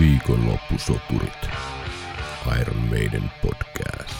Viikonloppusoturit. 0.00 1.50
Iron 2.60 2.76
Maiden 2.76 3.30
podcast. 3.42 4.14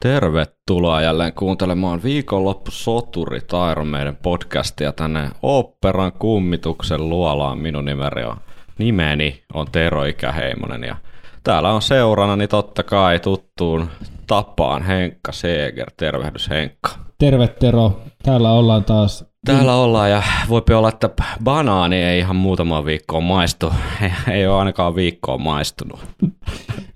Tervetuloa 0.00 1.02
jälleen 1.02 1.32
kuuntelemaan 1.32 2.02
Viikonloppusoturit 2.02 3.48
Iron 3.72 3.86
Maiden 3.86 4.16
podcastia 4.16 4.92
tänne 4.92 5.30
oopperan 5.42 6.12
kummituksen 6.12 7.08
luolaan. 7.08 7.58
Minun 7.58 7.84
nimeni 7.84 8.24
on, 8.24 8.36
nimeni 8.78 9.44
on 9.54 9.66
Tero 9.72 10.04
Ikäheimonen 10.04 10.84
ja 10.84 10.96
täällä 11.44 11.72
on 11.72 11.82
seurana 11.82 12.36
niin 12.36 12.48
totta 12.48 12.82
kai 12.82 13.18
tuttuun 13.18 13.90
tapaan 14.26 14.82
Henkka 14.82 15.32
Seeger. 15.32 15.90
Tervehdys 15.96 16.50
Henkka. 16.50 16.90
Terve 17.18 17.48
Tero, 17.48 18.00
täällä 18.22 18.52
ollaan 18.52 18.84
taas. 18.84 19.29
Täällä 19.46 19.74
ollaan 19.74 20.10
ja 20.10 20.22
voipi 20.48 20.74
olla, 20.74 20.88
että 20.88 21.10
banaani 21.44 21.96
ei 21.96 22.18
ihan 22.18 22.36
muutama 22.36 22.84
viikkoa 22.84 23.20
maistu. 23.20 23.72
Ei, 24.02 24.10
ei 24.34 24.46
ole 24.46 24.58
ainakaan 24.58 24.94
viikkoa 24.94 25.38
maistunut. 25.38 26.00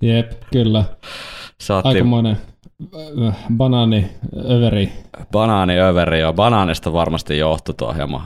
Jep, 0.01 0.31
kyllä. 0.51 0.83
Saatiin 1.61 1.95
Aikamoinen 1.95 2.37
äh, 3.27 3.35
banaani 3.57 4.09
överi. 4.49 4.91
banaaniöveri 5.31 6.19
ja 6.19 6.33
banaanista 6.33 6.93
varmasti 6.93 7.37
johtui 7.37 7.75
tuo 7.77 7.93
hieman 7.93 8.21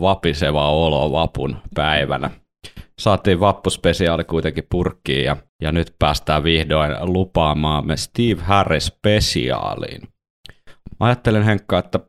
vapiseva 0.00 0.70
olo 0.70 1.12
vapun 1.12 1.56
päivänä. 1.74 2.30
Saatiin 2.98 3.40
vappuspesiaali 3.40 4.24
kuitenkin 4.24 4.66
purkkiin 4.70 5.24
ja, 5.24 5.36
ja 5.62 5.72
nyt 5.72 5.94
päästään 5.98 6.44
vihdoin 6.44 6.92
lupaamaan 7.00 7.98
Steve 7.98 8.42
Harris 8.42 8.86
spesiaaliin. 8.86 10.08
Mä 11.00 11.06
ajattelin 11.06 11.42
Henkka, 11.42 11.78
että, 11.78 12.00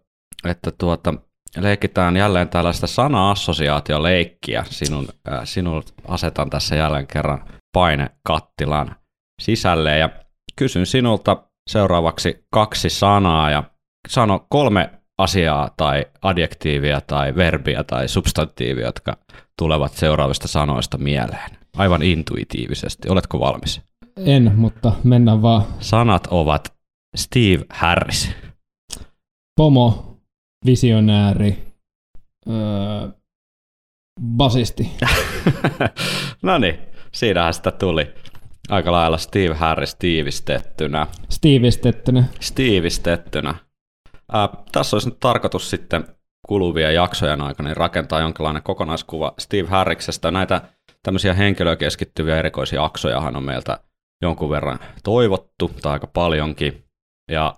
että 0.46 0.72
tuota, 0.72 1.14
leikitään 1.60 2.18
jälleen 2.18 2.50
tällaista 2.50 2.88
sana-assosiaatioleikkiä. 2.88 4.66
Sinun, 4.70 5.08
äh, 5.32 5.40
sinun 5.44 5.84
asetan 6.08 6.50
tässä 6.50 6.76
jälleen 6.76 7.08
kerran 7.08 7.46
painekattilan 7.74 8.96
sisälle 9.42 9.98
ja 9.98 10.10
kysyn 10.56 10.86
sinulta 10.86 11.44
seuraavaksi 11.70 12.46
kaksi 12.54 12.90
sanaa 12.90 13.52
ja 13.52 13.64
sano 14.08 14.46
kolme 14.50 14.90
asiaa 15.18 15.70
tai 15.78 16.06
adjektiivia 16.22 17.02
tai 17.02 17.36
verbiä 17.36 17.84
tai 17.84 18.08
substantiivia, 18.08 18.86
jotka 18.86 19.18
tulevat 19.58 19.94
seuraavista 19.94 20.48
sanoista 20.48 20.98
mieleen. 20.98 21.50
Aivan 21.78 22.04
intuitiivisesti. 22.04 23.10
Oletko 23.10 23.40
valmis? 23.40 23.82
En, 24.18 24.52
mutta 24.56 24.92
mennään 25.04 25.42
vaan. 25.42 25.64
Sanat 25.80 26.28
ovat 26.28 26.74
Steve 27.16 27.66
Harris. 27.70 28.32
Pomo, 29.58 30.15
visionääri, 30.66 31.64
öö, 32.50 33.10
basisti. 34.22 34.92
no 36.42 36.58
niin, 36.58 36.80
siinähän 37.12 37.54
sitä 37.54 37.72
tuli. 37.72 38.14
Aika 38.70 38.92
lailla 38.92 39.18
Steve 39.18 39.54
Harris 39.54 39.96
tiivistettynä. 39.96 41.08
Stiivistettynä. 41.30 42.24
Stiivistettynä. 42.40 43.56
Ää, 44.32 44.50
tässä 44.72 44.96
olisi 44.96 45.10
nyt 45.10 45.20
tarkoitus 45.20 45.70
sitten 45.70 46.08
kuluvia 46.48 46.92
jaksojen 46.92 47.42
aikana 47.42 47.70
niin 47.70 47.78
rakentaa 47.78 48.20
jonkinlainen 48.20 48.64
kokonaiskuva 48.64 49.34
Steve 49.40 49.68
Harriksesta. 49.68 50.32
Näitä 50.32 50.62
tämmöisiä 51.04 51.34
henkilöä 51.34 51.76
keskittyviä 51.76 52.38
erikoisjaksojahan 52.38 53.36
on 53.36 53.44
meiltä 53.44 53.80
jonkun 54.22 54.50
verran 54.50 54.80
toivottu, 55.04 55.72
tai 55.82 55.94
aika 55.94 56.08
paljonkin. 56.08 56.84
Ja 57.32 57.56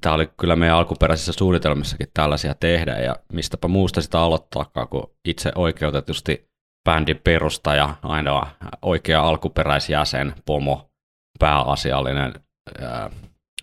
tämä 0.00 0.14
oli 0.14 0.26
kyllä 0.40 0.56
meidän 0.56 0.76
alkuperäisissä 0.76 1.32
suunnitelmissakin 1.32 2.08
tällaisia 2.14 2.54
tehdä, 2.54 2.98
ja 2.98 3.16
mistäpä 3.32 3.68
muusta 3.68 4.02
sitä 4.02 4.20
aloittaakaan, 4.20 4.88
kun 4.88 5.10
itse 5.24 5.52
oikeutetusti 5.54 6.48
bändin 6.84 7.20
perustaja, 7.24 7.94
ainoa 8.02 8.46
oikea 8.82 9.22
alkuperäisjäsen, 9.22 10.34
pomo, 10.46 10.90
pääasiallinen 11.38 12.34
ää, 12.80 13.10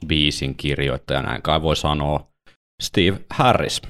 biisin 0.08 0.56
kirjoittaja, 0.56 1.22
näin 1.22 1.42
kai 1.42 1.62
voi 1.62 1.76
sanoa, 1.76 2.28
Steve 2.82 3.20
Harris. 3.30 3.82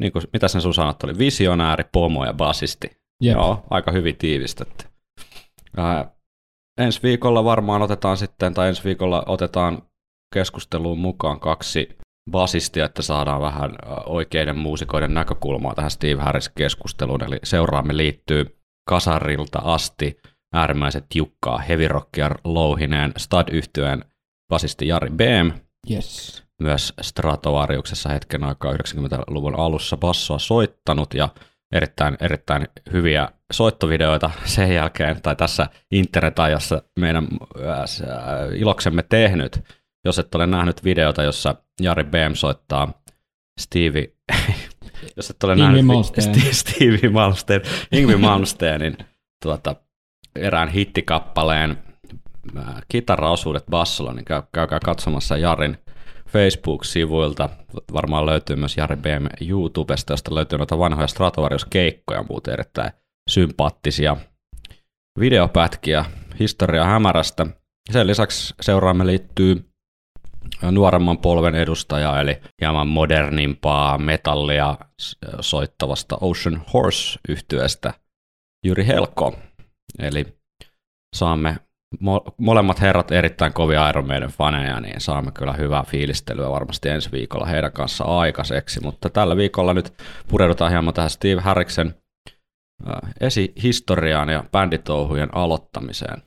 Niin 0.00 0.12
kuin, 0.12 0.24
mitä 0.32 0.48
sen 0.48 0.60
sun 0.60 0.74
sanot 0.74 1.02
oli? 1.02 1.18
Visionääri, 1.18 1.84
pomo 1.92 2.24
ja 2.24 2.32
basisti. 2.32 2.90
Jep. 3.22 3.36
Joo, 3.36 3.64
aika 3.70 3.92
hyvin 3.92 4.16
tiivistetty. 4.16 4.84
Ää, 5.76 6.10
ensi 6.78 7.02
viikolla 7.02 7.44
varmaan 7.44 7.82
otetaan 7.82 8.16
sitten, 8.16 8.54
tai 8.54 8.68
ensi 8.68 8.84
viikolla 8.84 9.22
otetaan 9.26 9.82
keskusteluun 10.34 10.98
mukaan 10.98 11.40
kaksi 11.40 11.88
basistia, 12.30 12.84
että 12.84 13.02
saadaan 13.02 13.40
vähän 13.42 13.70
oikeiden 14.06 14.58
muusikoiden 14.58 15.14
näkökulmaa 15.14 15.74
tähän 15.74 15.90
Steve 15.90 16.22
Harris-keskusteluun. 16.22 17.24
Eli 17.24 17.38
seuraamme 17.44 17.96
liittyy 17.96 18.58
kasarilta 18.88 19.58
asti 19.58 20.16
äärimmäiset 20.54 21.04
tiukkaa 21.08 21.58
heavy 21.58 21.88
rockia 21.88 22.30
louhineen 22.44 23.12
stud 23.16 23.48
yhtyeen 23.52 24.04
basisti 24.48 24.88
Jari 24.88 25.10
Behm, 25.10 25.48
Yes. 25.90 26.42
myös 26.62 26.92
Stratovariuksessa 27.00 28.08
hetken 28.08 28.44
aikaa 28.44 28.72
90-luvun 28.72 29.58
alussa 29.58 29.96
bassoa 29.96 30.38
soittanut 30.38 31.14
ja 31.14 31.28
erittäin, 31.72 32.16
erittäin 32.20 32.68
hyviä 32.92 33.28
soittovideoita 33.52 34.30
sen 34.44 34.74
jälkeen, 34.74 35.22
tai 35.22 35.36
tässä 35.36 35.66
internet-ajassa 35.92 36.82
meidän 37.00 37.28
iloksemme 38.54 39.02
tehnyt. 39.02 39.60
Jos 40.04 40.18
et 40.18 40.34
ole 40.34 40.46
nähnyt 40.46 40.84
videota, 40.84 41.22
jossa 41.22 41.54
Jari 41.80 42.04
Behm 42.04 42.34
soittaa 42.34 43.02
Stevie, 43.60 44.12
jos 45.16 45.30
et 45.30 45.44
ole 45.44 45.56
nähnyt 45.56 45.86
Malmsteen. 45.86 46.54
Stevie 46.54 47.10
Malmsteen, 47.10 47.60
Yngwie 47.92 48.16
Malmsteenin 48.16 48.96
tuota, 49.42 49.76
erään 50.36 50.68
hittikappaleen 50.68 51.78
äh, 52.56 52.64
kitaraosuudet 52.88 53.64
bassolla, 53.70 54.12
niin 54.12 54.24
käy, 54.24 54.42
käykää 54.52 54.80
katsomassa 54.84 55.36
Jarin 55.36 55.78
Facebook-sivuilta. 56.28 57.48
Varmaan 57.92 58.26
löytyy 58.26 58.56
myös 58.56 58.76
Jari 58.76 58.96
BM 58.96 59.48
YouTubesta, 59.48 60.12
josta 60.12 60.34
löytyy 60.34 60.58
noita 60.58 60.78
vanhoja 60.78 61.06
Stratovarius-keikkoja, 61.06 62.24
muuten 62.28 62.52
erittäin 62.52 62.90
sympaattisia 63.30 64.16
videopätkiä 65.20 66.04
historia 66.40 66.84
hämärästä. 66.84 67.46
Sen 67.92 68.06
lisäksi 68.06 68.54
seuraamme 68.60 69.06
liittyy 69.06 69.73
nuoremman 70.70 71.18
polven 71.18 71.54
edustaja, 71.54 72.20
eli 72.20 72.40
hieman 72.60 72.88
modernimpaa 72.88 73.98
metallia 73.98 74.78
soittavasta 75.40 76.18
Ocean 76.20 76.62
horse 76.72 77.18
yhtyeestä 77.28 77.94
Jyri 78.66 78.86
Helko. 78.86 79.36
Eli 79.98 80.26
saamme 81.16 81.56
mo- 81.94 82.34
molemmat 82.38 82.80
herrat 82.80 83.12
erittäin 83.12 83.52
kovia 83.52 83.88
Iron 83.88 84.06
Maiden 84.06 84.28
faneja, 84.28 84.80
niin 84.80 85.00
saamme 85.00 85.30
kyllä 85.30 85.52
hyvää 85.52 85.82
fiilistelyä 85.82 86.50
varmasti 86.50 86.88
ensi 86.88 87.12
viikolla 87.12 87.46
heidän 87.46 87.72
kanssa 87.72 88.04
aikaiseksi, 88.04 88.80
mutta 88.80 89.10
tällä 89.10 89.36
viikolla 89.36 89.74
nyt 89.74 89.92
pureudutaan 90.28 90.70
hieman 90.70 90.94
tähän 90.94 91.10
Steve 91.10 91.40
Harriksen 91.40 91.94
esihistoriaan 93.20 94.28
ja 94.28 94.44
bänditouhujen 94.52 95.34
aloittamiseen. 95.34 96.22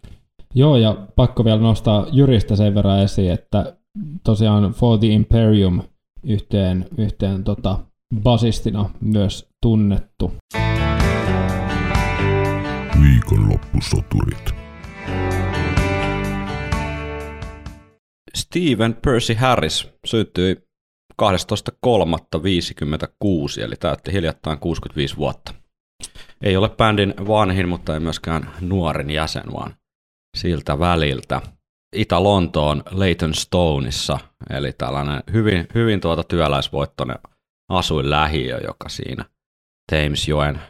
Joo, 0.56 0.78
ja 0.78 0.96
pakko 1.16 1.46
vielä 1.46 1.62
nostaa 1.62 2.06
Jyristä 2.12 2.56
sen 2.56 2.76
verran 2.76 3.00
esiin, 3.00 3.32
että 3.32 3.77
tosiaan 4.24 4.74
For 4.74 5.00
the 5.00 5.08
Imperium 5.08 5.82
yhteen, 6.24 6.86
yhteen 6.98 7.44
tota, 7.44 7.80
basistina 8.24 8.90
myös 9.02 9.50
tunnettu. 9.62 10.34
Viikonloppusoturit. 13.02 14.56
Steven 18.36 18.98
Percy 19.02 19.34
Harris 19.34 19.90
syntyi 20.06 20.56
12.3.56, 21.22 21.28
eli 23.64 23.76
täytti 23.76 24.14
hiljattain 24.14 24.60
65 24.60 25.18
vuotta. 25.18 25.54
Ei 26.44 26.58
ole 26.58 26.70
bändin 26.70 27.14
vanhin, 27.28 27.70
mutta 27.70 27.94
ei 27.94 28.00
myöskään 28.00 28.50
nuorin 28.62 29.10
jäsen, 29.10 29.54
vaan 29.54 29.76
siltä 30.38 30.80
väliltä. 30.80 31.42
Itä-Lontoon 31.96 32.84
Leighton 32.92 33.34
Stoneissa, 33.34 34.20
eli 34.50 34.74
tällainen 34.74 35.24
hyvin, 35.34 35.68
hyvin 35.76 36.02
tuota 36.02 36.24
työläisvoittoinen 36.24 37.20
asuinlähiö, 37.70 38.60
joka 38.64 38.90
siinä 38.90 39.26
Thamesjoen 39.92 40.62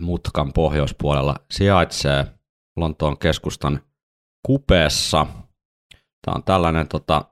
mutkan 0.00 0.52
pohjoispuolella 0.52 1.36
sijaitsee 1.50 2.26
Lontoon 2.76 3.18
keskustan 3.18 3.80
kupeessa. 4.46 5.26
Tämä 6.26 6.34
on 6.34 6.44
tällainen 6.44 6.88
tota, 6.88 7.24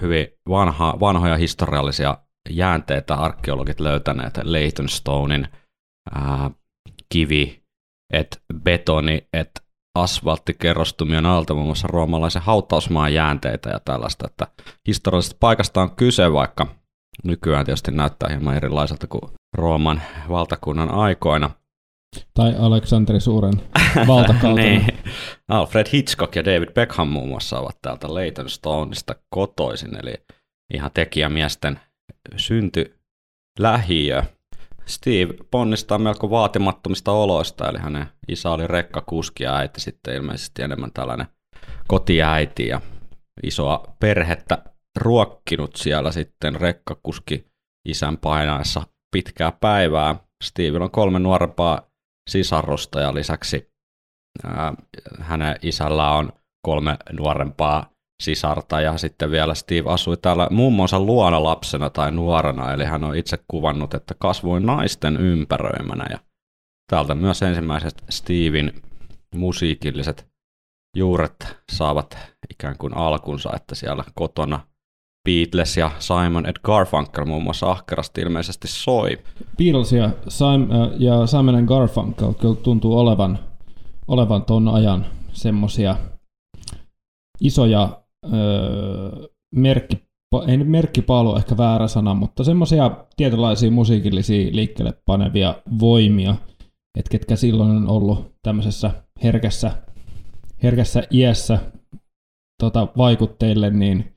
hyvin 0.00 0.28
vanha, 0.48 0.96
vanhoja 1.00 1.36
historiallisia 1.36 2.18
jäänteitä 2.50 3.14
arkeologit 3.14 3.80
löytäneet 3.80 4.40
Leytonstonein 4.42 5.48
ää, 6.14 6.50
kivi, 7.08 7.62
et 8.12 8.42
betoni, 8.54 9.28
et 9.32 9.65
asfalttikerrostumien 10.02 11.26
alta 11.26 11.54
muun 11.54 11.66
muassa 11.66 11.88
roomalaisen 11.88 12.42
hautausmaan 12.42 13.14
jäänteitä 13.14 13.70
ja 13.70 13.80
tällaista, 13.80 14.26
että 14.30 14.46
historiallisesta 14.86 15.36
paikasta 15.40 15.82
on 15.82 15.96
kyse, 15.96 16.32
vaikka 16.32 16.66
nykyään 17.24 17.64
tietysti 17.64 17.90
näyttää 17.90 18.28
hieman 18.28 18.56
erilaiselta 18.56 19.06
kuin 19.06 19.32
Rooman 19.56 20.02
valtakunnan 20.28 20.90
aikoina. 20.90 21.50
Tai 22.34 22.54
Aleksanteri 22.58 23.20
Suuren 23.20 23.54
valtakautena. 24.06 24.54
niin. 24.54 24.86
Alfred 25.48 25.86
Hitchcock 25.92 26.36
ja 26.36 26.44
David 26.44 26.72
Beckham 26.72 27.08
muun 27.08 27.28
muassa 27.28 27.58
ovat 27.60 27.78
täältä 27.82 28.08
Stoneista 28.46 29.14
kotoisin, 29.28 29.96
eli 29.96 30.14
ihan 30.74 30.90
tekijämiesten 30.94 31.80
synty 32.36 32.98
lähiö. 33.58 34.22
Steve 34.88 35.34
ponnistaa 35.50 35.98
melko 35.98 36.30
vaatimattomista 36.30 37.12
oloista, 37.12 37.68
eli 37.68 37.78
hänen 37.78 38.06
isä 38.28 38.50
oli 38.50 38.66
rekkakuski 38.66 39.44
ja 39.44 39.56
äiti 39.56 39.80
sitten 39.80 40.14
ilmeisesti 40.14 40.62
enemmän 40.62 40.92
tällainen 40.92 41.26
kotiäiti 41.88 42.66
ja 42.68 42.80
isoa 43.42 43.96
perhettä 44.00 44.62
ruokkinut 44.96 45.76
siellä 45.76 46.12
sitten 46.12 46.60
rekkakuski 46.60 47.46
isän 47.88 48.18
painaessa 48.18 48.82
pitkää 49.12 49.52
päivää. 49.52 50.16
Steve 50.44 50.78
on 50.78 50.90
kolme 50.90 51.18
nuorempaa 51.18 51.90
sisarusta 52.30 53.00
ja 53.00 53.14
lisäksi 53.14 53.72
ää, 54.44 54.74
hänen 55.20 55.56
isällä 55.62 56.10
on 56.10 56.32
kolme 56.66 56.96
nuorempaa 57.12 57.90
sisarta 58.22 58.80
ja 58.80 58.98
sitten 58.98 59.30
vielä 59.30 59.54
Steve 59.54 59.90
asui 59.90 60.16
täällä 60.16 60.48
mummonsa 60.50 61.00
luona 61.00 61.42
lapsena 61.42 61.90
tai 61.90 62.12
nuorena, 62.12 62.72
eli 62.72 62.84
hän 62.84 63.04
on 63.04 63.16
itse 63.16 63.38
kuvannut, 63.48 63.94
että 63.94 64.14
kasvoin 64.18 64.66
naisten 64.66 65.16
ympäröimänä 65.16 66.06
ja 66.10 66.18
täältä 66.90 67.14
myös 67.14 67.42
ensimmäiset 67.42 68.04
Steven 68.08 68.72
musiikilliset 69.34 70.26
juuret 70.96 71.56
saavat 71.72 72.18
ikään 72.50 72.78
kuin 72.78 72.96
alkunsa, 72.96 73.50
että 73.56 73.74
siellä 73.74 74.04
kotona 74.14 74.60
Beatles 75.24 75.76
ja 75.76 75.90
Simon 75.98 76.46
Ed 76.46 76.56
Garfunkel 76.62 77.24
muun 77.24 77.42
muassa 77.42 77.70
ahkerasti 77.70 78.20
ilmeisesti 78.20 78.68
soi. 78.68 79.18
Beatles 79.58 79.92
ja, 79.92 80.10
Simon, 80.28 80.72
äh, 80.72 80.88
ja 80.98 81.26
Simon 81.26 81.64
Garfunkel 81.64 82.32
kyllä 82.32 82.54
tuntuu 82.54 82.98
olevan, 82.98 83.38
olevan 84.08 84.44
ton 84.44 84.68
ajan 84.68 85.06
semmosia 85.32 85.96
isoja 87.40 88.02
öö, 88.34 89.28
merkki, 89.54 90.02
ei 90.48 90.56
nyt 90.56 90.68
merkkipaalu 90.68 91.36
ehkä 91.36 91.56
väärä 91.56 91.88
sana, 91.88 92.14
mutta 92.14 92.44
semmoisia 92.44 92.90
tietynlaisia 93.16 93.70
musiikillisia 93.70 94.48
liikkeelle 94.52 94.94
panevia 95.04 95.54
voimia, 95.80 96.36
että 96.98 97.10
ketkä 97.10 97.36
silloin 97.36 97.70
on 97.70 97.88
ollut 97.88 98.32
tämmöisessä 98.42 98.90
herkässä, 99.22 99.72
herkässä 100.62 101.02
iässä 101.10 101.58
tota, 102.62 102.88
vaikutteille, 102.96 103.70
niin 103.70 104.14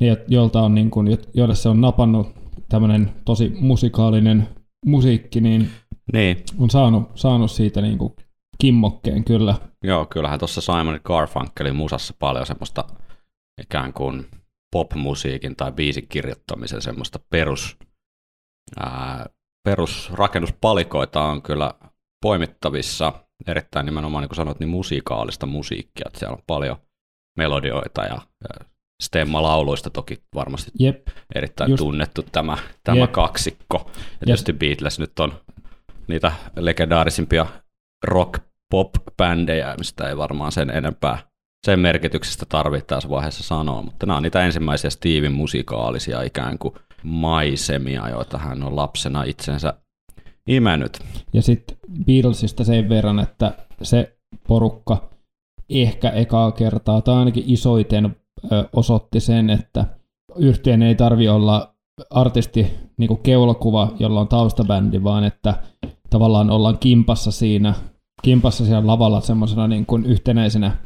ne, 0.00 0.16
jolta 0.28 0.62
on 0.62 0.74
niin 0.74 0.90
kuin, 0.90 1.18
joille 1.34 1.54
se 1.54 1.68
on 1.68 1.80
napannut 1.80 2.28
tämmöinen 2.68 3.10
tosi 3.24 3.52
musikaalinen 3.60 4.48
musiikki, 4.86 5.40
niin, 5.40 5.68
niin. 6.12 6.36
on 6.58 6.70
saanut, 6.70 7.10
saanut 7.14 7.50
siitä 7.50 7.80
niin 7.80 7.98
kuin 7.98 8.12
kimmokkeen 8.58 9.24
kyllä. 9.24 9.54
Joo, 9.82 10.06
kyllähän 10.06 10.38
tuossa 10.38 10.60
Simon 10.60 11.00
Garfunkelin 11.04 11.76
musassa 11.76 12.14
paljon 12.18 12.46
semmoista 12.46 12.84
ikään 13.62 13.92
kuin 13.92 14.28
popmusiikin 14.72 15.56
tai 15.56 15.72
biisin 15.72 16.08
kirjoittamisen 16.08 16.82
semmoista 16.82 17.20
perus, 17.30 17.76
ää, 18.80 19.26
perusrakennuspalikoita 19.64 21.22
on 21.22 21.42
kyllä 21.42 21.74
poimittavissa 22.22 23.12
erittäin 23.46 23.86
nimenomaan, 23.86 24.22
niin 24.22 24.28
kuin 24.28 24.36
sanoit, 24.36 24.60
niin 24.60 24.68
musiikaalista 24.68 25.46
musiikkia, 25.46 26.04
että 26.06 26.18
siellä 26.18 26.34
on 26.34 26.42
paljon 26.46 26.76
melodioita 27.38 28.02
ja, 28.02 28.18
ja 28.40 28.66
Stemma-lauluista 29.02 29.90
toki 29.90 30.22
varmasti 30.34 30.70
Jep. 30.78 31.08
erittäin 31.34 31.70
Just. 31.70 31.78
tunnettu 31.78 32.22
tämä, 32.22 32.58
tämä 32.84 32.98
Jep. 32.98 33.12
kaksikko. 33.12 33.90
Ja 34.20 34.24
tietysti 34.24 34.52
Beatles 34.52 34.98
nyt 34.98 35.20
on 35.20 35.40
niitä 36.08 36.32
legendaarisimpia 36.56 37.46
rock-pop-bändejä, 38.72 39.74
mistä 39.78 40.08
ei 40.08 40.16
varmaan 40.16 40.52
sen 40.52 40.70
enempää 40.70 41.18
sen 41.66 41.80
merkityksestä 41.80 42.46
tarvitse 42.48 42.86
tässä 42.86 43.08
vaiheessa 43.08 43.42
sanoa, 43.42 43.82
mutta 43.82 44.06
nämä 44.06 44.16
on 44.16 44.22
niitä 44.22 44.44
ensimmäisiä 44.44 44.90
Steven 44.90 45.32
musikaalisia 45.32 46.22
ikään 46.22 46.58
kuin 46.58 46.74
maisemia, 47.02 48.08
joita 48.08 48.38
hän 48.38 48.62
on 48.62 48.76
lapsena 48.76 49.22
itsensä 49.22 49.74
imennyt. 50.46 50.98
Ja 51.32 51.42
sitten 51.42 51.76
Beatlesista 52.06 52.64
sen 52.64 52.88
verran, 52.88 53.18
että 53.18 53.54
se 53.82 54.16
porukka 54.48 55.10
ehkä 55.70 56.10
ekaa 56.10 56.52
kertaa, 56.52 57.00
tai 57.00 57.14
ainakin 57.14 57.44
isoiten 57.46 58.16
osoitti 58.76 59.20
sen, 59.20 59.50
että 59.50 59.84
yhtiön 60.36 60.82
ei 60.82 60.94
tarvi 60.94 61.28
olla 61.28 61.74
artisti 62.10 62.66
niin 62.96 63.08
kuin 63.08 63.22
keulakuva, 63.22 63.92
jolla 63.98 64.20
on 64.20 64.28
taustabändi, 64.28 65.04
vaan 65.04 65.24
että 65.24 65.54
tavallaan 66.10 66.50
ollaan 66.50 66.78
kimpassa 66.78 67.30
siinä, 67.30 67.74
kimpassa 68.22 68.64
siellä 68.64 68.86
lavalla 68.86 69.20
semmoisena 69.20 69.68
niin 69.68 69.86
kuin 69.86 70.06
yhtenäisenä 70.06 70.76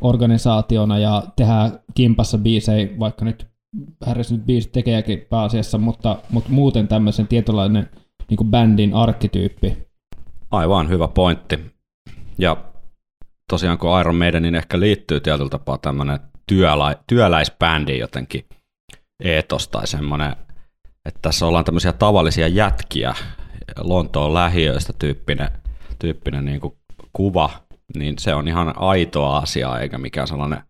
organisaationa 0.00 0.98
ja 0.98 1.22
tehdään 1.36 1.80
kimpassa 1.94 2.38
biisejä, 2.38 2.88
vaikka 2.98 3.24
nyt 3.24 3.46
Harris 4.06 4.32
nyt 4.32 4.46
biisit 4.46 4.72
tekeekin 4.72 5.26
pääasiassa, 5.30 5.78
mutta, 5.78 6.18
mutta 6.30 6.50
muuten 6.50 6.88
tämmöisen 6.88 7.28
tietynlainen 7.28 7.90
niin 8.28 8.36
kuin 8.36 8.50
bändin 8.50 8.94
arkkityyppi. 8.94 9.86
Aivan 10.50 10.88
hyvä 10.88 11.08
pointti. 11.08 11.58
Ja 12.38 12.56
tosiaan 13.50 13.78
kun 13.78 14.00
Iron 14.00 14.16
Maidenin 14.16 14.54
ehkä 14.54 14.80
liittyy 14.80 15.20
tietyllä 15.20 15.50
tapaa 15.50 15.78
tämmöinen 15.78 16.20
työlä, 16.46 16.96
työläisbändi 17.06 17.98
jotenkin 17.98 18.44
eetos 19.24 19.68
tai 19.68 19.86
semmoinen, 19.86 20.36
että 21.04 21.18
tässä 21.22 21.46
ollaan 21.46 21.64
tämmöisiä 21.64 21.92
tavallisia 21.92 22.48
jätkiä 22.48 23.14
Lontoon 23.78 24.34
lähiöistä 24.34 24.92
tyyppinen, 24.98 25.48
tyyppinen 25.98 26.44
niin 26.44 26.60
kuin 26.60 26.74
kuva, 27.12 27.50
niin 27.96 28.18
se 28.18 28.34
on 28.34 28.48
ihan 28.48 28.74
aitoa 28.76 29.38
asiaa 29.38 29.80
eikä 29.80 29.98
mikään 29.98 30.28
sellainen 30.28 30.62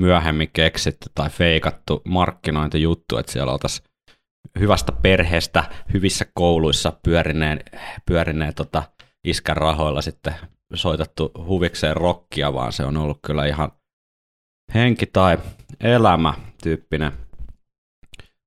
myöhemmin 0.00 0.50
keksitty 0.52 1.10
tai 1.14 1.30
feikattu 1.30 2.02
markkinointijuttu, 2.04 3.18
että 3.18 3.32
siellä 3.32 3.52
oltaisiin 3.52 3.88
hyvästä 4.60 4.92
perheestä, 4.92 5.64
hyvissä 5.92 6.26
kouluissa 6.34 6.92
pyörineen, 7.04 7.60
pyörineen 8.06 8.54
tota 8.54 8.82
iskän 9.24 9.56
rahoilla 9.56 10.02
sitten 10.02 10.34
soitettu 10.74 11.30
huvikseen 11.46 11.96
rockia, 11.96 12.52
vaan 12.54 12.72
se 12.72 12.84
on 12.84 12.96
ollut 12.96 13.18
kyllä 13.26 13.46
ihan 13.46 13.72
henki 14.74 15.06
tai 15.06 15.38
elämä 15.80 16.34
tyyppinen 16.62 17.12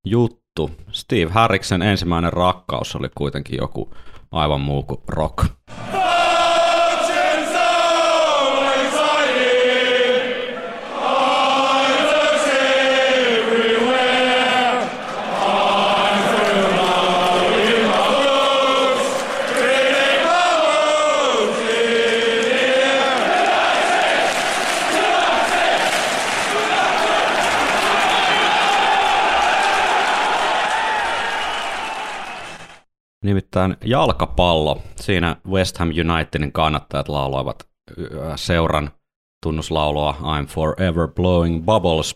juttu. 0.05 0.71
Steve 0.91 1.31
Harriksen 1.31 1.81
ensimmäinen 1.81 2.33
rakkaus 2.33 2.95
oli 2.95 3.09
kuitenkin 3.15 3.57
joku 3.57 3.93
aivan 4.31 4.62
muu 4.62 4.83
kuin 4.83 5.01
rock. 5.07 5.45
Nimittäin 33.25 33.77
jalkapallo. 33.86 34.82
Siinä 34.96 35.36
West 35.48 35.77
Ham 35.77 35.89
Unitedin 35.89 36.51
kannattajat 36.51 37.10
lauloivat 37.10 37.67
seuran 38.36 38.91
tunnuslaulua 39.46 40.15
I'm 40.20 40.48
forever 40.48 41.08
blowing 41.08 41.65
bubbles. 41.65 42.15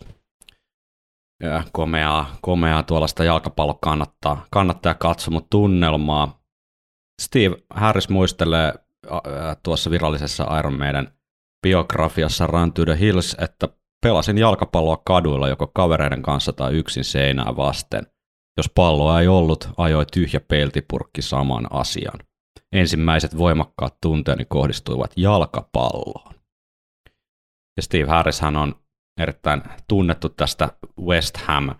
Ja 1.42 1.62
komeaa, 1.72 2.36
komeaa 2.40 2.82
tuollaista 2.82 3.24
jalkapallo 3.24 3.74
kannattaa, 3.74 4.46
kannattaa 4.50 4.94
katsomut 4.94 5.50
tunnelmaa. 5.50 6.40
Steve 7.22 7.56
Harris 7.70 8.08
muistelee 8.08 8.74
tuossa 9.62 9.90
virallisessa 9.90 10.58
Iron 10.58 10.78
Maiden 10.78 11.12
biografiassa 11.62 12.46
Run 12.46 12.72
to 12.72 12.84
the 12.84 12.98
Hills, 13.00 13.36
että 13.40 13.68
pelasin 14.02 14.38
jalkapalloa 14.38 15.02
kaduilla 15.04 15.48
joko 15.48 15.66
kavereiden 15.66 16.22
kanssa 16.22 16.52
tai 16.52 16.72
yksin 16.72 17.04
seinää 17.04 17.56
vasten– 17.56 18.06
jos 18.60 18.70
palloa 18.74 19.20
ei 19.20 19.28
ollut, 19.28 19.68
ajoi 19.76 20.06
tyhjä 20.12 20.40
peltipurkki 20.40 21.22
saman 21.22 21.66
asian. 21.70 22.20
Ensimmäiset 22.72 23.38
voimakkaat 23.38 23.96
tunteeni 24.02 24.44
kohdistuivat 24.44 25.12
jalkapalloon. 25.16 26.34
Ja 27.76 27.82
Steve 27.82 28.06
Harris 28.10 28.40
hän 28.40 28.56
on 28.56 28.74
erittäin 29.20 29.62
tunnettu 29.88 30.28
tästä 30.28 30.68
West 31.00 31.36
Ham 31.36 31.70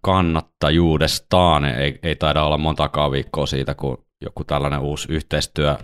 kannattajuudestaan. 0.00 1.64
Ei, 1.64 1.98
ei 2.02 2.16
taida 2.16 2.44
olla 2.44 2.58
montakaan 2.58 3.12
viikkoa 3.12 3.46
siitä, 3.46 3.74
kun 3.74 4.04
joku 4.24 4.44
tällainen 4.44 4.80
uusi 4.80 5.12
yhteistyö 5.12 5.76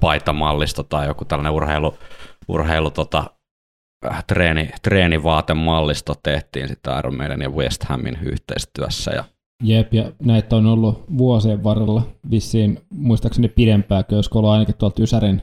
paitamallisto 0.00 0.82
tai 0.82 1.06
joku 1.06 1.24
tällainen 1.24 1.52
urheilu, 1.52 1.98
urheilu 2.48 2.90
tota, 2.90 3.24
Äh, 3.24 3.43
treeni, 4.26 4.70
treenivaatemallisto 4.82 6.14
tehtiin 6.22 6.68
sitten 6.68 6.98
Iron 6.98 7.16
Maiden 7.16 7.40
ja 7.40 7.50
West 7.50 7.84
Hamin 7.84 8.18
yhteistyössä 8.22 9.10
ja 9.10 9.24
Jep, 9.62 9.94
ja 9.94 10.12
näitä 10.24 10.56
on 10.56 10.66
ollut 10.66 11.04
vuosien 11.18 11.64
varrella 11.64 12.02
vissiin, 12.30 12.80
muistaakseni 12.94 13.48
pidempääkö, 13.48 14.16
jos 14.16 14.28
ollut 14.28 14.50
ainakin 14.50 14.74
tuolta 14.74 15.02
Ysärin 15.02 15.42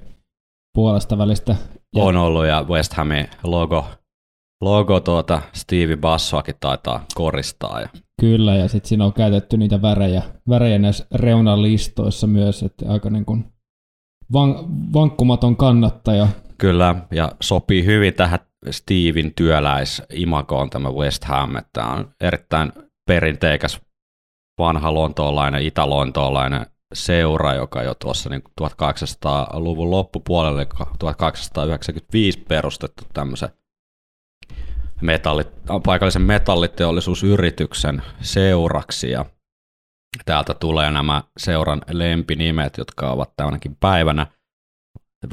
puolesta 0.74 1.18
välistä. 1.18 1.56
Ja... 1.96 2.04
On 2.04 2.18
ollut, 2.18 2.46
ja 2.46 2.66
West 2.70 2.94
Hamin 2.94 3.28
logo, 3.44 3.86
logo 4.62 5.00
tuota 5.00 5.42
Stevie 5.54 5.98
Bassoakin 5.98 6.56
taitaa 6.60 7.06
koristaa. 7.16 7.82
Ja... 7.82 7.90
Kyllä, 8.22 8.56
ja 8.56 8.68
sitten 8.68 8.90
siinä 8.90 9.06
on 9.06 9.14
käytetty 9.14 9.58
niitä 9.58 9.82
värejä, 9.82 10.24
värejä 10.50 10.80
näissä 10.80 11.06
reunalistoissa 11.14 12.28
myös, 12.28 12.64
että 12.64 12.86
aika 12.90 13.10
niin 13.10 13.26
kuin 13.26 13.46
van, 14.34 14.56
vankkumaton 14.94 15.58
kannattaja. 15.58 16.28
Kyllä, 16.58 16.96
ja 17.12 17.32
sopii 17.42 17.86
hyvin 17.86 18.14
tähän 18.14 18.40
Steven 18.70 19.34
työläisimakoon 19.36 20.70
tämä 20.70 20.92
West 20.92 21.24
Ham, 21.24 21.56
että 21.56 21.86
on 21.86 22.12
erittäin 22.22 22.74
perinteikäs 23.08 23.82
vanha 24.58 24.94
lontoolainen, 24.94 25.66
italontoolainen 25.66 26.66
seura, 26.94 27.54
joka 27.54 27.84
jo 27.84 27.96
tuossa 27.96 28.30
niin 28.30 28.44
1800-luvun 28.62 29.92
loppupuolelle 29.92 30.68
1895 31.00 32.40
perustettu 32.40 33.04
tämmöisen 33.14 33.50
metalli, 35.02 35.44
paikallisen 35.86 36.22
metalliteollisuusyrityksen 36.22 38.02
seuraksi. 38.22 39.12
Ja 39.12 39.26
täältä 40.26 40.54
tulee 40.54 40.92
nämä 40.92 41.24
seuran 41.38 41.82
lempinimet, 41.90 42.78
jotka 42.78 43.12
ovat 43.12 43.34
tämänkin 43.36 43.78
päivänä 43.80 44.28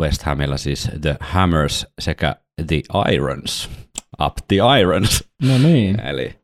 West 0.01 0.23
Hamilla 0.23 0.57
siis 0.57 0.91
The 1.01 1.17
Hammers 1.21 1.87
sekä 2.01 2.37
The 2.67 2.83
Irons. 3.13 3.71
Up 4.21 4.35
the 4.49 4.57
Irons. 4.81 5.25
No 5.43 5.59
niin. 5.59 6.01
Eli 6.01 6.41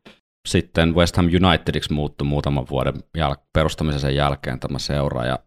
sitten 0.47 0.95
West 0.95 1.17
Ham 1.17 1.25
Unitediksi 1.25 1.93
muuttui 1.93 2.27
muutaman 2.27 2.65
vuoden 2.69 2.93
jäl- 3.17 3.43
perustamisen 3.53 4.15
jälkeen 4.15 4.59
tämä 4.59 4.79
seura 4.79 5.25
ja 5.25 5.39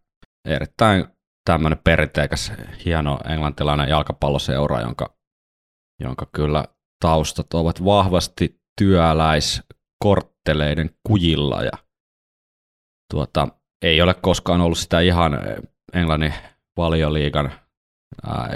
erittäin 0.48 1.06
tämmöinen 1.44 1.78
perinteikäs, 1.84 2.52
hieno 2.84 3.18
englantilainen 3.28 3.88
jalkapalloseura, 3.88 4.80
jonka, 4.80 5.16
jonka 6.02 6.26
kyllä 6.32 6.64
taustat 7.00 7.54
ovat 7.54 7.84
vahvasti 7.84 8.60
työläiskortteleiden 8.80 10.90
kujilla 11.08 11.62
ja 11.62 11.72
tuota, 13.12 13.48
ei 13.82 14.02
ole 14.02 14.14
koskaan 14.14 14.60
ollut 14.60 14.78
sitä 14.78 15.00
ihan 15.00 15.38
Englannin 15.92 16.34
valioliigan 16.76 17.52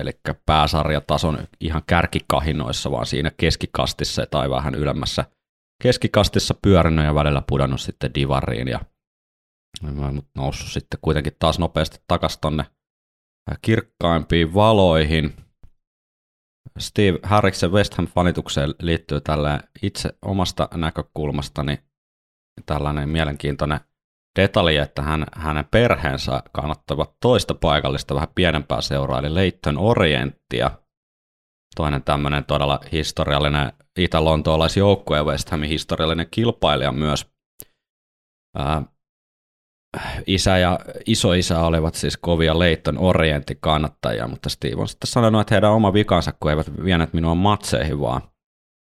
eli 0.01 0.11
pääsarjatason 0.47 1.39
ihan 1.61 1.83
kärkikahinoissa, 1.87 2.91
vaan 2.91 3.07
siinä 3.07 3.31
keskikastissa 3.37 4.27
tai 4.31 4.51
vähän 4.51 4.75
ylemmässä 4.75 5.25
keskikastissa 5.83 6.55
pyörinyt 6.63 7.05
ja 7.05 7.15
välillä 7.15 7.43
pudonnut 7.49 7.81
sitten 7.81 8.15
divariin 8.15 8.69
ja 8.69 8.81
noussut 10.35 10.69
sitten 10.73 10.99
kuitenkin 11.03 11.37
taas 11.39 11.59
nopeasti 11.59 11.99
takaisin 12.09 12.41
tonne 12.41 12.65
kirkkaimpiin 13.63 14.55
valoihin. 14.55 15.35
Steve 16.79 17.19
Harriksen 17.23 17.73
West 17.73 17.95
Ham-fanitukseen 17.95 18.75
liittyy 18.81 19.21
tällä 19.21 19.61
itse 19.83 20.11
omasta 20.23 20.69
näkökulmastani 20.75 21.79
tällainen 22.67 23.09
mielenkiintoinen 23.09 23.81
detalji, 24.41 24.77
että 24.77 25.03
hän, 25.03 25.27
hänen 25.35 25.65
perheensä 25.71 26.43
kannattavat 26.53 27.17
toista 27.21 27.55
paikallista 27.55 28.15
vähän 28.15 28.29
pienempää 28.35 28.81
seuraa, 28.81 29.19
eli 29.19 29.35
Leighton 29.35 29.79
Orienttia. 29.79 30.71
Toinen 31.77 32.03
tämmöinen 32.03 32.45
todella 32.45 32.81
historiallinen 32.93 33.73
itä-lontoolaisjoukkue 33.99 35.17
ja 35.17 35.25
West 35.25 35.51
Hamin 35.51 35.69
historiallinen 35.69 36.27
kilpailija 36.31 36.93
myös. 36.93 37.27
Ää, 38.57 38.83
isä 40.27 40.59
ja 40.59 40.79
isoisä 41.07 41.61
olivat 41.61 41.95
siis 41.95 42.17
kovia 42.17 42.59
Leighton 42.59 42.99
Orientin 42.99 43.57
kannattajia, 43.61 44.29
mutta 44.29 44.49
Steve 44.49 44.81
on 44.81 44.89
sitten 44.89 45.11
sanonut, 45.11 45.41
että 45.41 45.55
heidän 45.55 45.73
oma 45.73 45.93
vikansa, 45.93 46.33
kun 46.41 46.51
eivät 46.51 46.85
vienet 46.85 47.13
minua 47.13 47.35
matseihin, 47.35 48.01
vaan 48.01 48.23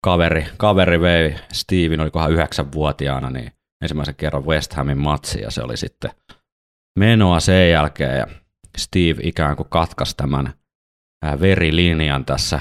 kaveri, 0.03 0.45
kaveri 0.57 1.01
vei 1.01 1.35
Steven, 1.53 1.99
olikohan 1.99 2.31
yhdeksänvuotiaana, 2.31 3.29
niin 3.29 3.51
ensimmäisen 3.81 4.15
kerran 4.15 4.45
West 4.45 4.73
Hamin 4.73 4.97
matsi, 4.97 5.41
ja 5.41 5.51
se 5.51 5.63
oli 5.63 5.77
sitten 5.77 6.11
menoa 6.99 7.39
sen 7.39 7.71
jälkeen, 7.71 8.17
ja 8.17 8.27
Steve 8.77 9.21
ikään 9.23 9.55
kuin 9.55 9.69
katkaisi 9.69 10.17
tämän 10.17 10.53
verilinjan 11.41 12.25
tässä 12.25 12.59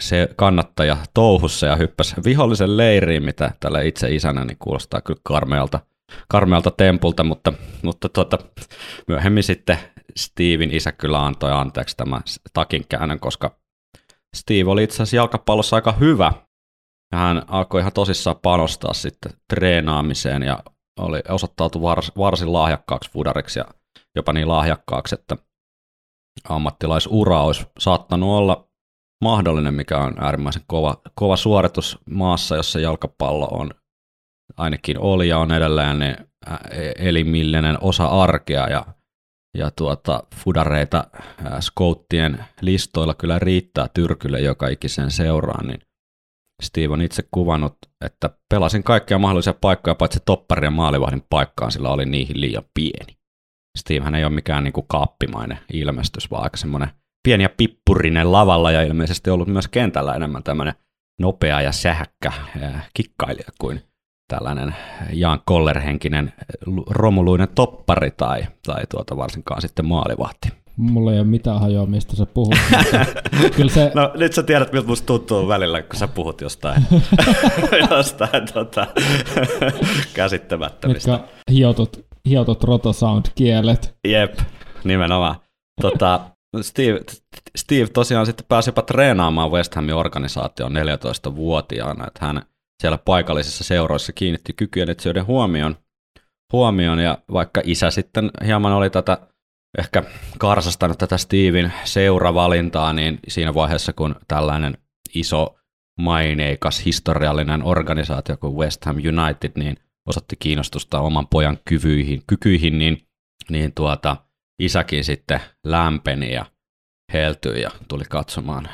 se 0.00 0.28
kannattaja 0.36 0.96
touhussa 1.14 1.66
ja 1.66 1.76
hyppäsi 1.76 2.14
vihollisen 2.24 2.76
leiriin, 2.76 3.24
mitä 3.24 3.50
tällä 3.60 3.80
itse 3.80 4.14
isänä 4.14 4.44
niin 4.44 4.56
kuulostaa 4.58 5.00
kyllä 5.00 5.20
karmealta, 5.22 5.80
karmealta 6.28 6.70
tempulta, 6.70 7.24
mutta, 7.24 7.52
mutta 7.82 8.08
tuota, 8.08 8.38
myöhemmin 9.08 9.42
sitten 9.42 9.78
Steven 10.16 10.70
isä 10.70 10.92
kyllä 10.92 11.26
antoi 11.26 11.52
anteeksi 11.52 11.96
tämän 11.96 12.22
takin 12.52 12.84
käännön, 12.88 13.20
koska 13.20 13.56
Steve 14.36 14.70
oli 14.70 14.82
itse 14.82 14.94
asiassa 14.94 15.16
jalkapallossa 15.16 15.76
aika 15.76 15.92
hyvä, 15.92 16.32
ja 17.12 17.18
hän 17.18 17.42
alkoi 17.46 17.80
ihan 17.80 17.92
tosissaan 17.92 18.36
panostaa 18.42 18.92
sitten 18.92 19.32
treenaamiseen 19.54 20.42
ja 20.42 20.62
oli 21.00 21.20
osoittautu 21.28 21.82
vars, 21.82 22.12
varsin 22.18 22.52
lahjakkaaksi 22.52 23.10
fudariksi 23.10 23.58
ja 23.58 23.64
jopa 24.16 24.32
niin 24.32 24.48
lahjakkaaksi, 24.48 25.14
että 25.14 25.36
ammattilaisura 26.48 27.42
olisi 27.42 27.66
saattanut 27.78 28.30
olla 28.30 28.68
mahdollinen, 29.24 29.74
mikä 29.74 29.98
on 29.98 30.14
äärimmäisen 30.18 30.62
kova, 30.66 30.96
kova 31.14 31.36
suoritus 31.36 31.98
maassa, 32.10 32.56
jossa 32.56 32.80
jalkapallo 32.80 33.46
on 33.46 33.70
ainakin 34.56 34.98
oli 34.98 35.28
ja 35.28 35.38
on 35.38 35.52
edelleen 35.52 35.98
niin 35.98 36.16
elimillinen 36.98 37.78
osa 37.80 38.06
arkea 38.06 38.68
ja, 38.68 38.86
ja 39.58 39.70
tuota, 39.70 40.22
fudareita 40.34 41.04
skouttien 41.60 42.44
listoilla 42.60 43.14
kyllä 43.14 43.38
riittää 43.38 43.88
Tyrkylle 43.94 44.40
joka 44.40 44.68
ikisen 44.68 45.10
seuraan, 45.10 45.66
niin 45.66 45.80
Steve 46.62 46.92
on 46.92 47.02
itse 47.02 47.22
kuvannut, 47.30 47.76
että 48.04 48.30
pelasin 48.48 48.82
kaikkia 48.82 49.18
mahdollisia 49.18 49.54
paikkoja, 49.60 49.94
paitsi 49.94 50.20
toppari 50.24 50.66
ja 50.66 50.70
maalivahdin 50.70 51.26
paikkaan, 51.30 51.72
sillä 51.72 51.88
oli 51.88 52.06
niihin 52.06 52.40
liian 52.40 52.64
pieni. 52.74 53.16
Steve 53.78 54.16
ei 54.18 54.24
ole 54.24 54.34
mikään 54.34 54.64
niin 54.64 54.72
kuin 54.72 54.86
kaappimainen 54.88 55.58
ilmestys, 55.72 56.30
vaan 56.30 56.42
aika 56.42 56.56
semmoinen 56.56 56.88
pieni 57.22 57.42
ja 57.42 57.50
pippurinen 57.56 58.32
lavalla 58.32 58.70
ja 58.70 58.82
ilmeisesti 58.82 59.30
ollut 59.30 59.48
myös 59.48 59.68
kentällä 59.68 60.14
enemmän 60.14 60.42
tämmöinen 60.42 60.74
nopea 61.20 61.60
ja 61.60 61.72
sähäkkä 61.72 62.32
kikkailija 62.94 63.48
kuin 63.60 63.82
tällainen 64.28 64.74
Jaan 65.12 65.40
Kollerhenkinen 65.44 66.32
romuluinen 66.90 67.48
toppari 67.54 68.10
tai, 68.10 68.42
tai 68.66 68.82
tuota 68.90 69.16
varsinkaan 69.16 69.62
sitten 69.62 69.86
maalivahti. 69.86 70.61
Mulla 70.76 71.12
ei 71.12 71.18
ole 71.18 71.26
mitään 71.26 71.60
hajoa, 71.60 71.86
mistä 71.86 72.16
sä 72.16 72.26
puhut. 72.26 72.54
kyllä 73.56 73.70
se... 73.70 73.92
No 73.94 74.12
nyt 74.14 74.32
sä 74.32 74.42
tiedät, 74.42 74.72
miltä 74.72 74.88
musta 74.88 75.06
tuntuu 75.06 75.48
välillä, 75.48 75.82
kun 75.82 75.98
sä 75.98 76.08
puhut 76.08 76.40
jostain, 76.40 76.82
jostain 77.90 78.52
tota, 78.54 78.86
käsittämättömistä. 80.14 81.12
Mitkä 81.12 81.28
hiotut, 81.50 82.06
hiotut 82.28 82.64
rotosound-kielet. 82.64 83.94
Jep, 84.08 84.38
nimenomaan. 84.84 85.36
Tota, 85.80 86.20
Steve, 86.60 87.00
Steve 87.56 87.86
tosiaan 87.86 88.26
sitten 88.26 88.46
pääsi 88.48 88.68
jopa 88.68 88.82
treenaamaan 88.82 89.50
West 89.50 89.74
Hamin 89.74 89.94
organisaation 89.94 90.72
14-vuotiaana, 90.72 92.06
että 92.06 92.26
hän 92.26 92.42
siellä 92.82 92.98
paikallisissa 92.98 93.64
seuroissa 93.64 94.12
kiinnitti 94.12 94.52
kykyjen 94.52 94.90
etsijöiden 94.90 95.26
huomioon, 95.26 95.76
huomioon, 96.52 96.98
ja 96.98 97.18
vaikka 97.32 97.60
isä 97.64 97.90
sitten 97.90 98.30
hieman 98.46 98.72
oli 98.72 98.90
tätä 98.90 99.18
ehkä 99.78 100.02
karsastanut 100.38 100.98
tätä 100.98 101.18
Steven 101.18 101.72
seuravalintaa, 101.84 102.92
niin 102.92 103.18
siinä 103.28 103.54
vaiheessa, 103.54 103.92
kun 103.92 104.16
tällainen 104.28 104.78
iso 105.14 105.58
maineikas 106.00 106.84
historiallinen 106.84 107.62
organisaatio 107.64 108.36
kuin 108.36 108.54
West 108.54 108.84
Ham 108.84 108.96
United 108.96 109.52
niin 109.56 109.76
osoitti 110.08 110.36
kiinnostusta 110.38 111.00
oman 111.00 111.26
pojan 111.26 111.58
kyvyihin, 111.64 112.22
kykyihin, 112.26 112.78
niin, 112.78 113.06
niin 113.50 113.72
tuota, 113.74 114.16
isäkin 114.58 115.04
sitten 115.04 115.40
lämpeni 115.66 116.32
ja 116.32 116.46
heltyi 117.12 117.60
ja 117.62 117.70
tuli 117.88 118.04
katsomaan, 118.10 118.68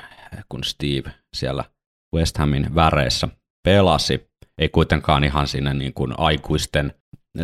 kun 0.48 0.64
Steve 0.64 1.10
siellä 1.36 1.64
West 2.14 2.38
Hamin 2.38 2.74
väreissä 2.74 3.28
pelasi. 3.64 4.28
Ei 4.58 4.68
kuitenkaan 4.68 5.24
ihan 5.24 5.46
sinne 5.46 5.74
niin 5.74 5.94
kuin 5.94 6.14
aikuisten 6.18 6.94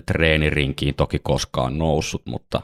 treenirinkiin 0.06 0.94
toki 0.94 1.18
koskaan 1.18 1.78
noussut, 1.78 2.22
mutta 2.26 2.62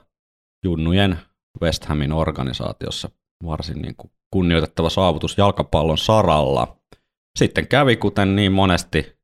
junnujen 0.64 1.18
West 1.62 1.84
Hamin 1.84 2.12
organisaatiossa 2.12 3.10
varsin 3.46 3.82
niin 3.82 3.96
kuin 3.96 4.12
kunnioitettava 4.30 4.90
saavutus 4.90 5.38
jalkapallon 5.38 5.98
saralla. 5.98 6.76
Sitten 7.38 7.68
kävi, 7.68 7.96
kuten 7.96 8.36
niin 8.36 8.52
monesti, 8.52 9.18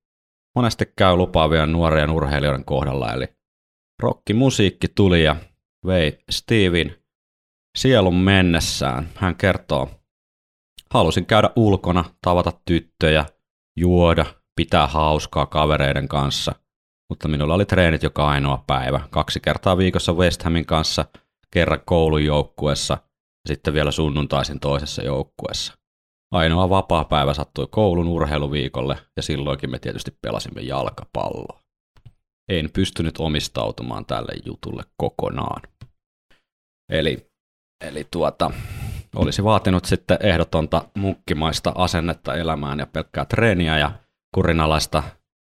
monesti 0.56 0.92
käy 0.96 1.16
lupaavien 1.16 1.72
nuorien 1.72 2.10
urheilijoiden 2.10 2.64
kohdalla, 2.64 3.12
eli 3.12 3.28
rockimusiikki 4.02 4.88
tuli 4.88 5.24
ja 5.24 5.36
vei 5.86 6.18
Steven 6.30 6.96
sielun 7.78 8.16
mennessään. 8.16 9.08
Hän 9.14 9.36
kertoo, 9.36 9.90
halusin 10.90 11.26
käydä 11.26 11.50
ulkona, 11.56 12.04
tavata 12.22 12.52
tyttöjä, 12.64 13.26
juoda, 13.76 14.26
pitää 14.56 14.86
hauskaa 14.86 15.46
kavereiden 15.46 16.08
kanssa. 16.08 16.54
mutta 17.08 17.28
minulla 17.28 17.54
oli 17.54 17.64
treenit 17.64 18.02
joka 18.02 18.28
ainoa 18.28 18.64
päivä. 18.66 19.00
Kaksi 19.10 19.40
kertaa 19.40 19.76
viikossa 19.78 20.12
West 20.12 20.42
Hamin 20.42 20.66
kanssa, 20.66 21.04
kerran 21.52 21.80
koulun 21.84 22.24
joukkuessa 22.24 22.94
ja 22.94 23.48
sitten 23.48 23.74
vielä 23.74 23.90
sunnuntaisin 23.90 24.60
toisessa 24.60 25.02
joukkuessa. 25.02 25.74
Ainoa 26.32 26.70
vapaa 26.70 27.04
päivä 27.04 27.34
sattui 27.34 27.66
koulun 27.70 28.08
urheiluviikolle 28.08 28.98
ja 29.16 29.22
silloinkin 29.22 29.70
me 29.70 29.78
tietysti 29.78 30.18
pelasimme 30.22 30.60
jalkapalloa. 30.60 31.60
En 32.48 32.70
pystynyt 32.72 33.18
omistautumaan 33.18 34.06
tälle 34.06 34.32
jutulle 34.44 34.82
kokonaan. 34.96 35.62
Eli, 36.92 37.30
eli 37.84 38.06
tuota, 38.10 38.50
olisi 39.16 39.44
vaatinut 39.44 39.84
sitten 39.84 40.18
ehdotonta 40.20 40.88
munkkimaista 40.96 41.72
asennetta 41.74 42.34
elämään 42.34 42.78
ja 42.78 42.86
pelkkää 42.86 43.24
treeniä 43.24 43.78
ja 43.78 43.92
kurinalaista 44.34 45.02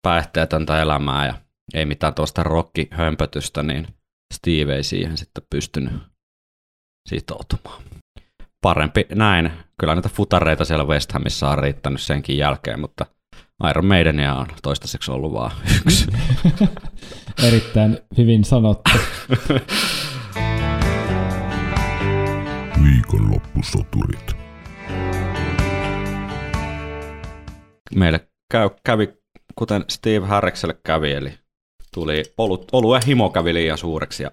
päihteetöntä 0.02 0.82
elämää 0.82 1.26
ja 1.26 1.34
ei 1.74 1.86
mitään 1.86 2.14
tuosta 2.14 2.42
rokkihömpötystä, 2.42 3.62
niin 3.62 3.86
Steve 4.34 4.76
ei 4.76 4.82
siihen 4.82 5.16
sitten 5.16 5.44
pystynyt 5.50 5.92
sitoutumaan. 7.08 7.82
Parempi 8.62 9.06
näin. 9.14 9.52
Kyllä 9.80 9.94
näitä 9.94 10.08
futareita 10.08 10.64
siellä 10.64 10.84
West 10.84 11.12
Hamissa 11.12 11.50
on 11.50 11.58
riittänyt 11.58 12.00
senkin 12.00 12.38
jälkeen, 12.38 12.80
mutta 12.80 13.06
Iron 13.70 13.86
Maidenia 13.86 14.34
on 14.34 14.46
toistaiseksi 14.62 15.10
ollut 15.10 15.32
vaan 15.32 15.50
yksi. 15.86 16.06
Erittäin 17.48 17.98
hyvin 18.18 18.44
sanottu. 18.44 18.90
Viikonloppusoturit. 22.84 24.36
Meille 27.94 28.28
käy, 28.52 28.70
kävi, 28.84 29.08
kuten 29.54 29.84
Steve 29.88 30.26
Harrikselle 30.26 30.74
kävi, 30.84 31.12
eli 31.12 31.38
tuli 31.94 32.22
olut, 32.38 32.68
oluen 32.72 33.02
himo 33.06 33.30
kävi 33.30 33.54
liian 33.54 33.78
suureksi 33.78 34.22
ja 34.22 34.30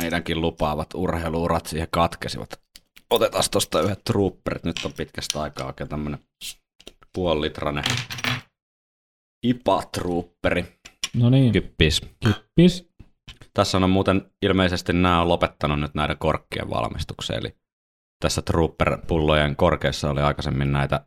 meidänkin 0.00 0.40
lupaavat 0.40 0.94
urheiluurat 0.94 1.66
siihen 1.66 1.88
katkesivat. 1.90 2.60
Otetaan 3.10 3.44
tuosta 3.50 3.80
yhdet 3.80 4.04
trooperit, 4.04 4.64
nyt 4.64 4.84
on 4.84 4.92
pitkästä 4.92 5.42
aikaa 5.42 5.66
oikein 5.66 5.88
tämmönen 5.88 6.18
puolilitrainen 7.12 7.84
IPA-trooperi. 9.46 10.64
No 11.14 11.30
niin, 11.30 11.52
Kyppis. 11.52 12.00
kippis. 12.20 12.88
Tässä 13.54 13.78
on 13.78 13.90
muuten 13.90 14.30
ilmeisesti 14.42 14.92
nämä 14.92 15.20
on 15.20 15.28
lopettanut 15.28 15.80
nyt 15.80 15.94
näiden 15.94 16.18
korkkien 16.18 16.70
valmistuksen, 16.70 17.36
eli 17.36 17.56
tässä 18.22 18.42
Trooper-pullojen 18.42 19.56
korkeissa 19.56 20.10
oli 20.10 20.20
aikaisemmin 20.20 20.72
näitä 20.72 21.06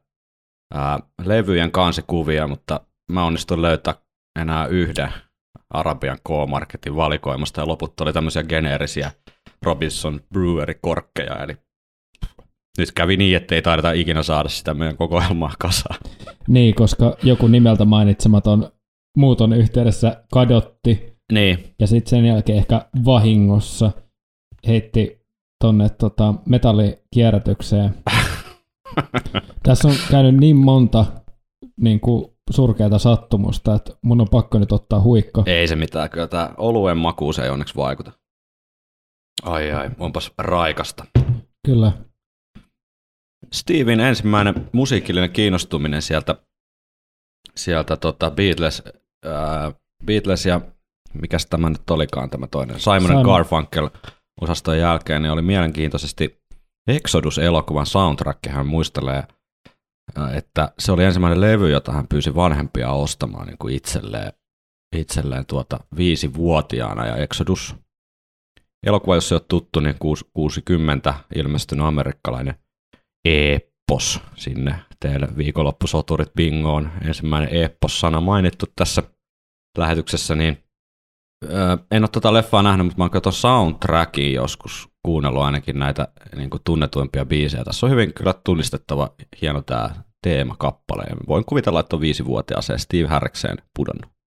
ää, 0.73 0.99
levyjen 1.25 1.71
kansikuvia, 1.71 2.47
mutta 2.47 2.85
mä 3.11 3.25
onnistuin 3.25 3.61
löytää 3.61 3.95
enää 4.39 4.65
yhden 4.67 5.09
Arabian 5.69 6.17
K-Marketin 6.27 6.95
valikoimasta, 6.95 7.61
ja 7.61 7.67
loput 7.67 8.01
oli 8.01 8.13
tämmöisiä 8.13 8.43
geneerisiä 8.43 9.11
Robinson 9.65 10.19
Brewery-korkkeja, 10.33 11.43
eli 11.43 11.57
nyt 12.77 12.91
kävi 12.91 13.17
niin, 13.17 13.37
että 13.37 13.55
ei 13.55 13.61
taideta 13.61 13.91
ikinä 13.91 14.23
saada 14.23 14.49
sitä 14.49 14.73
meidän 14.73 14.97
kokoelmaa 14.97 15.53
kasaan. 15.59 15.99
Niin, 16.47 16.75
koska 16.75 17.17
joku 17.23 17.47
nimeltä 17.47 17.85
mainitsematon 17.85 18.71
muuton 19.17 19.53
yhteydessä 19.53 20.23
kadotti 20.33 21.17
Niin, 21.33 21.73
ja 21.79 21.87
sitten 21.87 22.09
sen 22.09 22.25
jälkeen 22.25 22.57
ehkä 22.57 22.85
vahingossa 23.05 23.91
heitti 24.67 25.21
tonne 25.63 25.89
tota, 25.89 26.33
metallikierrätykseen. 26.45 27.93
Tässä 29.63 29.87
on 29.87 29.95
käynyt 30.11 30.37
niin 30.37 30.55
monta 30.55 31.05
niin 31.81 31.99
kuin, 31.99 32.25
surkeata 32.53 32.99
sattumusta, 32.99 33.75
että 33.75 33.93
mun 34.01 34.21
on 34.21 34.27
pakko 34.31 34.59
nyt 34.59 34.71
ottaa 34.71 35.01
huikka. 35.01 35.43
ei 35.45 35.67
se 35.67 35.75
mitään, 35.75 36.09
kyllä 36.09 36.27
tämä 36.27 36.49
oluen 36.57 36.97
makuus 36.97 37.39
ei 37.39 37.49
onneksi 37.49 37.75
vaikuta. 37.75 38.11
Ai 39.43 39.71
ai, 39.71 39.89
onpas 39.99 40.31
raikasta. 40.37 41.05
Kyllä. 41.65 41.91
Steven 43.53 43.99
ensimmäinen 43.99 44.69
musiikillinen 44.71 45.31
kiinnostuminen 45.31 46.01
sieltä, 46.01 46.35
sieltä 47.55 47.97
tota 47.97 48.31
Beatles, 48.31 48.83
ää, 49.25 49.71
Beatles 50.05 50.45
ja 50.45 50.61
mikäs 51.21 51.45
tämä 51.45 51.69
nyt 51.69 51.89
olikaan 51.89 52.29
tämä 52.29 52.47
toinen, 52.47 52.79
Simon, 52.79 53.01
Simon. 53.01 53.25
Garfunkel 53.25 53.89
osaston 54.41 54.77
jälkeen, 54.77 55.21
niin 55.21 55.31
oli 55.31 55.41
mielenkiintoisesti 55.41 56.41
Exodus-elokuvan 56.87 57.85
soundtrack, 57.85 58.39
hän 58.49 58.67
muistelee, 58.67 59.23
että 60.35 60.73
se 60.79 60.91
oli 60.91 61.03
ensimmäinen 61.03 61.41
levy, 61.41 61.69
jota 61.69 61.91
hän 61.91 62.07
pyysi 62.07 62.35
vanhempia 62.35 62.91
ostamaan 62.91 63.47
niin 63.47 63.57
kuin 63.57 63.75
itselleen, 63.75 64.33
itselleen 64.95 65.45
tuota 65.45 65.79
viisivuotiaana, 65.97 67.05
ja 67.05 67.15
Exodus 67.15 67.75
elokuva, 68.85 69.15
jos 69.15 69.29
se 69.29 69.35
on 69.35 69.41
tuttu, 69.47 69.79
niin 69.79 69.95
60 70.33 71.13
ilmestynyt 71.35 71.85
amerikkalainen 71.85 72.55
Eppos 73.25 74.21
sinne 74.35 74.75
teille 74.99 75.27
viikonloppusoturit 75.37 76.33
bingoon. 76.33 76.91
Ensimmäinen 77.01 77.63
Eppos-sana 77.63 78.21
mainittu 78.21 78.65
tässä 78.75 79.03
lähetyksessä, 79.77 80.35
niin 80.35 80.63
en 81.91 82.03
ole 82.03 82.07
tota 82.07 82.33
leffaa 82.33 82.63
nähnyt, 82.63 82.85
mutta 82.85 82.97
mä 82.97 83.09
oon 83.25 83.33
soundtrackin 83.33 84.33
joskus 84.33 84.90
kuunnellut 85.03 85.43
ainakin 85.43 85.79
näitä 85.79 86.07
niin 86.35 86.49
kuin 86.49 86.61
tunnetuimpia 86.63 87.25
biisejä. 87.25 87.63
Tässä 87.63 87.85
on 87.85 87.91
hyvin 87.91 88.13
kyllä 88.13 88.33
tunnistettava 88.43 89.09
hieno 89.41 89.61
tämä 89.61 89.89
teemakappale. 90.21 91.03
Voin 91.27 91.45
kuvitella, 91.45 91.79
että 91.79 91.95
on 91.95 92.01
viisivuotiaaseen 92.01 92.79
Steve 92.79 93.07
Harrikseen 93.07 93.57
pudonnut. 93.75 94.20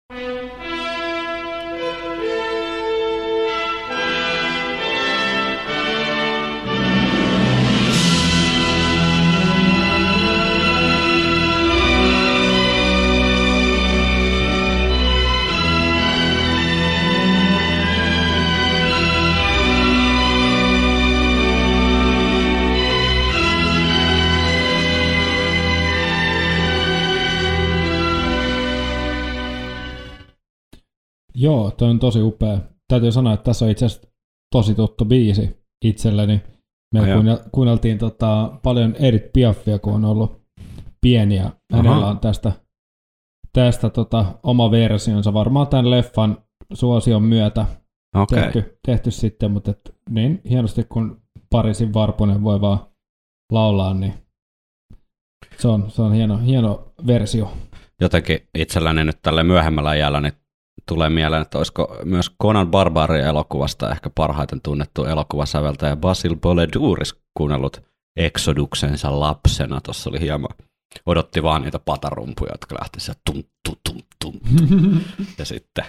Joo, 31.44 31.70
toi 31.70 31.90
on 31.90 31.98
tosi 31.98 32.22
upea. 32.22 32.58
Täytyy 32.88 33.12
sanoa, 33.12 33.32
että 33.32 33.44
tässä 33.44 33.64
on 33.64 33.70
itse 33.70 33.86
asiassa 33.86 34.08
tosi 34.54 34.74
tuttu 34.74 35.04
biisi 35.04 35.64
itselleni. 35.84 36.42
Me 36.94 37.00
kuunnel- 37.00 37.48
kuunneltiin 37.52 37.98
tota, 37.98 38.58
paljon 38.62 38.96
Edith 38.96 39.32
Piaffia, 39.32 39.78
kun 39.78 39.94
on 39.94 40.04
ollut 40.04 40.42
pieniä. 41.00 41.50
Hänellä 41.72 41.96
Aha. 41.96 42.06
on 42.06 42.18
tästä, 42.18 42.52
tästä 43.52 43.90
tota, 43.90 44.24
oma 44.42 44.70
versionsa 44.70 45.34
varmaan 45.34 45.66
tämän 45.66 45.90
leffan 45.90 46.38
suosion 46.72 47.22
myötä 47.22 47.66
Okei. 48.16 48.42
tehty, 48.42 48.78
tehty 48.86 49.10
sitten, 49.10 49.50
mutta 49.50 49.70
et, 49.70 49.94
niin 50.10 50.40
hienosti 50.50 50.84
kun 50.84 51.22
Parisin 51.50 51.94
Varpunen 51.94 52.42
voi 52.44 52.60
vaan 52.60 52.78
laulaa, 53.52 53.94
niin 53.94 54.14
se 55.58 55.68
on, 55.68 55.90
se 55.90 56.02
on 56.02 56.12
hieno, 56.12 56.38
hieno 56.38 56.92
versio. 57.06 57.52
jotenkin 58.00 58.38
itselläni 58.58 59.04
nyt 59.04 59.18
tälle 59.22 59.42
myöhemmällä 59.42 59.94
iällä 59.94 60.20
niin 60.20 60.32
tulee 60.88 61.10
mieleen, 61.10 61.42
että 61.42 61.58
olisiko 61.58 61.96
myös 62.04 62.30
Conan 62.42 62.70
Barbarin 62.70 63.24
elokuvasta 63.24 63.90
ehkä 63.90 64.10
parhaiten 64.14 64.60
tunnettu 64.60 65.04
elokuvasäveltäjä 65.04 65.96
Basil 65.96 66.36
Boledouris 66.36 67.14
kuunnellut 67.34 67.82
Exoduksensa 68.16 69.20
lapsena. 69.20 69.80
Tuossa 69.80 70.10
oli 70.10 70.20
hieman, 70.20 70.56
odotti 71.06 71.42
vaan 71.42 71.62
niitä 71.62 71.78
patarumpuja, 71.78 72.52
jotka 72.52 72.76
lähti 72.80 73.00
sieltä 73.00 73.20
tum, 73.32 73.42
tum, 73.68 73.76
tum, 73.88 74.02
tum, 74.24 74.40
ja 75.38 75.44
sitten 75.44 75.84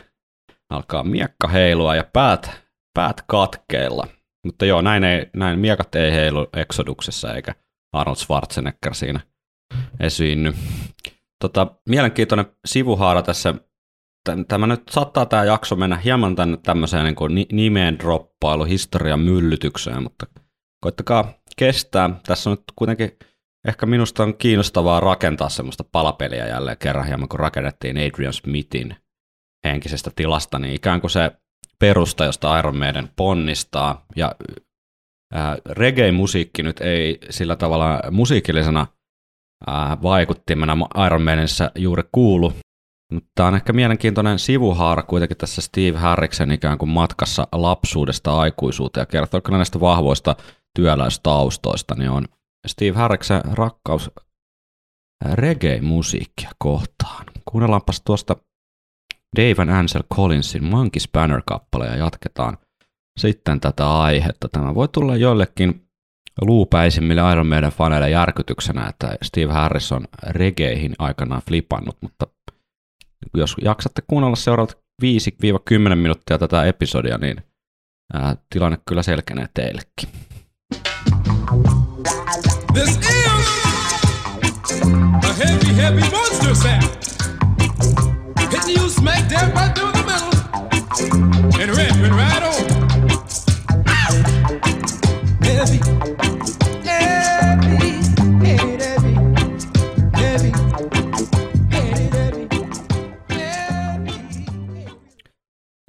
alkaa 0.70 1.04
miekka 1.04 1.48
heilua 1.48 1.96
ja 1.96 2.04
päät, 2.14 2.52
päät 2.94 3.22
katkeilla. 3.28 4.08
Mutta 4.46 4.66
joo, 4.66 4.82
näin, 4.82 5.04
ei, 5.04 5.30
näin 5.36 5.60
miekat 5.60 5.96
ei 5.96 6.12
heilu 6.12 6.48
Exoduksessa 6.54 7.34
eikä 7.34 7.56
Arnold 7.94 8.16
Schwarzenegger 8.16 8.94
siinä 8.94 9.20
esiinny. 10.00 10.54
Tota, 11.42 11.68
mielenkiintoinen 11.90 12.46
sivuhaara 12.66 13.22
tässä. 13.22 13.54
Täm- 14.30 14.46
Tämä 14.48 14.68
nyt 14.68 14.84
saattaa 14.92 15.26
tämä 15.26 15.44
jakso 15.44 15.76
mennä 15.76 15.98
hieman 15.98 16.36
tänne 16.36 16.58
tämmöiseen 16.58 17.04
niin 17.04 17.16
kuin 17.16 17.36
ni- 17.36 17.48
nimeen 17.52 18.00
droppailu, 18.00 18.64
historian 18.64 19.20
myllytykseen, 19.20 20.04
mutta 20.04 20.26
koittakaa 20.84 21.34
kestää. 21.58 22.10
Tässä 22.26 22.50
on 22.50 22.58
nyt 22.58 22.64
kuitenkin 22.76 23.18
ehkä 23.68 23.86
minusta 23.86 24.24
on 24.24 24.38
kiinnostavaa 24.38 25.00
rakentaa 25.00 25.50
semmoista 25.50 25.84
palapeliä 25.92 26.48
jälleen 26.48 26.78
kerran 26.78 27.08
hieman, 27.08 27.30
kun 27.30 27.40
rakennettiin 27.40 27.98
Adrian 27.98 28.34
Smithin 28.34 28.96
henkisestä 29.68 30.12
tilasta, 30.16 30.60
niin 30.60 30.74
ikään 30.74 31.02
kuin 31.02 31.12
se 31.12 31.32
perusta, 31.80 32.26
josta 32.26 32.60
Iron 32.60 32.78
Maiden 32.78 33.10
ponnistaa. 33.16 34.06
Ja 34.16 34.36
reggae-musiikki 35.70 36.64
nyt 36.64 36.82
ei 36.82 37.20
sillä 37.30 37.56
tavalla 37.56 38.02
musiikillisena 38.12 38.88
vaikuttimena 40.04 40.78
Iron 41.06 41.22
Maidenissä 41.22 41.72
juuri 41.76 42.04
kuulu, 42.12 42.54
Mutta 43.14 43.30
tämä 43.36 43.48
on 43.48 43.56
ehkä 43.56 43.74
mielenkiintoinen 43.74 44.40
sivuhaara 44.40 45.04
kuitenkin 45.04 45.38
tässä 45.38 45.62
Steve 45.62 45.98
Harriksen 45.98 46.52
ikään 46.52 46.78
kuin 46.78 46.90
matkassa 46.90 47.48
lapsuudesta 47.52 48.40
aikuisuuteen 48.40 49.02
ja 49.02 49.06
kertoo 49.06 49.42
kyllä 49.42 49.58
näistä 49.58 49.80
vahvoista 49.80 50.36
työläistaustoista, 50.76 51.96
niin 51.96 52.10
on 52.10 52.28
Steve 52.68 52.98
Harriksen 52.98 53.42
rakkaus 53.46 54.12
reggae-musiikkia 55.32 56.52
kohtaan. 56.58 57.26
Kuunnellaanpas 57.46 58.02
tuosta 58.02 58.36
Dave 59.38 59.72
Ansel 59.72 60.04
Collinsin 60.14 60.64
Monkey 60.64 61.00
Spanner-kappale 61.00 61.86
ja 61.86 61.96
jatketaan 61.96 62.58
sitten 63.20 63.60
tätä 63.60 64.00
aihetta. 64.00 64.50
Tämä 64.50 64.76
voi 64.76 64.88
tulla 64.88 65.16
joillekin 65.16 65.88
luupäisimmille 66.42 67.32
Iron 67.32 67.48
Maiden 67.48 67.72
faneille 67.72 68.10
järkytyksenä, 68.10 68.88
että 68.88 69.16
Steve 69.24 69.54
Harris 69.54 69.92
on 69.92 70.08
regeihin 70.28 70.96
aikanaan 71.00 71.42
flipannut, 71.48 71.98
mutta 72.02 72.28
jos 73.34 73.56
jaksatte 73.62 74.02
kuunnella 74.08 74.36
seuraavat 74.36 74.78
5-10 75.04 75.08
minuuttia 75.96 76.38
tätä 76.38 76.64
episodia, 76.64 77.18
niin 77.18 77.38
ää, 78.14 78.36
tilanne 78.54 78.78
kyllä 78.88 79.04
selkenee 79.04 79.46
teillekin. 79.54 80.10
This 82.74 82.90
is 82.90 83.08
a 85.30 85.34
heavy, 85.34 85.76
heavy 85.76 86.02
monster 86.12 86.56
sound. 86.56 86.84
Hitting 88.40 88.78
you 88.78 88.90
smack 88.90 89.30
down 89.30 89.52
right 89.52 89.74
through 89.76 89.94
the 89.94 90.04
middle 90.04 90.32
and 91.64 91.78
ripping 91.78 92.16
right 92.16 92.45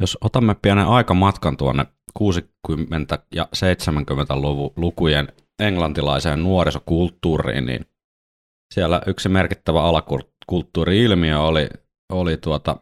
Jos 0.00 0.18
otamme 0.20 0.54
pienen 0.62 0.86
aikamatkan 0.86 1.56
tuonne 1.56 1.86
60- 2.18 2.22
ja 3.34 3.48
70-lukujen 3.56 5.28
englantilaiseen 5.62 6.42
nuorisokulttuuriin, 6.42 7.66
niin 7.66 7.86
siellä 8.74 9.02
yksi 9.06 9.28
merkittävä 9.28 9.82
alakulttuuri-ilmiö 9.82 11.40
oli, 11.40 11.68
oli 12.12 12.36
tuota 12.36 12.76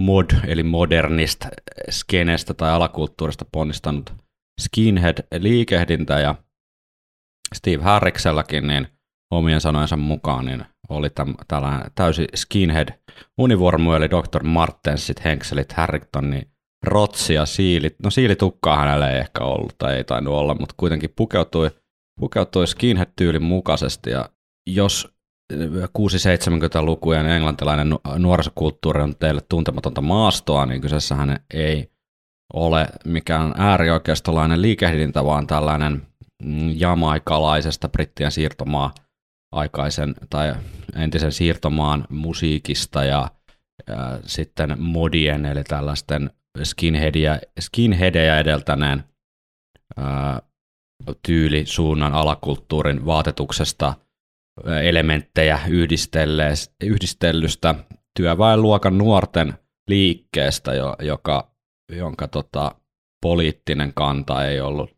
mod, 0.00 0.30
eli 0.46 0.62
modernist 0.62 1.46
skenestä 1.90 2.54
tai 2.54 2.70
alakulttuurista 2.70 3.44
ponnistanut 3.52 4.12
skinhead-liikehdintä, 4.60 6.20
ja 6.20 6.34
Steve 7.54 7.82
Harriksellakin 7.82 8.66
niin 8.66 8.88
omien 9.30 9.60
sanojensa 9.60 9.96
mukaan 9.96 10.44
niin 10.44 10.64
oli 10.88 11.10
täm, 11.10 11.34
tällainen 11.48 11.90
täysi 11.94 12.26
skinhead-univormu, 12.34 13.92
eli 13.92 14.10
Dr. 14.10 14.42
Martensit, 14.42 15.24
Henkselit, 15.24 15.72
Harrington, 15.72 16.30
niin 16.30 16.50
rotsi 16.82 17.34
ja 17.34 17.46
siilit. 17.46 17.96
No 18.02 18.10
siilitukkaa 18.10 18.76
hänellä 18.76 19.10
ei 19.10 19.18
ehkä 19.18 19.44
ollut 19.44 19.74
tai 19.78 19.96
ei 19.96 20.04
tainnut 20.04 20.34
olla, 20.34 20.54
mutta 20.54 20.74
kuitenkin 20.78 21.12
pukeutui, 21.16 21.70
pukeutui 22.20 22.66
skinhead-tyylin 22.66 23.42
mukaisesti. 23.42 24.10
Ja 24.10 24.28
jos 24.70 25.08
6-70-lukujen 25.98 27.26
englantilainen 27.26 27.94
nuorisokulttuuri 28.18 29.02
on 29.02 29.16
teille 29.16 29.40
tuntematonta 29.48 30.00
maastoa, 30.00 30.66
niin 30.66 30.80
kyseessähän 30.80 31.40
ei 31.54 31.90
ole 32.52 32.86
mikään 33.04 33.54
äärioikeistolainen 33.56 34.62
liikehdintä, 34.62 35.24
vaan 35.24 35.46
tällainen 35.46 36.06
jamaikalaisesta 36.74 37.88
brittien 37.88 38.30
siirtomaa 38.30 38.94
aikaisen 39.52 40.14
tai 40.30 40.54
entisen 40.96 41.32
siirtomaan 41.32 42.06
musiikista 42.08 43.04
ja, 43.04 43.28
ja 43.86 44.18
sitten 44.26 44.74
modien 44.78 45.46
eli 45.46 45.64
tällaisten 45.64 46.30
skinheadia, 46.62 47.38
skinheadejä 47.60 48.38
edeltäneen 48.38 49.04
ää, 49.96 50.42
tyylisuunnan 51.26 52.14
alakulttuurin 52.14 53.06
vaatetuksesta 53.06 53.94
elementtejä 54.82 55.60
yhdistellystä 56.80 57.74
työväenluokan 58.16 58.98
nuorten 58.98 59.54
liikkeestä, 59.88 60.72
joka, 61.02 61.52
jonka 61.92 62.28
tota, 62.28 62.74
poliittinen 63.22 63.94
kanta 63.94 64.46
ei 64.46 64.60
ollut 64.60 64.90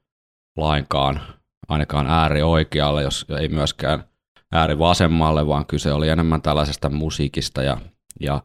lainkaan 0.56 1.20
ainakaan 1.68 2.06
äärioikealle, 2.06 3.02
jos 3.02 3.26
ei 3.40 3.48
myöskään 3.48 4.04
äärivasemmalle, 4.52 5.46
vaan 5.46 5.66
kyse 5.66 5.92
oli 5.92 6.08
enemmän 6.08 6.42
tällaisesta 6.42 6.88
musiikista 6.88 7.62
ja, 7.62 7.78
ja 8.20 8.42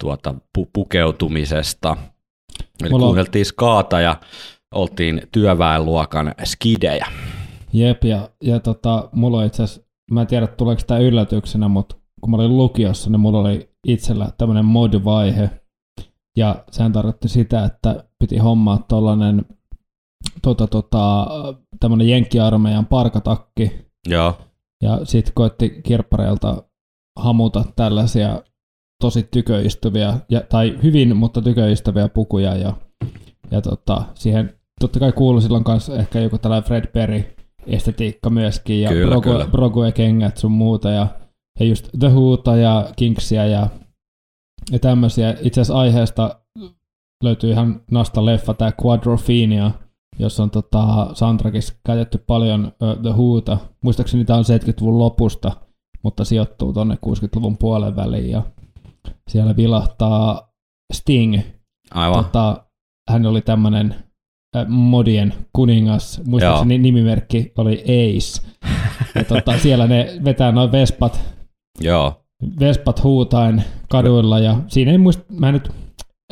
tuota, 0.00 0.34
pu- 0.58 0.70
pukeutumisesta– 0.72 1.96
Eli 2.82 2.90
Mulla... 2.90 3.04
kuunneltiin 3.04 3.46
skaata 3.46 4.00
ja 4.00 4.16
oltiin 4.74 5.22
työväenluokan 5.32 6.34
skidejä. 6.44 7.06
Jep, 7.72 8.04
ja, 8.04 8.30
ja 8.42 8.60
tota, 8.60 9.08
mulla 9.12 9.44
itse 9.44 9.62
asiassa, 9.62 9.90
mä 10.10 10.20
en 10.20 10.26
tiedä 10.26 10.46
tuleeko 10.46 10.82
tämä 10.86 11.00
yllätyksenä, 11.00 11.68
mutta 11.68 11.96
kun 12.20 12.30
mä 12.30 12.36
olin 12.36 12.56
lukiossa, 12.56 13.10
niin 13.10 13.20
mulla 13.20 13.38
oli 13.38 13.70
itsellä 13.86 14.30
tämmöinen 14.38 14.64
mod-vaihe, 14.64 15.50
ja 16.36 16.64
sehän 16.70 16.92
tarkoitti 16.92 17.28
sitä, 17.28 17.64
että 17.64 18.04
piti 18.18 18.38
hommaa 18.38 18.84
tuollainen 18.88 19.46
tota, 20.42 20.66
tota, 20.66 21.26
tämmöinen 21.80 22.08
jenkkiarmeijan 22.08 22.86
parkatakki. 22.86 23.86
Joo. 24.08 24.38
Ja 24.82 25.00
sitten 25.04 25.34
koetti 25.34 25.80
kirppareilta 25.82 26.62
hamuta 27.18 27.64
tällaisia 27.76 28.42
tosi 29.00 29.28
tyköistuvia, 29.30 30.14
ja, 30.28 30.40
tai 30.40 30.78
hyvin, 30.82 31.16
mutta 31.16 31.42
tyköistuvia 31.42 32.08
pukuja, 32.08 32.56
ja, 32.56 32.72
ja 33.50 33.60
tota, 33.60 34.04
siihen 34.14 34.54
totta 34.80 34.98
kai 34.98 35.12
kuului 35.12 35.42
silloin 35.42 35.64
kanssa 35.64 35.96
ehkä 35.96 36.20
joku 36.20 36.38
tällainen 36.38 36.68
Fred 36.68 36.86
Perry 36.86 37.24
estetiikka 37.66 38.30
myöskin, 38.30 38.82
ja 38.82 38.90
kyllä, 38.90 39.10
Brogue, 39.10 39.46
Brogue 39.50 39.92
kengät 39.92 40.36
sun 40.36 40.52
muuta, 40.52 40.90
ja, 40.90 41.06
ja 41.60 41.66
just 41.66 41.88
The 41.98 42.08
Whoota 42.08 42.56
ja 42.56 42.90
Kinksia 42.96 43.46
ja, 43.46 43.68
ja 44.72 44.78
tämmöisiä. 44.78 45.30
Itse 45.30 45.60
asiassa 45.60 45.80
aiheesta 45.80 46.40
löytyy 47.24 47.50
ihan 47.50 47.80
nasta 47.90 48.24
leffa, 48.24 48.54
tämä 48.54 48.72
Quadrophenia, 48.84 49.70
jossa 50.18 50.42
on 50.42 50.50
tota, 50.50 51.10
soundtrackissa 51.14 51.74
käytetty 51.86 52.18
paljon 52.18 52.64
uh, 52.66 53.02
The 53.02 53.10
Whoota. 53.10 53.58
Muistaakseni 53.82 54.24
tämä 54.24 54.38
on 54.38 54.44
70-luvun 54.44 54.98
lopusta, 54.98 55.52
mutta 56.02 56.24
sijoittuu 56.24 56.72
tuonne 56.72 56.94
60-luvun 57.06 57.58
puolen 57.58 57.96
väliin. 57.96 58.30
Ja 58.30 58.42
siellä 59.28 59.56
vilahtaa 59.56 60.52
Sting. 60.92 61.38
Aivan. 61.90 62.24
Tota, 62.24 62.64
hän 63.10 63.26
oli 63.26 63.40
tämmöinen 63.40 63.94
äh, 64.56 64.68
modien 64.68 65.34
kuningas, 65.52 66.20
muistaakseni 66.26 66.74
Joo. 66.74 66.82
nimimerkki 66.82 67.52
oli 67.58 67.82
Ace. 67.82 68.48
ja 69.14 69.24
tota, 69.24 69.58
siellä 69.62 69.86
ne 69.86 70.20
vetää 70.24 70.52
noin 70.52 70.72
vespat, 70.72 71.20
Joo. 71.80 72.24
vespat 72.60 73.04
huutain 73.04 73.62
kaduilla 73.90 74.38
ja 74.38 74.56
siinä 74.66 74.92
ei 74.92 74.98
muista, 74.98 75.24
mä 75.32 75.52
nyt, 75.52 75.72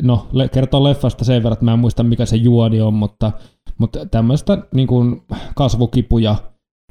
no 0.02 0.28
kertoo 0.52 0.84
leffasta 0.84 1.24
sen 1.24 1.42
verran, 1.42 1.52
että 1.52 1.64
mä 1.64 1.72
en 1.72 1.78
muista 1.78 2.02
mikä 2.02 2.26
se 2.26 2.36
juoni 2.36 2.80
on, 2.80 2.94
mutta, 2.94 3.32
mutta 3.78 4.06
tämmöistä 4.06 4.58
niin 4.74 4.88
kuin 4.88 5.22
kasvukipuja 5.54 6.36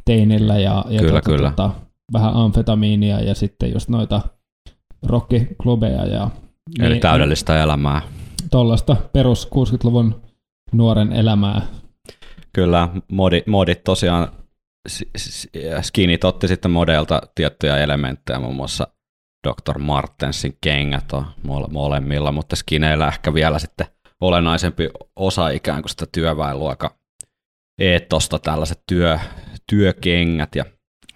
teinillä 0.05 0.59
ja, 0.59 0.85
ja 0.89 0.99
kyllä, 0.99 1.13
tota, 1.13 1.31
kyllä. 1.31 1.49
Tota, 1.49 1.71
vähän 2.13 2.33
amfetamiinia 2.33 3.19
ja 3.21 3.35
sitten 3.35 3.73
just 3.73 3.89
noita 3.89 4.21
rockiklubeja. 5.05 6.05
Ja, 6.05 6.29
Eli 6.79 6.89
niin, 6.89 7.01
täydellistä 7.01 7.63
elämää. 7.63 8.01
Tuollaista 8.51 8.95
perus 9.13 9.47
60-luvun 9.55 10.21
nuoren 10.71 11.13
elämää. 11.13 11.61
Kyllä, 12.53 12.89
modit, 13.11 13.47
modit 13.47 13.83
tosiaan, 13.83 14.27
skinit 15.81 16.23
otti 16.23 16.47
sitten 16.47 16.71
modelta 16.71 17.21
tiettyjä 17.35 17.77
elementtejä, 17.77 18.39
muun 18.39 18.55
muassa 18.55 18.87
Dr. 19.47 19.79
Martensin 19.79 20.57
kengät 20.61 21.13
on 21.13 21.25
molemmilla, 21.71 22.31
mutta 22.31 22.55
skineillä 22.55 23.07
ehkä 23.07 23.33
vielä 23.33 23.59
sitten 23.59 23.87
olennaisempi 24.21 24.89
osa 25.15 25.49
ikään 25.49 25.81
kuin 25.81 25.89
sitä 25.89 26.05
työväenluokan 26.11 26.89
eetosta, 27.79 28.39
tällaiset 28.39 28.83
työ, 28.87 29.19
työkengät 29.69 30.55
ja 30.55 30.65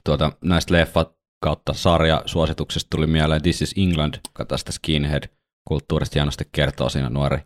tuota, 0.06 0.32
näistä 0.44 0.74
leffat 0.74 1.19
kautta 1.44 1.74
sarja 1.74 2.24
suosituksesta 2.26 2.88
tuli 2.90 3.08
mieleen 3.08 3.42
This 3.42 3.62
is 3.62 3.74
England, 3.78 4.14
joka 4.28 4.46
tästä 4.46 4.72
skinhead-kulttuurista 4.72 6.14
hienosti 6.14 6.44
kertoo 6.52 6.90
siinä 6.90 7.10
nuori, 7.10 7.38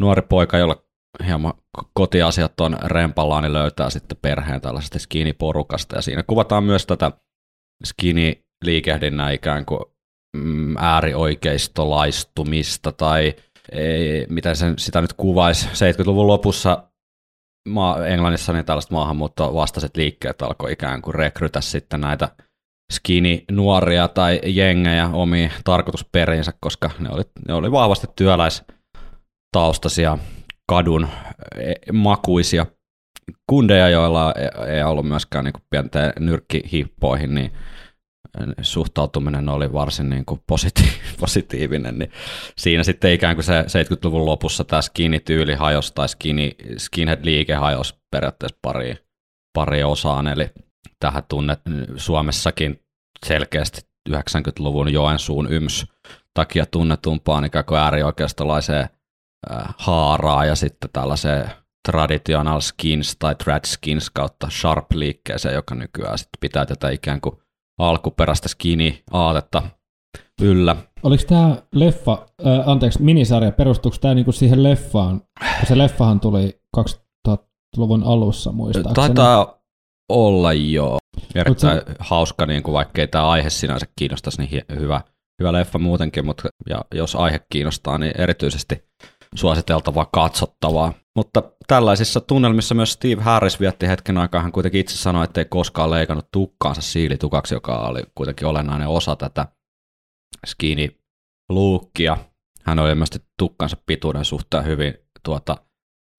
nuori 0.00 0.22
poika, 0.22 0.58
jolla 0.58 0.82
hieman 1.26 1.54
kotiasiat 1.94 2.60
on 2.60 2.76
rempallaan, 2.82 3.42
niin 3.42 3.52
löytää 3.52 3.90
sitten 3.90 4.18
perheen 4.22 4.60
tällaisesta 4.60 4.98
skinny-porukasta. 4.98 5.96
Ja 5.96 6.02
siinä 6.02 6.22
kuvataan 6.22 6.64
myös 6.64 6.86
tätä 6.86 7.12
skinny-liikehdinnän 7.84 9.34
ikään 9.34 9.66
kuin 9.66 9.80
mm, 10.36 10.76
äärioikeistolaistumista 10.76 12.92
tai 12.92 13.34
ei, 13.72 14.26
miten 14.28 14.56
sen, 14.56 14.78
sitä 14.78 15.00
nyt 15.00 15.12
kuvaisi. 15.12 15.66
70-luvun 15.66 16.26
lopussa 16.26 16.82
Englannissa 18.06 18.52
niin 18.52 18.64
tällaiset 18.64 18.90
maahanmuuttovastaiset 18.90 19.96
liikkeet 19.96 20.42
alkoi 20.42 20.72
ikään 20.72 21.02
kuin 21.02 21.14
rekrytä 21.14 21.60
sitten 21.60 22.00
näitä 22.00 22.28
skini 22.92 23.44
nuoria 23.50 24.08
tai 24.08 24.40
jengejä 24.44 25.10
omiin 25.12 25.52
tarkoitusperinsä, 25.64 26.52
koska 26.60 26.90
ne 26.98 27.10
oli, 27.10 27.22
ne 27.48 27.54
oli 27.54 27.72
vahvasti 27.72 28.06
työläistaustaisia 28.16 30.18
kadun 30.68 31.08
e, 31.56 31.72
makuisia 31.92 32.66
kundeja, 33.46 33.88
joilla 33.88 34.34
ei 34.68 34.82
ollut 34.82 35.08
myöskään 35.08 35.44
niin 35.44 35.54
pientä 35.70 36.12
nyrkkihippoihin, 36.18 37.34
niin 37.34 37.52
suhtautuminen 38.62 39.48
oli 39.48 39.72
varsin 39.72 40.10
niin 40.10 40.24
kuin 40.24 40.40
positi- 40.52 41.00
positiivinen, 41.20 41.98
niin 41.98 42.10
siinä 42.56 42.82
sitten 42.82 43.12
ikään 43.12 43.36
kuin 43.36 43.44
se 43.44 43.62
70-luvun 43.62 44.26
lopussa 44.26 44.64
tämä 44.64 44.82
skinny-tyyli 44.82 45.54
hajosi 45.54 45.94
tai 45.94 46.08
skinny, 46.08 46.50
skinhead-liike 46.76 47.54
hajosi 47.54 47.94
periaatteessa 48.10 48.58
pari, 48.62 48.96
pari 49.52 49.84
osaan, 49.84 50.26
eli 50.26 50.50
tähän 51.00 51.22
tunnet 51.28 51.60
Suomessakin 51.96 52.80
selkeästi 53.26 53.80
90-luvun 54.10 54.92
Joensuun 54.92 55.52
yms 55.52 55.86
takia 56.34 56.66
tunnetumpaan 56.66 57.44
ikään 57.44 57.64
kuin 57.64 57.78
äärioikeistolaiseen 57.78 58.88
äh, 59.50 59.74
haaraa 59.78 60.44
ja 60.44 60.54
sitten 60.54 60.90
tällaiseen 60.92 61.50
traditional 61.88 62.60
skins 62.60 63.16
tai 63.18 63.34
trad 63.34 63.64
skins 63.66 64.10
kautta 64.10 64.48
sharp-liikkeeseen, 64.50 65.54
joka 65.54 65.74
nykyään 65.74 66.18
sitten 66.18 66.40
pitää 66.40 66.66
tätä 66.66 66.90
ikään 66.90 67.20
kuin 67.20 67.36
alkuperäistä 67.78 68.48
skini-aatetta 68.48 69.62
yllä. 70.42 70.76
Oliko 71.02 71.24
tämä 71.28 71.56
leffa, 71.74 72.26
äh, 72.46 72.68
anteeksi, 72.68 73.02
minisarja, 73.02 73.52
perustuuko 73.52 73.96
tämä 74.00 74.14
niinku 74.14 74.32
siihen 74.32 74.62
leffaan? 74.62 75.22
Se 75.68 75.78
leffahan 75.78 76.20
tuli 76.20 76.60
2000-luvun 76.76 78.02
alussa 78.02 78.52
muistaakseni. 78.52 78.94
Taitaa 78.94 79.58
olla 80.08 80.52
jo. 80.52 80.98
Erittäin 81.34 81.78
se... 81.78 81.94
hauska, 81.98 82.46
niin 82.46 82.62
kuin 82.62 82.72
vaikkei 82.72 83.08
tämä 83.08 83.28
aihe 83.28 83.50
sinänsä 83.50 83.86
kiinnostaisi, 83.98 84.42
niin 84.42 84.62
hyvä, 84.80 85.00
hyvä 85.38 85.52
leffa 85.52 85.78
muutenkin, 85.78 86.26
mutta 86.26 86.48
ja 86.70 86.84
jos 86.94 87.16
aihe 87.16 87.40
kiinnostaa, 87.52 87.98
niin 87.98 88.20
erityisesti 88.20 88.84
suositeltavaa 89.34 90.08
katsottavaa. 90.12 90.92
Mutta 91.16 91.42
tällaisissa 91.66 92.20
tunnelmissa 92.20 92.74
myös 92.74 92.92
Steve 92.92 93.22
Harris 93.22 93.60
vietti 93.60 93.88
hetken 93.88 94.18
aikaa. 94.18 94.42
Hän 94.42 94.52
kuitenkin 94.52 94.80
itse 94.80 94.96
sanoi, 94.96 95.24
että 95.24 95.40
ei 95.40 95.44
koskaan 95.44 95.90
leikannut 95.90 96.28
tukkaansa 96.32 96.82
siilitukaksi, 96.82 97.54
joka 97.54 97.78
oli 97.78 98.02
kuitenkin 98.14 98.46
olennainen 98.46 98.88
osa 98.88 99.16
tätä 99.16 99.46
skini 100.46 101.00
luukkia. 101.48 102.16
Hän 102.62 102.78
oli 102.78 102.90
ilmeisesti 102.90 103.28
tukkansa 103.38 103.76
pituuden 103.86 104.24
suhteen 104.24 104.64
hyvin 104.64 104.94
tuota, 105.24 105.56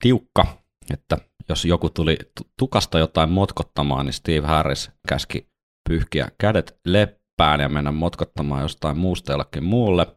tiukka, 0.03 0.45
että 0.93 1.17
jos 1.49 1.65
joku 1.65 1.89
tuli 1.89 2.17
tukasta 2.59 2.99
jotain 2.99 3.29
motkottamaan, 3.29 4.05
niin 4.05 4.13
Steve 4.13 4.47
Harris 4.47 4.91
käski 5.07 5.47
pyyhkiä 5.89 6.27
kädet 6.37 6.79
leppään 6.85 7.59
ja 7.59 7.69
mennä 7.69 7.91
motkottamaan 7.91 8.61
jostain 8.61 8.97
muusta 8.97 9.31
jollekin 9.31 9.63
muulle. 9.63 10.07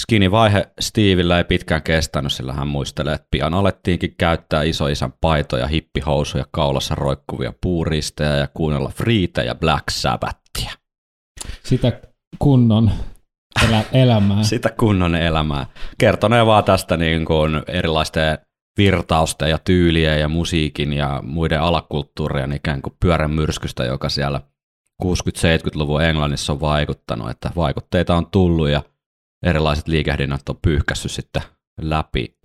Skinny-vaihe 0.00 0.72
Stevillä 0.80 1.38
ei 1.38 1.44
pitkään 1.44 1.82
kestänyt, 1.82 2.32
sillä 2.32 2.52
hän 2.52 2.68
muistelee, 2.68 3.14
että 3.14 3.26
pian 3.30 3.54
alettiinkin 3.54 4.14
käyttää 4.18 4.62
isoisän 4.62 5.12
paitoja, 5.20 5.66
hippihousuja, 5.66 6.44
kaulassa 6.50 6.94
roikkuvia 6.94 7.52
puuristeja 7.62 8.36
ja 8.36 8.48
kuunnella 8.54 8.88
Freetä 8.88 9.42
ja 9.42 9.54
Black 9.54 9.84
Sabbathia. 9.90 10.72
Sitä 11.64 12.00
kunnon 12.38 12.90
elä- 13.68 13.84
elämää. 13.92 14.42
Sitä 14.52 14.70
kunnon 14.70 15.14
elämää. 15.14 15.66
Kertonee 15.98 16.46
vaan 16.46 16.64
tästä 16.64 16.96
niin 16.96 17.24
kuin 17.24 17.62
erilaisten 17.68 18.38
virtausten 18.78 19.50
ja 19.50 19.58
tyylien 19.58 20.20
ja 20.20 20.28
musiikin 20.28 20.92
ja 20.92 21.20
muiden 21.24 21.60
alakulttuurien 21.60 22.52
ikään 22.52 22.82
kuin 22.82 22.96
pyörän 23.00 23.30
myrskystä, 23.30 23.84
joka 23.84 24.08
siellä 24.08 24.40
60-70-luvun 25.04 26.02
Englannissa 26.02 26.52
on 26.52 26.60
vaikuttanut, 26.60 27.30
että 27.30 27.50
vaikutteita 27.56 28.16
on 28.16 28.26
tullut 28.26 28.68
ja 28.68 28.82
erilaiset 29.42 29.88
liikehdinnät 29.88 30.48
on 30.48 30.58
pyyhkässyt 30.62 31.12
sitten 31.12 31.42
läpi 31.80 32.38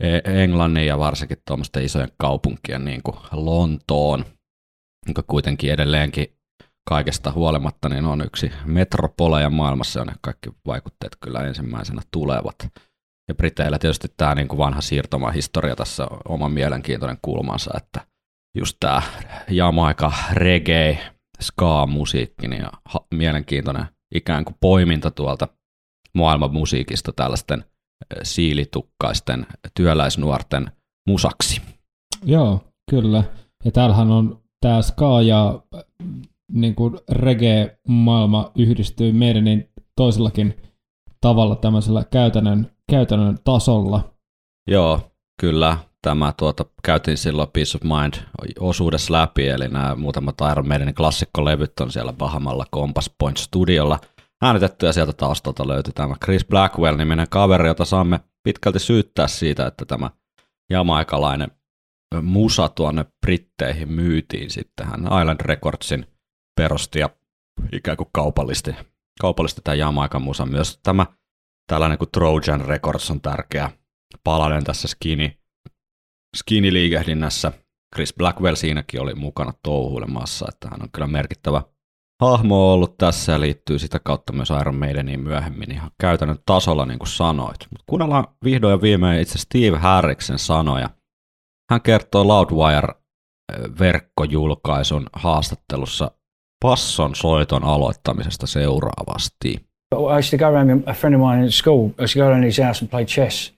e- 0.00 0.42
Englannin 0.42 0.86
ja 0.86 0.98
varsinkin 0.98 1.42
tuommoisten 1.46 1.84
isojen 1.84 2.12
kaupunkien 2.16 2.84
niin 2.84 3.02
kuin 3.02 3.16
Lontoon, 3.32 4.24
joka 5.08 5.22
kuitenkin 5.22 5.72
edelleenkin 5.72 6.26
kaikesta 6.88 7.32
huolimatta 7.32 7.88
niin 7.88 8.04
on 8.04 8.20
yksi 8.20 8.52
metropoleja 8.64 9.50
maailmassa, 9.50 10.00
jonne 10.00 10.14
kaikki 10.20 10.50
vaikutteet 10.66 11.16
kyllä 11.20 11.40
ensimmäisenä 11.40 12.02
tulevat. 12.10 12.56
Ja 13.28 13.34
Briteillä 13.34 13.78
tietysti 13.78 14.08
tämä 14.16 14.34
niin 14.34 14.48
kuin 14.48 14.58
vanha 14.58 14.80
siirtomahistoria 14.80 15.76
tässä 15.76 16.04
on 16.04 16.18
oma 16.28 16.48
mielenkiintoinen 16.48 17.18
kulmansa, 17.22 17.70
että 17.76 18.00
just 18.58 18.76
tämä 18.80 19.02
Jamaika 19.50 20.12
reggae, 20.32 20.98
ska-musiikki 21.40 22.48
niin 22.48 22.64
ha- 22.84 23.06
mielenkiintoinen 23.14 23.86
ikään 24.14 24.44
kuin 24.44 24.56
poiminta 24.60 25.10
tuolta 25.10 25.48
maailman 26.14 26.52
musiikista 26.52 27.12
tällaisten 27.12 27.64
siilitukkaisten 28.22 29.46
työläisnuorten 29.74 30.72
musaksi. 31.08 31.62
Joo, 32.24 32.64
kyllä. 32.90 33.24
Ja 33.64 33.70
täällähän 33.70 34.10
on 34.10 34.40
tämä 34.60 34.82
ska 34.82 35.22
ja 35.22 35.62
niin 36.52 36.74
kuin 36.74 36.98
reggae-maailma 37.10 38.52
yhdistyy 38.58 39.12
meidän 39.12 39.44
niin 39.44 39.70
toisellakin 39.96 40.54
tavalla 41.20 41.56
tämmöisellä 41.56 42.04
käytännön, 42.04 42.70
käytännön 42.90 43.38
tasolla. 43.44 44.14
Joo, 44.70 45.00
kyllä. 45.40 45.78
Tämä 46.02 46.32
tuota, 46.36 46.64
käytiin 46.82 47.16
silloin 47.16 47.48
Peace 47.52 47.78
of 47.78 47.82
Mind 47.82 48.14
osuudessa 48.60 49.12
läpi, 49.12 49.48
eli 49.48 49.68
nämä 49.68 49.94
muutamat 49.94 50.34
Iron 50.52 50.68
Maidenin 50.68 50.94
klassikkolevyt 50.94 51.80
on 51.80 51.92
siellä 51.92 52.12
Bahamalla 52.12 52.64
Compass 52.74 53.10
Point 53.18 53.36
Studiolla– 53.36 53.98
äänitetty 54.42 54.86
ja 54.86 54.92
sieltä 54.92 55.12
taustalta 55.12 55.68
löytyi 55.68 55.92
tämä 55.92 56.14
Chris 56.24 56.44
Blackwell-niminen 56.44 57.26
kaveri, 57.30 57.68
jota 57.68 57.84
saamme 57.84 58.20
pitkälti 58.42 58.78
syyttää 58.78 59.28
siitä, 59.28 59.66
että 59.66 59.84
tämä 59.84 60.10
jamaikalainen 60.70 61.50
musa 62.22 62.68
tuonne 62.68 63.06
Britteihin 63.26 63.92
myytiin 63.92 64.50
sitten. 64.50 64.86
Hän 64.86 65.00
Island 65.00 65.40
Recordsin 65.40 66.06
perusti 66.56 66.98
ja 66.98 67.10
ikään 67.72 67.96
kuin 67.96 68.08
kaupallisti, 68.12 68.74
kaupallisti 69.20 69.60
tämä 69.64 69.74
Jamaikan 69.74 70.22
musa. 70.22 70.46
Myös 70.46 70.80
tämä 70.82 71.06
tällainen 71.66 71.98
kuin 71.98 72.10
Trojan 72.10 72.60
Records 72.60 73.10
on 73.10 73.20
tärkeä 73.20 73.70
palanen 74.24 74.64
tässä 74.64 74.88
skinny, 74.88 75.30
skinny-liikehdinnässä. 76.36 77.52
Chris 77.94 78.14
Blackwell 78.14 78.54
siinäkin 78.54 79.00
oli 79.00 79.14
mukana 79.14 79.52
touhuilemassa, 79.62 80.46
että 80.48 80.68
hän 80.70 80.82
on 80.82 80.90
kyllä 80.92 81.06
merkittävä 81.06 81.62
hahmo 82.22 82.72
ollut 82.72 82.98
tässä 82.98 83.32
ja 83.32 83.40
liittyy 83.40 83.78
sitä 83.78 83.98
kautta 83.98 84.32
myös 84.32 84.48
Iron 84.60 84.74
Maideniin 84.74 85.20
myöhemmin 85.20 85.70
ihan 85.70 85.90
käytännön 86.00 86.38
tasolla, 86.46 86.86
niin 86.86 86.98
kuin 86.98 87.08
sanoit. 87.08 87.66
Mutta 87.70 87.84
kuunnellaan 87.86 88.26
vihdoin 88.44 88.72
ja 88.72 88.82
viimein 88.82 89.20
itse 89.20 89.38
Steve 89.38 89.78
Harriksen 89.78 90.38
sanoja. 90.38 90.90
Hän 91.70 91.82
kertoo 91.82 92.24
Loudwire-verkkojulkaisun 92.24 95.06
haastattelussa 95.12 96.10
passon 96.60 97.14
soiton 97.14 97.62
aloittamisesta 97.62 98.46
seuraavasti. 98.46 99.60
I 99.92 100.16
used 100.16 100.30
to 100.30 100.36
go 100.36 100.50
around 100.50 100.84
a 100.86 100.94
friend 100.94 101.14
of 101.14 101.20
mine 101.20 101.44
at 101.44 101.52
school. 101.52 101.94
I 101.98 102.02
used 102.02 102.12
to 102.12 102.18
go 102.18 102.28
around 102.28 102.44
his 102.44 102.58
house 102.58 102.80
and 102.80 102.90
play 102.90 103.04
chess. 103.04 103.52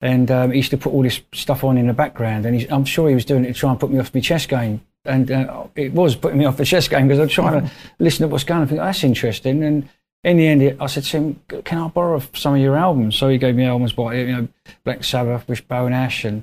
And 0.00 0.30
um, 0.30 0.50
he 0.50 0.58
used 0.58 0.70
to 0.70 0.78
put 0.78 0.92
all 0.92 1.02
this 1.02 1.22
stuff 1.34 1.64
on 1.64 1.76
in 1.78 1.86
the 1.86 1.92
background. 1.92 2.46
And 2.46 2.66
I'm 2.70 2.84
sure 2.84 3.08
he 3.08 3.14
was 3.14 3.24
doing 3.24 3.44
it 3.44 3.54
to 3.54 3.54
try 3.54 3.70
and 3.70 3.80
put 3.80 3.90
me 3.90 3.98
off 3.98 4.14
my 4.14 4.20
chess 4.20 4.46
game. 4.46 4.80
and 5.04 5.30
uh, 5.30 5.66
it 5.74 5.92
was 5.92 6.14
putting 6.14 6.38
me 6.38 6.44
off 6.44 6.56
the 6.56 6.64
chess 6.64 6.86
game 6.88 7.08
because 7.08 7.20
I'm 7.20 7.28
trying 7.28 7.62
to 7.62 7.70
listen 7.98 8.26
to 8.26 8.28
what's 8.28 8.44
going 8.44 8.60
on. 8.60 8.66
I 8.66 8.68
think, 8.68 8.80
oh, 8.80 8.84
that's 8.84 9.04
interesting. 9.04 9.64
And 9.64 9.88
in 10.24 10.36
the 10.36 10.46
end, 10.46 10.76
I 10.80 10.86
said 10.86 11.04
to 11.04 11.16
him, 11.16 11.40
"Can 11.64 11.78
I 11.78 11.88
borrow 11.88 12.20
some 12.34 12.54
of 12.54 12.60
your 12.60 12.76
albums?" 12.76 13.16
So 13.16 13.28
he 13.28 13.38
gave 13.38 13.54
me 13.54 13.64
albums 13.64 13.92
by 13.92 14.14
you 14.14 14.32
know 14.32 14.48
Black 14.84 15.04
Sabbath, 15.04 15.48
Wishbone 15.48 15.92
Ash, 15.92 16.24
and 16.24 16.42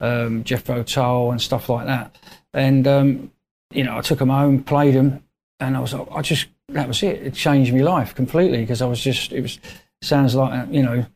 um, 0.00 0.44
Jeff 0.44 0.64
Tull 0.64 1.30
and 1.30 1.40
stuff 1.40 1.68
like 1.68 1.86
that. 1.86 2.16
And 2.54 2.86
um, 2.86 3.32
you 3.72 3.84
know, 3.84 3.98
I 3.98 4.00
took 4.00 4.20
them 4.20 4.30
home, 4.30 4.62
played 4.62 4.94
them, 4.94 5.22
and 5.60 5.76
I 5.76 5.80
was 5.80 5.94
I 5.94 6.22
just 6.22 6.46
that 6.68 6.88
was 6.88 7.02
it. 7.02 7.22
It 7.22 7.34
changed 7.34 7.72
my 7.72 7.80
life 7.80 8.14
completely 8.14 8.60
because 8.60 8.82
I 8.82 8.86
was 8.86 9.00
just 9.00 9.32
it 9.32 9.40
was 9.40 9.58
sounds 10.02 10.34
like 10.34 10.68
you 10.70 10.82
know 10.82 11.06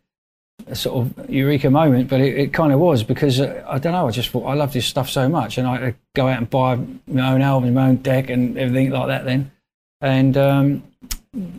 a 0.66 0.74
sort 0.74 1.06
of 1.06 1.30
eureka 1.30 1.70
moment, 1.70 2.08
but 2.08 2.20
it, 2.20 2.36
it 2.38 2.52
kind 2.52 2.72
of 2.72 2.80
was 2.80 3.02
because 3.02 3.40
uh, 3.40 3.64
I 3.68 3.78
don't 3.78 3.92
know. 3.92 4.08
I 4.08 4.10
just 4.10 4.28
thought 4.30 4.46
I 4.46 4.54
love 4.54 4.72
this 4.72 4.86
stuff 4.86 5.08
so 5.08 5.28
much, 5.28 5.58
and 5.58 5.66
I 5.66 5.94
go 6.14 6.28
out 6.28 6.38
and 6.38 6.50
buy 6.50 6.78
my 7.06 7.32
own 7.32 7.42
albums, 7.42 7.74
my 7.74 7.88
own 7.88 7.96
deck, 7.96 8.30
and 8.30 8.58
everything 8.58 8.90
like 8.90 9.08
that. 9.08 9.24
Then, 9.24 9.52
and 10.00 10.36
um, 10.36 10.82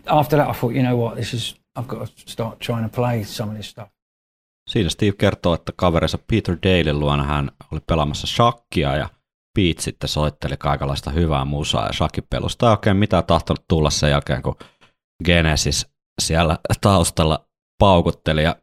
after 0.08 0.38
that, 0.38 0.50
I 0.50 0.54
thought, 0.54 0.74
you 0.74 0.84
know 0.84 0.98
what, 0.98 1.15
this 1.15 1.34
is 1.34 1.56
I've 1.76 1.88
got 1.88 2.08
to 2.08 2.32
start 2.32 2.60
trying 2.60 2.84
to 2.84 2.89
play 2.89 3.24
some 3.24 3.50
of 3.52 3.58
this 3.58 3.70
stuff. 3.70 3.89
Siinä 4.70 4.89
Steve 4.89 5.15
kertoo, 5.17 5.54
että 5.54 5.72
kaverinsa 5.76 6.17
Peter 6.28 6.58
Dale 6.63 6.94
luona 6.94 7.24
hän 7.24 7.52
oli 7.72 7.82
pelaamassa 7.88 8.28
shakkia 8.28 8.96
ja 8.96 9.10
Pete 9.55 9.81
sitten 9.81 10.09
soitteli 10.09 10.57
kaikenlaista 10.57 11.11
hyvää 11.11 11.45
musaa 11.45 11.87
ja 11.87 11.93
shakkipelusta 11.93 12.67
ei 12.67 12.71
oikein 12.71 12.97
mitään 12.97 13.23
tahtonut 13.23 13.65
tulla 13.67 13.89
sen 13.89 14.11
jälkeen, 14.11 14.41
kun 14.41 14.55
Genesis 15.25 15.87
siellä 16.21 16.57
taustalla 16.81 17.49
paukutteli. 17.79 18.43
Ja 18.43 18.55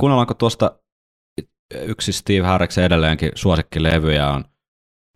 Kuunnellaanko 0.00 0.34
tuosta 0.34 0.78
yksi 1.74 2.12
Steve 2.12 2.46
Harriksen 2.46 2.84
edelleenkin 2.84 3.30
suosikkilevyjä? 3.34 4.30
On 4.30 4.44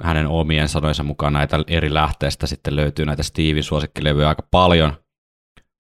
hänen 0.03 0.27
omien 0.27 0.69
sanojensa 0.69 1.03
mukaan 1.03 1.33
näitä 1.33 1.59
eri 1.67 1.95
lähteistä 1.95 2.47
sitten 2.47 2.77
löytyy 2.77 3.07
näitä 3.07 3.23
Steven 3.23 3.63
suosikkilevyjä 3.63 4.29
aika 4.29 4.47
paljon. 4.51 4.93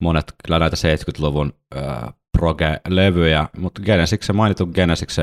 Monet 0.02 0.34
kyllä 0.44 0.58
näitä 0.58 0.76
70-luvun 0.76 1.52
äh, 1.76 2.14
proge-levyjä, 2.38 3.48
mutta 3.56 3.82
Genesis, 3.82 4.32
mainitun 4.32 4.72
Genesis 4.74 5.16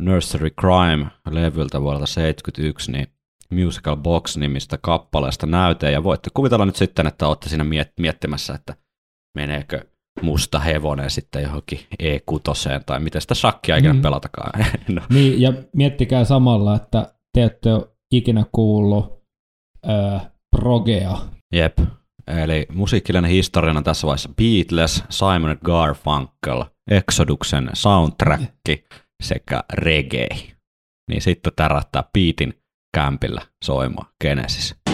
Nursery 0.00 0.50
Crime-levyltä 0.50 1.82
vuodelta 1.82 2.06
71, 2.06 2.92
niin 2.92 3.06
Musical 3.50 3.96
Box-nimistä 3.96 4.78
kappaleesta 4.82 5.46
näyte, 5.46 5.90
ja 5.90 6.04
voitte 6.04 6.30
kuvitella 6.34 6.66
nyt 6.66 6.76
sitten, 6.76 7.06
että 7.06 7.28
olette 7.28 7.48
siinä 7.48 7.64
miet- 7.64 7.92
miettimässä, 8.00 8.54
että 8.54 8.74
meneekö 9.34 9.84
musta 10.22 10.58
hevonen 10.58 11.10
sitten 11.10 11.42
johonkin 11.42 11.80
E6 12.02 12.82
tai 12.86 13.00
miten 13.00 13.20
sitä 13.20 13.34
shakkia 13.34 13.76
ikinä 13.76 13.92
mm. 13.92 14.02
pelatakaan. 14.02 14.64
no. 14.88 15.02
Niin, 15.10 15.40
ja 15.40 15.52
miettikää 15.76 16.24
samalla, 16.24 16.76
että 16.76 17.14
te 17.34 17.44
ette 17.44 17.74
ole 17.74 17.88
ikinä 18.12 18.44
kuullut 18.52 19.22
äh, 19.88 20.30
progea. 20.56 21.18
Jep, 21.52 21.78
eli 22.26 22.66
musiikkillinen 22.74 23.30
historiana 23.30 23.82
tässä 23.82 24.06
vaiheessa 24.06 24.30
Beatles, 24.36 25.04
Simon 25.08 25.58
Garfunkel, 25.64 26.64
Exoduksen 26.90 27.70
soundtrack 27.72 28.42
sekä 29.22 29.64
reggae. 29.72 30.28
Niin 31.10 31.22
sitten 31.22 31.52
tärättää 31.56 32.04
Beatin 32.12 32.54
kämpillä 32.96 33.46
soimaan 33.64 34.08
Genesis. 34.22 34.91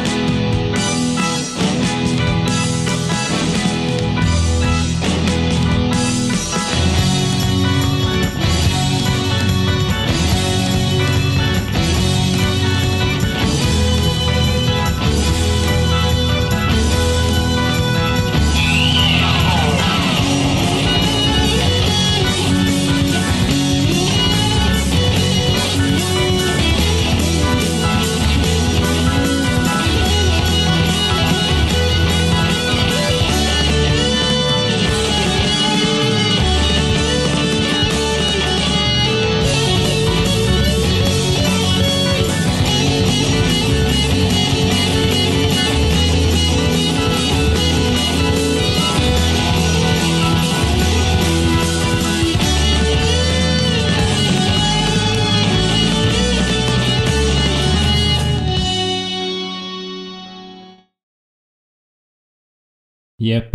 Jep. 63.28 63.54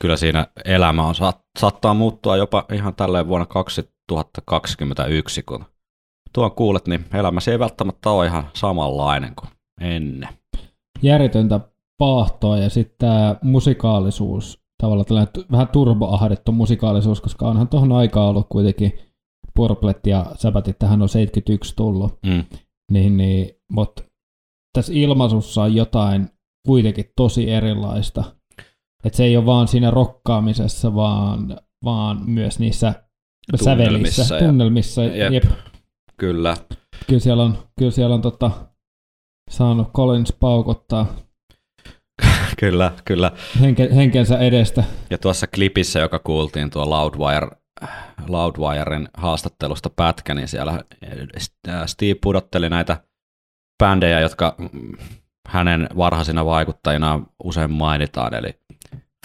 Kyllä 0.00 0.16
siinä 0.16 0.46
elämä 0.64 1.06
on, 1.06 1.14
saattaa 1.58 1.94
muuttua 1.94 2.36
jopa 2.36 2.64
ihan 2.72 2.94
tälleen 2.94 3.28
vuonna 3.28 3.46
2021, 3.46 5.42
kun 5.42 5.64
tuon 6.32 6.52
kuulet, 6.52 6.88
niin 6.88 7.04
elämäsi 7.14 7.50
ei 7.50 7.58
välttämättä 7.58 8.10
ole 8.10 8.26
ihan 8.26 8.50
samanlainen 8.54 9.34
kuin 9.34 9.50
ennen. 9.80 10.28
Järjetöntä 11.02 11.60
paahtoa 11.98 12.58
ja 12.58 12.70
sitten 12.70 12.96
tämä 12.98 13.36
musikaalisuus, 13.42 14.60
tavallaan 14.82 15.06
tällainen 15.06 15.32
vähän 15.52 15.68
turboahdettu 15.68 16.52
musikaalisuus, 16.52 17.20
koska 17.20 17.48
onhan 17.48 17.68
tuohon 17.68 17.92
aikaan 17.92 18.28
ollut 18.28 18.46
kuitenkin 18.48 18.98
Purplet 19.54 20.06
ja 20.06 20.26
Sabatit, 20.34 20.78
tähän 20.78 21.02
on 21.02 21.08
71 21.08 21.76
tullut, 21.76 22.18
Mm. 22.26 22.44
niin, 22.92 23.16
niin 23.16 23.50
mutta 23.72 24.02
tässä 24.72 24.92
ilmaisussa 24.92 25.62
on 25.62 25.74
jotain 25.74 26.28
kuitenkin 26.68 27.12
tosi 27.16 27.50
erilaista. 27.50 28.24
Et 29.04 29.14
se 29.14 29.24
ei 29.24 29.36
ole 29.36 29.46
vaan 29.46 29.68
siinä 29.68 29.90
rokkaamisessa, 29.90 30.94
vaan, 30.94 31.58
vaan 31.84 32.30
myös 32.30 32.58
niissä 32.58 32.94
Tunnelmissa 33.58 34.24
sävelissä, 34.24 34.34
ja- 34.36 34.46
tunnelmissa. 34.46 35.04
Jep. 35.04 35.32
Jep. 35.32 35.44
Kyllä, 36.16 36.56
Kyllä 37.06 37.20
siellä 37.20 37.42
on, 37.42 37.58
kyllä 37.78 37.90
siellä 37.90 38.14
on 38.14 38.22
tota, 38.22 38.50
saanut 39.50 39.92
Collins 39.92 40.32
paukottaa 40.40 41.06
kyllä, 42.60 42.92
kyllä. 43.04 43.32
henke, 43.60 43.88
henkensä 43.94 44.38
edestä. 44.38 44.84
Ja 45.10 45.18
tuossa 45.18 45.46
klipissä, 45.46 45.98
joka 45.98 46.18
kuultiin 46.18 46.70
tuo 46.70 46.90
Loudwire, 46.90 47.48
Loudwiren 48.28 49.08
haastattelusta 49.16 49.90
pätkä, 49.90 50.34
niin 50.34 50.48
siellä 50.48 50.82
äh, 51.68 51.86
Steve 51.86 52.14
pudotteli 52.22 52.70
näitä 52.70 53.02
bändejä, 53.84 54.20
jotka 54.20 54.56
hänen 55.48 55.88
varhaisina 55.96 56.44
vaikuttajina 56.44 57.22
usein 57.44 57.70
mainitaan, 57.70 58.34
eli 58.34 58.60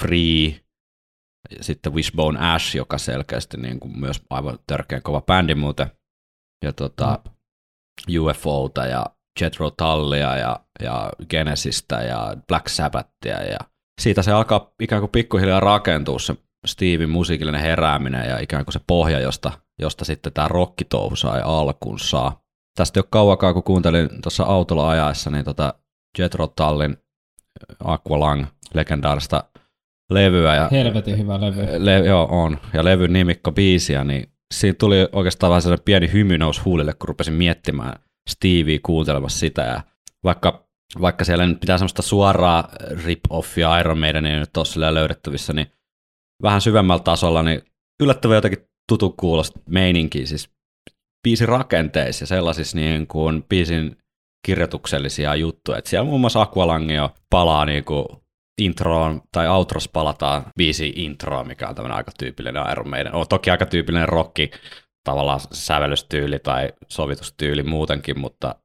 Free, 0.01 0.59
sitten 1.61 1.93
Wishbone 1.93 2.53
Ash, 2.53 2.75
joka 2.75 2.97
selkeästi 2.97 3.57
niin 3.57 3.79
kuin 3.79 3.99
myös 3.99 4.21
aivan 4.29 4.59
törkeän 4.67 5.01
kova 5.01 5.21
bändi 5.21 5.55
muuten, 5.55 5.91
ja 6.65 6.73
tota, 6.73 7.19
UFOta 8.19 8.85
ja 8.85 9.05
Jethro 9.41 9.71
Tullia 9.71 10.37
ja, 10.37 10.59
ja 10.83 11.09
Genesistä 11.29 12.01
ja 12.01 12.37
Black 12.47 12.67
Sabbathia 12.67 13.43
ja 13.43 13.59
siitä 14.01 14.21
se 14.21 14.31
alkaa 14.31 14.71
ikään 14.81 15.01
kuin 15.01 15.11
pikkuhiljaa 15.11 15.59
rakentua 15.59 16.19
se 16.19 16.35
Steven 16.65 17.09
musiikillinen 17.09 17.61
herääminen 17.61 18.29
ja 18.29 18.39
ikään 18.39 18.65
kuin 18.65 18.73
se 18.73 18.79
pohja, 18.87 19.19
josta, 19.19 19.51
josta 19.79 20.05
sitten 20.05 20.33
tämä 20.33 20.47
rockitouhu 20.47 21.15
sai 21.15 21.41
alkunsa. 21.45 22.31
Tästä 22.77 22.99
ole 22.99 23.05
kauakaan, 23.09 23.53
kun 23.53 23.63
kuuntelin 23.63 24.21
tuossa 24.21 24.43
autolla 24.43 24.89
ajaessa, 24.89 25.29
niin 25.29 25.45
tota 25.45 25.73
Jethro 26.17 26.47
Tullin 26.47 26.97
Aqualung 27.83 28.45
legendaarista 28.73 29.43
levyä. 30.11 30.55
Ja, 30.55 30.69
Helvetin 30.71 31.17
hyvä 31.17 31.41
levy. 31.41 31.85
Le, 31.85 31.97
joo, 31.97 32.27
on. 32.31 32.57
Ja 32.73 32.85
levyn 32.85 33.13
nimikko 33.13 33.51
biisiä, 33.51 34.03
niin 34.03 34.29
siinä 34.53 34.75
tuli 34.79 34.95
oikeastaan 35.11 35.49
vähän 35.49 35.61
sellainen 35.61 35.85
pieni 35.85 36.11
hymy 36.13 36.37
nousi 36.37 36.61
huulille, 36.61 36.93
kun 36.93 37.07
rupesin 37.07 37.33
miettimään 37.33 37.93
Stevie 38.29 38.79
kuuntelemassa 38.79 39.39
sitä. 39.39 39.61
Ja 39.61 39.81
vaikka, 40.23 40.67
vaikka 41.01 41.25
siellä 41.25 41.47
nyt 41.47 41.59
pitää 41.59 41.77
semmoista 41.77 42.01
suoraa 42.01 42.69
rip-offia 42.91 43.79
Iron 43.79 43.97
Maiden 43.97 44.25
ei 44.25 44.39
nyt 44.39 44.57
ole 44.57 44.65
sillä 44.65 44.93
löydettävissä, 44.93 45.53
niin 45.53 45.67
vähän 46.43 46.61
syvemmällä 46.61 47.03
tasolla, 47.03 47.43
niin 47.43 47.61
yllättävän 48.01 48.35
jotenkin 48.35 48.69
tutu 48.89 49.09
kuulosta 49.09 49.59
meininkiä, 49.69 50.25
siis 50.25 50.49
biisin 51.23 51.47
rakenteissa 51.47 52.23
ja 52.23 52.27
sellaisissa 52.27 52.77
niin 52.77 53.07
kuin 53.07 53.43
biisin 53.49 53.97
kirjoituksellisia 54.45 55.35
juttuja. 55.35 55.77
Et 55.77 55.85
siellä 55.85 56.05
muun 56.05 56.21
muassa 56.21 56.41
Aqualung 56.41 56.95
jo 56.95 57.09
palaa 57.29 57.65
niin 57.65 57.83
kuin 57.83 58.05
introon 58.61 59.21
tai 59.31 59.47
outros 59.47 59.87
palataan 59.87 60.45
biisi 60.57 60.93
introa, 60.95 61.43
mikä 61.43 61.69
on 61.69 61.75
tämmöinen 61.75 61.97
aika 61.97 62.11
tyypillinen 62.19 62.71
Iron 62.71 62.89
Maiden. 62.89 63.15
On 63.15 63.25
toki 63.29 63.51
aika 63.51 63.65
tyypillinen 63.65 64.09
rocki, 64.09 64.51
tavallaan 65.03 65.39
sävellystyyli 65.51 66.39
tai 66.39 66.73
sovitustyyli 66.87 67.63
muutenkin, 67.63 68.19
mutta, 68.19 68.55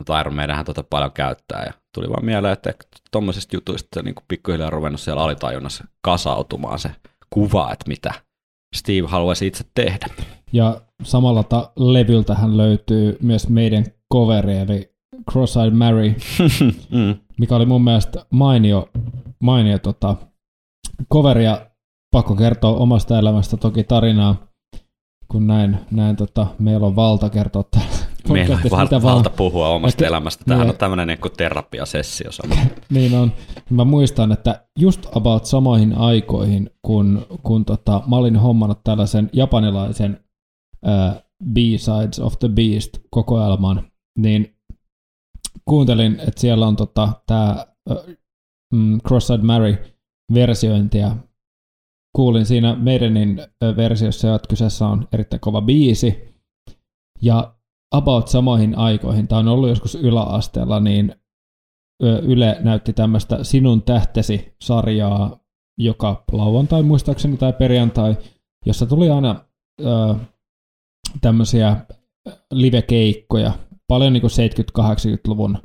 mutta 0.00 0.20
Iron 0.20 0.34
Maidenhän 0.34 0.64
tota 0.64 0.82
paljon 0.82 1.12
käyttää 1.12 1.64
ja 1.66 1.72
tuli 1.94 2.08
vaan 2.08 2.24
mieleen, 2.24 2.52
että 2.52 2.72
tuommoisista 3.10 3.56
jutuista 3.56 4.02
niin 4.02 4.14
pikkuhiljaa 4.28 4.66
on 4.66 4.72
ruvennut 4.72 5.00
siellä 5.00 5.22
alitajunnassa 5.22 5.84
kasautumaan 6.02 6.78
se 6.78 6.90
kuva, 7.30 7.72
että 7.72 7.88
mitä 7.88 8.14
Steve 8.76 9.08
haluaisi 9.08 9.46
itse 9.46 9.64
tehdä. 9.74 10.06
Ja 10.52 10.80
samalla 11.02 11.42
ta- 11.42 11.72
levyltähän 11.76 12.56
löytyy 12.56 13.18
myös 13.22 13.48
meidän 13.48 13.84
coveri, 14.12 14.58
eli 14.58 14.91
Cross-Eyed 15.30 15.74
Mary, 15.74 16.14
mm. 16.90 17.14
mikä 17.38 17.56
oli 17.56 17.66
mun 17.66 17.84
mielestä 17.84 18.26
mainio, 18.30 18.88
mainio 19.42 19.78
tota, 19.78 20.16
coveri, 21.12 21.44
ja 21.44 21.66
pakko 22.10 22.34
kertoa 22.34 22.76
omasta 22.76 23.18
elämästä 23.18 23.56
toki 23.56 23.84
tarinaa, 23.84 24.36
kun 25.28 25.46
näin, 25.46 25.78
näin 25.90 26.16
tota, 26.16 26.46
meillä 26.58 26.86
on 26.86 26.96
valta 26.96 27.30
kertoa 27.30 27.62
täällä 27.62 28.12
Meillä 28.32 28.54
on 28.64 28.70
valta, 28.70 28.96
mitä 28.96 29.02
valta 29.02 29.30
puhua 29.30 29.68
omasta 29.68 29.94
Että- 29.94 30.06
elämästä. 30.06 30.44
Tämähän 30.44 30.66
niin. 30.66 30.74
on 30.74 30.78
tämmöinen 30.78 31.06
niin 31.06 31.20
kuin 31.20 31.32
terapiasessio 31.36 32.32
sama. 32.32 32.54
Niin 32.90 33.14
on. 33.14 33.32
Mä 33.70 33.84
muistan, 33.84 34.32
että 34.32 34.64
just 34.78 35.16
about 35.16 35.44
samoihin 35.44 35.98
aikoihin, 35.98 36.70
kun, 36.82 37.26
kun 37.42 37.64
tota, 37.64 38.02
mä 38.06 38.16
olin 38.16 38.36
hommannut 38.36 38.80
tällaisen 38.84 39.30
japanilaisen 39.32 40.20
äh, 40.88 41.22
B-Sides 41.52 42.20
of 42.20 42.38
the 42.38 42.48
Beast-kokoelman, 42.48 43.90
niin 44.18 44.51
kuuntelin, 45.64 46.20
että 46.20 46.40
siellä 46.40 46.66
on 46.66 46.76
tota, 46.76 47.12
tämä 47.26 47.66
mm, 48.72 49.00
Cross-Eyed 49.08 49.42
Mary-versiointi, 49.42 50.98
ja 50.98 51.16
kuulin 52.16 52.46
siinä 52.46 52.76
meidänin 52.76 53.40
äh, 53.40 53.76
versiossa, 53.76 54.34
että 54.34 54.48
kyseessä 54.48 54.86
on 54.86 55.08
erittäin 55.12 55.40
kova 55.40 55.62
biisi, 55.62 56.34
ja 57.22 57.54
about 57.94 58.28
samoihin 58.28 58.78
aikoihin, 58.78 59.28
tämä 59.28 59.38
on 59.38 59.48
ollut 59.48 59.68
joskus 59.68 59.94
yläasteella, 59.94 60.80
niin 60.80 61.14
Yle 62.02 62.56
näytti 62.60 62.92
tämmöistä 62.92 63.44
Sinun 63.44 63.82
tähtesi 63.82 64.54
sarjaa 64.62 65.40
joka 65.78 66.24
lauantai 66.32 66.82
muistaakseni 66.82 67.36
tai 67.36 67.52
perjantai, 67.52 68.16
jossa 68.66 68.86
tuli 68.86 69.10
aina 69.10 69.44
ö, 69.80 70.14
tämmöisiä 71.20 71.76
live-keikkoja, 72.52 73.52
paljon 73.92 74.12
niin 74.12 74.22
70-80-luvun 74.22 75.58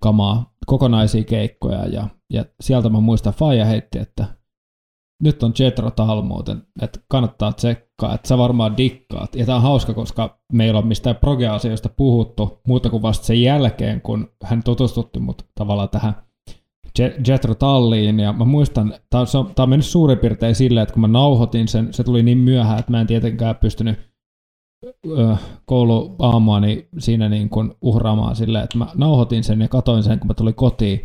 kamaa, 0.00 0.54
kokonaisia 0.66 1.24
keikkoja 1.24 1.86
ja, 1.86 2.08
ja 2.32 2.44
sieltä 2.60 2.88
mä 2.88 3.00
muistan 3.00 3.32
Faija 3.32 3.64
heitti, 3.64 3.98
että 3.98 4.24
nyt 5.22 5.42
on 5.42 5.52
Jetro 5.58 5.90
Talmuuten, 5.90 6.62
että 6.82 7.00
kannattaa 7.08 7.52
tsekkaa, 7.52 8.14
että 8.14 8.28
sä 8.28 8.38
varmaan 8.38 8.76
dikkaat. 8.76 9.34
Ja 9.34 9.46
tää 9.46 9.56
on 9.56 9.62
hauska, 9.62 9.94
koska 9.94 10.40
meillä 10.52 10.78
on 10.78 10.86
mistään 10.86 11.16
proge-asioista 11.16 11.88
puhuttu 11.88 12.60
muuta 12.66 12.90
kuin 12.90 13.02
vasta 13.02 13.26
sen 13.26 13.42
jälkeen, 13.42 14.00
kun 14.00 14.30
hän 14.44 14.62
tutustutti 14.62 15.18
mut 15.18 15.46
tavallaan 15.54 15.88
tähän 15.88 16.14
Jetro 17.28 17.54
Talliin, 17.54 18.20
ja 18.20 18.32
mä 18.32 18.44
muistan, 18.44 18.94
tää 19.10 19.20
on, 19.20 19.54
tää 19.54 19.62
on 19.62 19.68
mennyt 19.68 19.86
suurin 19.86 20.18
piirtein 20.18 20.54
silleen, 20.54 20.82
että 20.82 20.92
kun 20.92 21.00
mä 21.00 21.08
nauhoitin 21.08 21.68
sen, 21.68 21.92
se 21.92 22.04
tuli 22.04 22.22
niin 22.22 22.38
myöhään, 22.38 22.78
että 22.78 22.90
mä 22.90 23.00
en 23.00 23.06
tietenkään 23.06 23.56
pystynyt 23.56 24.07
kouluaamuani 25.64 26.88
siinä 26.98 27.28
niin 27.28 27.50
kuin 27.50 27.74
uhraamaan 27.82 28.36
silleen, 28.36 28.64
että 28.64 28.78
mä 28.78 28.86
nauhoitin 28.94 29.44
sen 29.44 29.60
ja 29.60 29.68
katoin 29.68 30.02
sen, 30.02 30.18
kun 30.18 30.26
mä 30.26 30.34
tulin 30.34 30.54
kotiin. 30.54 31.00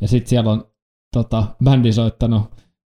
Ja 0.00 0.08
sitten 0.08 0.28
siellä 0.28 0.50
on 0.50 0.64
tota, 1.16 1.44
bändi 1.64 1.92
soittanut 1.92 2.42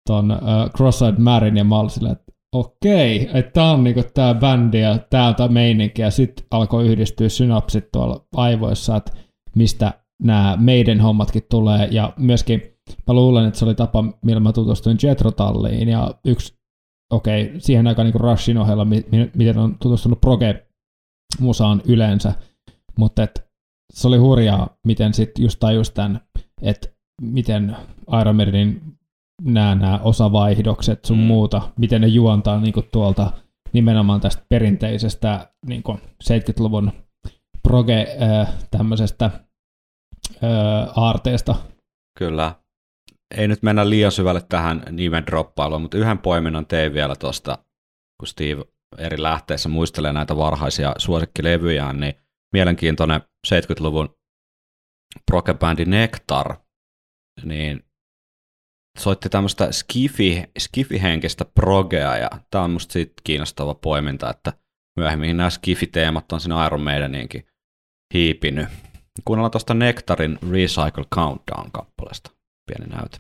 ton 0.10 0.32
uh, 0.32 0.38
Cross-Eyed 0.78 1.20
Marin 1.20 1.58
ja 1.58 1.64
mä 1.64 1.80
olin 1.80 1.90
silleen, 1.90 2.14
että 2.14 2.32
okei, 2.56 3.30
että 3.34 3.52
tää 3.52 3.72
on 3.72 3.84
niinku 3.84 4.02
tää 4.14 4.34
bändi 4.34 4.80
ja 4.80 4.98
tää 5.10 5.28
on 5.28 5.36
tää 5.36 5.48
meininki. 5.48 6.02
Ja 6.02 6.12
sitten 6.12 6.46
alkoi 6.52 6.88
yhdistyä 6.88 7.30
synapsit 7.30 7.92
tuolla 7.92 8.26
aivoissa, 8.36 8.96
että 8.96 9.12
mistä 9.56 9.94
nämä 10.24 10.58
meidän 10.60 11.00
hommatkin 11.00 11.44
tulee. 11.50 11.88
Ja 11.92 12.14
myöskin 12.20 12.62
mä 13.08 13.14
luulen, 13.14 13.48
että 13.48 13.60
se 13.60 13.66
oli 13.66 13.76
tapa, 13.76 14.04
millä 14.26 14.40
mä 14.40 14.54
tutustuin 14.54 14.98
Jetrotalliin 15.04 15.88
ja 15.88 16.14
yksi, 16.26 16.61
okei, 17.12 17.46
okay, 17.46 17.60
siihen 17.60 17.88
aikaan 17.88 18.06
niin 18.06 18.22
Rushin 18.22 18.58
ohella, 18.58 18.86
miten 19.36 19.58
on 19.58 19.76
tutustunut 19.80 20.22
proge-musaan 20.22 21.82
yleensä, 21.86 22.34
mutta 22.98 23.24
et, 23.24 23.52
se 23.94 24.08
oli 24.08 24.18
hurjaa, 24.18 24.78
miten 24.86 25.14
sitten 25.14 25.44
just 25.44 25.60
tajus 25.60 25.92
tämän, 25.92 26.22
että 26.62 26.88
miten 27.22 27.78
Iron 28.22 28.36
Maidenin 28.36 28.82
nämä, 29.42 29.76
nämä 29.76 30.00
osavaihdokset 30.04 31.06
sun 31.06 31.18
mm. 31.18 31.24
muuta, 31.24 31.62
miten 31.78 32.02
ne 32.02 32.08
juontaa 32.08 32.60
niin 32.60 32.74
kuin 32.74 32.90
tuolta 32.92 33.32
nimenomaan 33.74 34.22
tästä 34.22 34.46
perinteisestä 34.50 35.52
niin 35.68 35.84
kuin 35.84 35.98
70-luvun 36.24 36.92
proge 37.64 38.08
äh, 38.22 38.54
tämmöisestä 38.72 39.26
äh, 39.26 39.42
aarteesta. 40.96 41.56
Kyllä. 42.18 42.56
Ei 43.38 43.48
nyt 43.48 43.64
mennä 43.64 43.90
liian 43.90 44.12
syvälle 44.12 44.42
tähän 44.50 44.84
nimen 44.92 45.26
droppailuun, 45.26 45.82
mutta 45.82 45.98
yhden 45.98 46.18
poiminnan 46.18 46.66
tein 46.66 46.94
vielä 46.94 47.16
tuosta, 47.16 47.58
kun 48.20 48.28
Steve 48.28 48.66
eri 48.98 49.22
lähteissä 49.22 49.70
muistelee 49.70 50.14
näitä 50.14 50.38
varhaisia 50.38 50.94
suosikkilevyjään, 50.98 52.00
niin 52.00 52.14
mielenkiintoinen 52.54 53.22
70-luvun 53.48 54.16
progebändi 55.32 55.86
Nectar, 55.86 56.58
niin 57.44 57.84
soitti 59.00 59.30
tämmöistä 59.30 59.72
skifi, 59.72 60.44
skifi-henkistä 60.60 61.46
progea, 61.46 62.18
ja 62.18 62.30
tämä 62.52 62.64
on 62.64 62.72
musta 62.72 62.94
siitä 62.94 63.14
kiinnostava 63.24 63.74
poiminta, 63.74 64.30
että 64.30 64.54
myöhemmin 65.00 65.38
nämä 65.38 65.50
skifi-teemat 65.50 66.32
on 66.32 66.40
siinä 66.40 66.66
Iron 66.66 66.82
Maideniinkin 66.82 67.48
hiipinyt. 68.14 68.68
Kuunnellaan 69.26 69.52
tuosta 69.52 69.74
Nectarin 69.74 70.40
Recycle 70.52 71.06
Countdown-kappaleesta 71.16 72.41
pieni 72.72 72.88
näyte. 72.96 73.18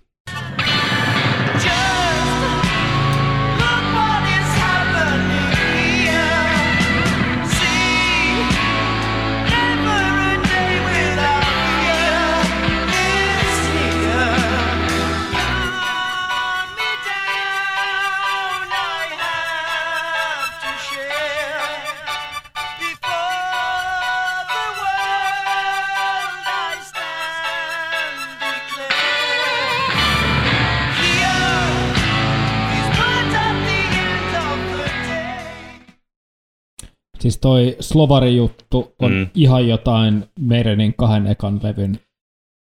Siis 37.21 37.37
toi 37.37 37.75
Slovari-juttu 37.79 38.95
on 38.99 39.11
mm. 39.11 39.29
ihan 39.33 39.67
jotain 39.67 40.25
Meirenin 40.39 40.93
kahden 40.93 41.27
ekan 41.27 41.59
levyn 41.63 41.99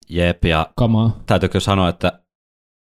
Jep, 0.09 0.45
ja 0.45 0.69
kamaa. 0.75 1.23
täytyykö 1.25 1.59
sanoa, 1.59 1.89
että 1.89 2.19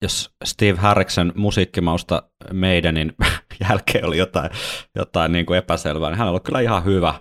jos 0.02 0.34
Steve 0.44 0.78
Harriksen 0.78 1.32
musiikkimausta 1.36 2.22
meidänin 2.52 3.12
jälkeen 3.68 4.06
oli 4.06 4.18
jotain, 4.18 4.50
jotain 4.94 5.32
niin 5.32 5.46
kuin 5.46 5.58
epäselvää, 5.58 6.10
niin 6.10 6.18
hän 6.18 6.28
oli 6.28 6.40
kyllä 6.40 6.60
ihan 6.60 6.84
hyvä, 6.84 7.14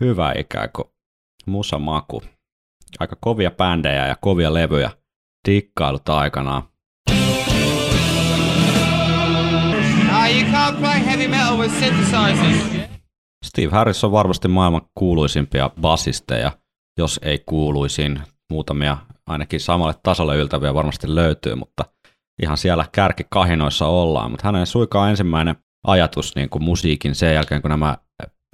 hyvä 0.00 0.32
ikään 0.38 0.68
kuin 0.76 0.88
musamaku. 1.46 2.22
Aika 2.98 3.16
kovia 3.20 3.50
bändejä 3.50 4.06
ja 4.06 4.16
kovia 4.20 4.54
levyjä 4.54 4.90
dikkailut 5.48 6.08
aikanaan. 6.08 6.62
Uh, 10.10 10.28
you 10.36 10.52
can't 10.52 10.76
play 10.80 11.04
heavy 11.04 11.28
metal 11.28 11.58
with 11.58 11.74
synthesizers. 11.78 12.91
Steve 13.44 13.72
Harris 13.72 14.04
on 14.04 14.12
varmasti 14.12 14.48
maailman 14.48 14.82
kuuluisimpia 14.94 15.70
basisteja, 15.80 16.52
jos 16.98 17.20
ei 17.22 17.38
kuuluisin. 17.46 18.20
Muutamia 18.52 18.96
ainakin 19.26 19.60
samalle 19.60 19.94
tasolle 20.02 20.36
yltäviä 20.36 20.74
varmasti 20.74 21.14
löytyy, 21.14 21.54
mutta 21.54 21.84
ihan 22.42 22.56
siellä 22.56 22.84
kärkikahinoissa 22.92 23.86
ollaan. 23.86 24.30
Mutta 24.30 24.48
hänen 24.48 24.66
suikaan 24.66 25.10
ensimmäinen 25.10 25.56
ajatus 25.86 26.34
niin 26.34 26.48
kuin 26.48 26.64
musiikin 26.64 27.14
sen 27.14 27.34
jälkeen, 27.34 27.62
kun 27.62 27.70
nämä 27.70 27.96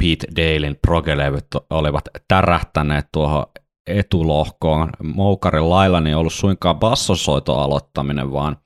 Pete 0.02 0.26
Dalein 0.36 0.78
progelevyt 0.86 1.46
olivat 1.70 2.04
tärähtäneet 2.28 3.06
tuohon 3.12 3.46
etulohkoon 3.86 4.90
Moukarin 5.02 5.70
lailla, 5.70 6.00
niin 6.00 6.16
ollut 6.16 6.32
suinkaan 6.32 6.78
bassosoiton 6.78 7.60
aloittaminen, 7.60 8.32
vaan 8.32 8.56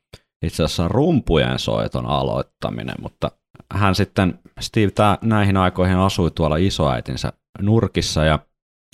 itse 0.44 0.64
asiassa 0.64 0.88
rumpujen 0.88 1.58
soiton 1.58 2.06
aloittaminen, 2.06 2.96
mutta 3.02 3.30
hän 3.74 3.94
sitten, 3.94 4.38
Steve 4.60 4.90
tää, 4.90 5.18
näihin 5.22 5.56
aikoihin 5.56 5.96
asui 5.96 6.30
tuolla 6.30 6.56
isoäitinsä 6.56 7.32
nurkissa 7.60 8.24
ja 8.24 8.38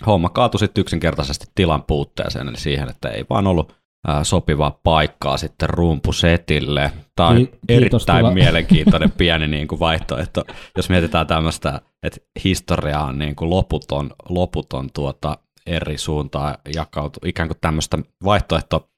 homma 0.06 0.28
kaatui 0.28 0.58
sitten 0.58 0.80
yksinkertaisesti 0.80 1.46
tilan 1.54 1.82
puutteeseen, 1.82 2.48
eli 2.48 2.56
siihen, 2.56 2.88
että 2.88 3.08
ei 3.08 3.24
vaan 3.30 3.46
ollut 3.46 3.74
ää, 4.06 4.24
sopivaa 4.24 4.80
paikkaa 4.82 5.36
sitten 5.36 5.70
rumpusetille. 5.70 6.92
Tämä 7.16 7.28
on 7.28 7.36
Ki- 7.36 7.50
erittäin 7.68 8.20
tulla. 8.20 8.34
mielenkiintoinen 8.34 9.10
pieni 9.18 9.48
niin 9.48 9.68
kuin 9.68 9.80
vaihtoehto, 9.80 10.44
jos 10.76 10.88
mietitään 10.88 11.26
tämmöistä, 11.26 11.80
että 12.02 12.20
historia 12.44 13.00
on 13.00 13.18
niin 13.18 13.36
kuin 13.36 13.50
loputon, 13.50 14.10
loputon 14.28 14.88
tuota 14.94 15.38
eri 15.66 15.98
suuntaan 15.98 16.54
jakautu, 16.74 17.20
ikään 17.24 17.48
kuin 17.48 17.58
tämmöistä 17.60 17.98
vaihtoehto 18.24 18.90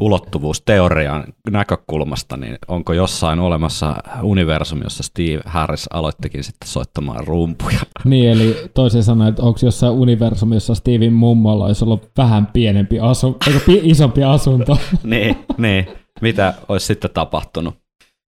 ulottuvuusteorian 0.00 1.24
näkökulmasta, 1.50 2.36
niin 2.36 2.58
onko 2.68 2.92
jossain 2.92 3.40
olemassa 3.40 3.96
universumi, 4.22 4.84
jossa 4.84 5.02
Steve 5.02 5.40
Harris 5.46 5.86
aloittikin 5.92 6.44
sitten 6.44 6.68
soittamaan 6.68 7.26
rumpuja? 7.26 7.78
Niin, 8.04 8.30
eli 8.30 8.56
toisin 8.74 9.02
sanoen, 9.04 9.28
että 9.30 9.42
onko 9.42 9.58
jossain 9.62 9.92
universumi, 9.92 10.56
jossa 10.56 10.74
Steven 10.74 11.12
mummolla 11.12 11.64
olisi 11.64 11.84
ollut 11.84 12.10
vähän 12.18 12.46
pienempi 12.46 13.00
asu, 13.00 13.36
eikö 13.46 13.60
pi- 13.66 13.80
isompi 13.82 14.24
asunto? 14.24 14.78
niin, 15.04 15.36
niin, 15.58 15.86
mitä 16.20 16.54
olisi 16.68 16.86
sitten 16.86 17.10
tapahtunut? 17.14 17.74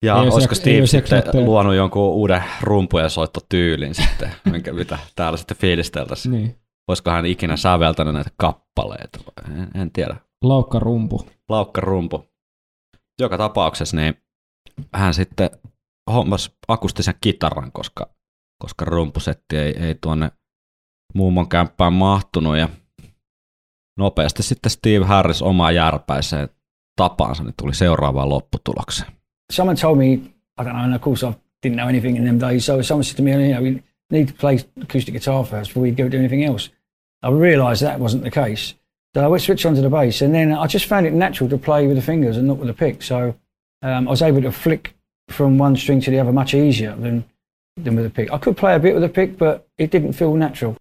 Ja 0.05 0.15
ei 0.23 0.29
olisiko 0.29 0.55
Steve 0.55 0.77
ei 0.77 0.87
sitten 0.87 1.15
jaksa, 1.15 1.41
luonut 1.41 1.75
jonkun 1.75 2.01
uuden 2.01 2.43
rumpujen 2.61 3.09
soittotyylin 3.09 3.95
sitten, 3.95 4.31
minkä 4.51 4.73
mitä 4.73 4.97
täällä 5.15 5.37
sitten 5.37 5.57
fiilisteltäisiin? 5.57 6.31
Niin. 6.31 6.55
Voisiko 6.87 7.11
hän 7.11 7.25
ikinä 7.25 7.57
säveltänyt 7.57 8.13
näitä 8.13 8.31
kappaleita? 8.37 9.19
En, 9.47 9.81
en 9.81 9.91
tiedä. 9.91 10.15
Laukkarumpu. 10.43 11.27
Laukkarumpu. 11.49 12.25
Joka 13.21 13.37
tapauksessa 13.37 13.97
niin 13.97 14.17
hän 14.93 15.13
sitten 15.13 15.49
hommas 16.11 16.51
akustisen 16.67 17.13
kitaran, 17.21 17.71
koska, 17.71 18.09
koska 18.61 18.85
rumpusetti 18.85 19.57
ei, 19.57 19.77
ei 19.77 19.95
tuonne 19.95 20.31
muumon 21.13 21.49
kämppään 21.49 21.93
mahtunut 21.93 22.57
ja 22.57 22.69
nopeasti 23.99 24.43
sitten 24.43 24.71
Steve 24.71 25.05
Harris 25.05 25.41
omaa 25.41 25.71
järpäiseen 25.71 26.49
tapaansa 26.95 27.43
niin 27.43 27.53
tuli 27.57 27.75
seuraavaan 27.75 28.29
lopputulokseen. 28.29 29.11
Someone 29.53 29.79
told 29.81 29.97
me, 29.97 30.05
I 30.05 30.63
don't 30.63 30.71
know, 30.71 30.83
and 30.83 30.93
of 30.93 31.01
course 31.01 31.27
I 31.27 31.31
didn't 31.67 31.75
know 31.75 31.87
anything 31.87 32.17
in 32.17 32.23
them 32.23 32.39
days, 32.39 32.65
so 32.65 32.83
someone 32.83 33.03
said 33.03 33.15
to 33.15 33.23
me, 33.23 33.31
you 33.31 33.71
know, 33.71 33.81
need 34.11 34.27
to 34.27 34.33
play 34.41 34.57
acoustic 34.81 35.13
guitar 35.13 35.43
first 35.43 35.69
before 35.69 35.89
we 35.89 35.91
go 35.91 36.11
do 36.11 36.17
anything 36.17 36.43
else. 36.43 36.71
I 37.23 37.29
realised 37.29 37.87
that 37.87 37.99
wasn't 37.99 38.23
the 38.23 38.31
case. 38.31 38.75
So 39.15 39.23
I 39.23 39.27
would 39.27 39.41
switch 39.41 39.65
onto 39.65 39.81
the 39.81 39.89
bass, 39.89 40.21
and 40.21 40.33
then 40.33 40.51
I 40.51 40.67
just 40.67 40.85
found 40.85 41.05
it 41.05 41.13
natural 41.13 41.49
to 41.49 41.57
play 41.57 41.87
with 41.87 41.95
the 41.95 42.05
fingers 42.05 42.37
and 42.37 42.47
not 42.47 42.57
with 42.59 42.67
the 42.67 42.85
pick. 42.85 43.03
So 43.03 43.35
um, 43.85 44.07
I 44.07 44.09
was 44.09 44.21
able 44.21 44.41
to 44.41 44.51
flick 44.51 44.95
from 45.31 45.61
one 45.61 45.77
string 45.77 46.03
to 46.03 46.11
the 46.11 46.21
other 46.21 46.33
much 46.33 46.53
easier 46.53 46.95
than, 47.01 47.25
than 47.83 47.95
with 47.95 48.05
the 48.05 48.09
pick. 48.09 48.33
I 48.33 48.37
could 48.37 48.55
play 48.55 48.75
a 48.75 48.79
bit 48.79 48.93
with 48.95 49.03
the 49.03 49.09
pick, 49.09 49.37
but 49.37 49.67
it 49.79 49.95
didn't 49.95 50.13
feel 50.13 50.35
natural. 50.35 50.75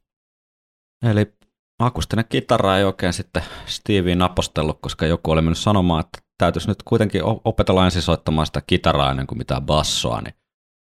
Eli 1.05 1.33
akustinen 1.79 2.25
kitara 2.29 2.79
ei 2.79 2.85
oikein 2.85 3.13
sitten 3.13 3.43
Steveen 3.67 4.19
napostellut, 4.19 4.79
koska 4.81 5.07
joku 5.07 5.31
oli 5.31 5.41
mennyt 5.41 5.59
sanomaan, 5.59 6.01
että 6.01 6.19
täytyisi 6.39 6.69
nyt 6.69 6.83
kuitenkin 6.83 7.23
opetella 7.45 7.85
ensin 7.85 8.03
soittamaan 8.03 8.47
sitä 8.47 8.63
kitaraa 8.67 9.11
ennen 9.11 9.27
kuin 9.27 9.39
mitään 9.39 9.63
bassoa, 9.63 10.21
niin 10.21 10.35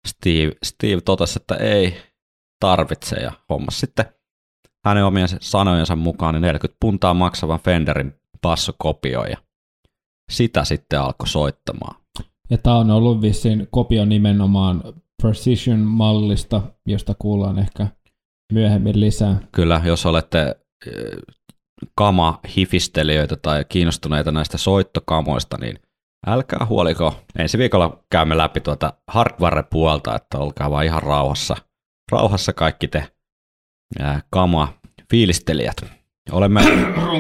Steve, 0.09 0.53
Steve 0.63 1.01
totesi, 1.01 1.39
että 1.43 1.55
ei 1.55 1.97
tarvitse 2.61 3.17
ja 3.17 3.33
hommas 3.49 3.81
sitten 3.81 4.05
hänen 4.87 5.05
omien 5.05 5.29
sanojensa 5.41 5.97
mukaan 5.97 6.35
niin 6.35 6.43
40 6.43 6.77
puntaa 6.81 7.15
maksavan 7.15 7.61
Fenderin 7.61 8.15
bassokopio 8.43 9.25
ja 9.25 9.37
sitä 10.33 10.65
sitten 10.65 11.01
alkoi 11.01 11.29
soittamaan. 11.29 11.97
Ja 12.51 12.59
tämä 12.59 12.77
on 12.77 12.91
ollut 12.91 13.23
vissiin 13.23 13.69
kopio 13.71 14.05
nimenomaan 14.05 14.83
Precision-mallista, 15.23 16.63
josta 16.87 17.15
kuullaan 17.19 17.59
ehkä 17.59 17.87
myöhemmin 18.53 19.01
lisää. 19.01 19.41
Kyllä, 19.53 19.81
jos 19.85 20.07
olette 20.07 20.57
kama-hifistelijöitä 21.95 23.37
tai 23.37 23.65
kiinnostuneita 23.69 24.33
näistä 24.33 24.59
soittokamoista, 24.59 25.57
niin 25.61 25.79
älkää 26.27 26.67
huoliko. 26.69 27.15
Ensi 27.39 27.59
viikolla 27.59 28.05
käymme 28.11 28.37
läpi 28.37 28.61
tuota 28.61 28.93
hardware-puolta, 29.09 30.17
että 30.17 30.39
olkaa 30.39 30.71
vaan 30.71 30.85
ihan 30.85 31.03
rauhassa. 31.03 31.57
Rauhassa 32.13 32.53
kaikki 32.53 32.89
te 32.89 33.13
ää, 33.99 34.21
kama-fiilistelijät. 34.31 35.77
Olemme, 36.33 36.61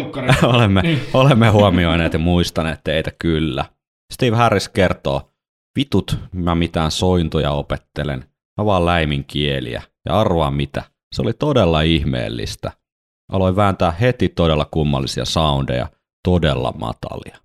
olemme, 0.55 0.83
niin. 0.83 1.01
olemme 1.15 1.49
huomioineet 1.49 2.13
ja 2.13 2.19
muistaneet 2.19 2.81
teitä 2.85 3.11
kyllä. 3.19 3.65
Steve 4.13 4.37
Harris 4.37 4.69
kertoo, 4.69 5.31
vitut 5.79 6.19
mä 6.33 6.55
mitään 6.55 6.91
sointuja 6.91 7.51
opettelen, 7.51 8.25
mä 8.61 8.65
vaan 8.65 8.87
läimin 8.87 9.25
kieliä 9.25 9.83
ja 10.07 10.21
arvaa 10.21 10.51
mitä. 10.51 10.83
Se 11.15 11.23
oli 11.23 11.33
todella 11.33 11.81
ihmeellistä. 11.81 12.73
Aloin 13.33 13.57
vääntää 13.57 13.91
heti 13.91 14.29
todella 14.29 14.67
kummallisia 14.71 15.25
soundeja, 15.25 15.89
todella 16.25 16.73
matalia. 16.79 17.39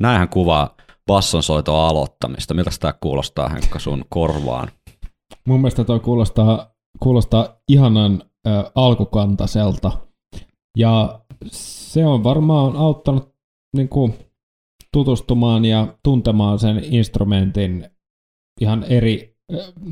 Näinhän 0.00 0.28
kuvaa 0.28 0.76
bassonsoiton 1.06 1.74
aloittamista. 1.74 2.54
Miltä 2.54 2.70
tämä 2.80 2.94
kuulostaa, 3.00 3.48
Henkka, 3.48 3.78
sun 3.78 4.04
korvaan? 4.08 4.68
Mun 5.46 5.60
mielestä 5.60 5.84
toi 5.84 6.00
kuulostaa, 6.00 6.70
kuulostaa 7.00 7.56
ihanan 7.68 8.22
äh, 8.48 8.64
alkukantaiselta. 8.74 9.92
Ja 10.78 11.20
se 11.52 12.06
on 12.06 12.24
varmaan 12.24 12.76
auttanut 12.76 13.34
niin 13.76 13.88
kuin, 13.88 14.14
tutustumaan 14.92 15.64
ja 15.64 15.94
tuntemaan 16.02 16.58
sen 16.58 16.84
instrumentin 16.84 17.90
ihan 18.60 18.84
eri 18.84 19.36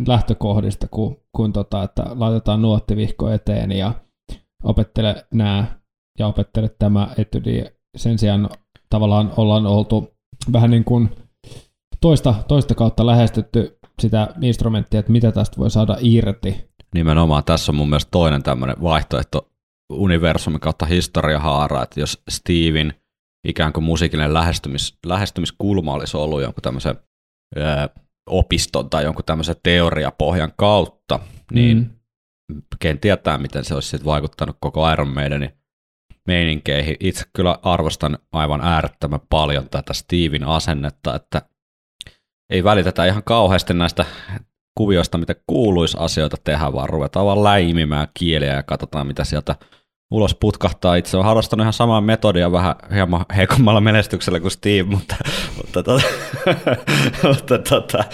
lähtökohdista 0.06 0.88
kuin, 0.88 1.16
kuin 1.36 1.52
tota, 1.52 1.82
että 1.82 2.04
laitetaan 2.14 2.62
nuottivihko 2.62 3.30
eteen 3.30 3.72
ja 3.72 3.92
opettele 4.64 5.26
nämä 5.34 5.80
ja 6.18 6.26
opettele 6.26 6.68
tämä 6.78 7.08
etydi. 7.18 7.64
Sen 7.96 8.18
sijaan 8.18 8.50
tavallaan 8.90 9.32
ollaan 9.36 9.66
oltu 9.66 10.14
vähän 10.52 10.70
niin 10.70 10.84
kuin 10.84 11.10
toista, 12.00 12.34
toista 12.48 12.74
kautta 12.74 13.06
lähestytty 13.06 13.78
sitä 14.02 14.28
instrumenttia, 14.42 15.00
että 15.00 15.12
mitä 15.12 15.32
tästä 15.32 15.56
voi 15.56 15.70
saada 15.70 15.96
irti. 16.00 16.70
Nimenomaan 16.94 17.44
tässä 17.44 17.72
on 17.72 17.76
mun 17.76 17.88
mielestä 17.88 18.10
toinen 18.10 18.42
tämmöinen 18.42 18.76
vaihtoehto 18.82 19.50
universumin 19.92 20.60
kautta 20.60 20.86
historiahaara, 20.86 21.82
että 21.82 22.00
jos 22.00 22.22
Steven 22.28 22.94
ikään 23.48 23.72
kuin 23.72 23.84
musiikillinen 23.84 24.34
lähestymis, 24.34 24.98
lähestymiskulma 25.06 25.92
olisi 25.92 26.16
ollut 26.16 26.42
jonkun 26.42 26.62
tämmöisen 26.62 26.96
ö, 27.56 27.60
opiston 28.30 28.90
tai 28.90 29.04
jonkun 29.04 29.24
tämmöisen 29.24 29.56
teoriapohjan 29.62 30.52
kautta, 30.56 31.20
niin 31.52 31.78
mm 31.78 31.96
ken 32.78 33.00
tietää, 33.00 33.38
miten 33.38 33.64
se 33.64 33.74
olisi 33.74 33.88
sitten 33.88 34.04
vaikuttanut 34.04 34.56
koko 34.60 34.92
Iron 34.92 35.14
Maidenin 35.14 35.52
meininkeihin. 36.28 36.96
Itse 37.00 37.24
kyllä 37.32 37.58
arvostan 37.62 38.18
aivan 38.32 38.60
äärettömän 38.60 39.20
paljon 39.30 39.68
tätä 39.70 39.92
Steven 39.92 40.44
asennetta, 40.44 41.14
että 41.14 41.42
ei 42.50 42.64
välitetä 42.64 43.04
ihan 43.04 43.22
kauheasti 43.24 43.74
näistä 43.74 44.06
kuvioista, 44.76 45.18
mitä 45.18 45.34
kuuluisi 45.46 45.96
asioita 46.00 46.36
tehdä, 46.44 46.72
vaan 46.72 46.88
ruvetaan 46.88 47.26
vaan 47.26 47.44
läimimään 47.44 48.08
kieliä 48.14 48.54
ja 48.54 48.62
katsotaan, 48.62 49.06
mitä 49.06 49.24
sieltä 49.24 49.56
ulos 50.10 50.34
putkahtaa. 50.34 50.94
Itse 50.96 51.16
olen 51.16 51.26
harrastanut 51.26 51.62
ihan 51.62 51.72
samaa 51.72 52.00
metodia 52.00 52.52
vähän 52.52 52.74
hieman 52.94 53.24
heikommalla 53.36 53.80
menestyksellä 53.80 54.40
kuin 54.40 54.50
Steve, 54.50 54.82
mutta, 54.82 55.16
mutta, 55.56 55.82
tota, 55.82 56.06
mutta 57.28 57.58
tota, 57.58 58.04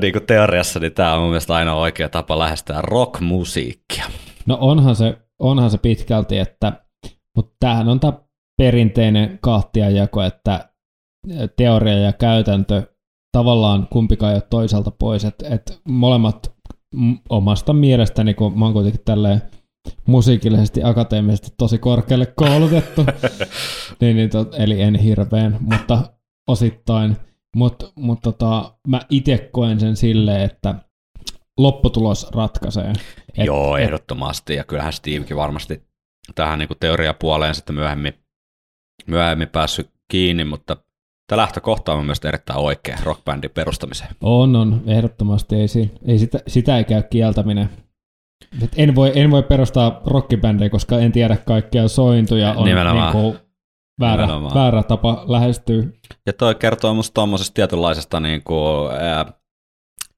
niin 0.00 0.12
kuin 0.12 0.26
teoriassa 0.26 0.80
niin 0.80 0.92
tämä 0.92 1.14
on 1.14 1.20
mun 1.20 1.28
mielestä 1.28 1.54
aina 1.54 1.74
oikea 1.74 2.08
tapa 2.08 2.38
lähestyä 2.38 2.82
rockmusiikkia. 2.82 4.04
No 4.46 4.58
onhan 4.60 4.96
se, 4.96 5.18
onhan 5.38 5.70
se 5.70 5.78
pitkälti, 5.78 6.38
että, 6.38 6.72
mutta 7.36 7.56
tämähän 7.60 7.88
on 7.88 8.00
tämä 8.00 8.12
perinteinen 8.58 9.38
kahtiajako, 9.42 10.22
että 10.22 10.68
teoria 11.56 11.98
ja 11.98 12.12
käytäntö 12.12 12.82
tavallaan 13.36 13.86
kumpikaan 13.90 14.32
ei 14.32 14.36
ole 14.36 14.42
toiselta 14.50 14.90
pois, 14.90 15.24
että, 15.24 15.48
että 15.48 15.74
molemmat 15.88 16.52
omasta 17.28 17.72
mielestäni, 17.72 18.34
kun 18.34 18.58
mä 18.58 18.64
oon 18.64 18.74
kuitenkin 18.74 19.04
tälleen 19.04 19.42
musiikillisesti, 20.06 20.84
akateemisesti 20.84 21.50
tosi 21.58 21.78
korkealle 21.78 22.26
koulutettu, 22.26 23.04
niin, 24.00 24.16
niin 24.16 24.30
tot, 24.30 24.54
eli 24.58 24.82
en 24.82 24.94
hirveän, 24.94 25.56
mutta 25.60 26.02
osittain, 26.48 27.16
mutta 27.56 27.92
mut 27.96 28.20
tota, 28.22 28.74
mä 28.88 29.00
itse 29.10 29.48
koen 29.52 29.80
sen 29.80 29.96
silleen, 29.96 30.40
että 30.40 30.74
lopputulos 31.58 32.30
ratkaisee. 32.30 32.92
Et, 33.38 33.46
Joo, 33.46 33.76
ehdottomasti, 33.76 34.54
ja 34.54 34.64
kyllähän 34.64 34.92
Stevekin 34.92 35.36
varmasti 35.36 35.82
tähän 36.34 36.58
niin 36.58 36.68
teoriapuoleen 36.80 37.54
sitten 37.54 37.76
myöhemmin, 37.76 38.14
myöhemmin 39.06 39.48
päässyt 39.48 39.90
kiinni, 40.10 40.44
mutta 40.44 40.76
tämä 41.26 41.42
lähtökohta 41.42 41.92
on 41.92 42.04
mielestäni 42.04 42.28
erittäin 42.28 42.58
oikea 42.58 42.98
rockbändin 43.02 43.50
perustamiseen. 43.50 44.10
On, 44.20 44.56
on, 44.56 44.82
ehdottomasti. 44.86 45.56
Ei, 45.56 45.66
ei 46.06 46.18
sitä, 46.18 46.38
sitä 46.46 46.78
ei 46.78 46.84
käy 46.84 47.02
kieltäminen. 47.02 47.70
Et 48.62 48.70
en, 48.76 48.94
voi, 48.94 49.12
en 49.14 49.30
voi 49.30 49.42
perustaa 49.42 50.00
rockibändejä, 50.06 50.70
koska 50.70 50.98
en 50.98 51.12
tiedä 51.12 51.36
kaikkea 51.36 51.88
sointuja. 51.88 52.52
On 52.52 52.64
Nimenomaan. 52.64 53.16
Niin 53.16 53.22
kuin 53.22 53.38
väärä, 54.00 54.26
väärä 54.54 54.82
tapa 54.82 55.24
lähestyä. 55.28 55.84
Ja 56.26 56.32
toi 56.32 56.54
kertoo 56.54 56.94
musta 56.94 57.14
tuommoisesta 57.14 57.54
tietynlaisesta 57.54 58.20
niin 58.20 58.42
kuin, 58.42 58.90
ää, 59.00 59.32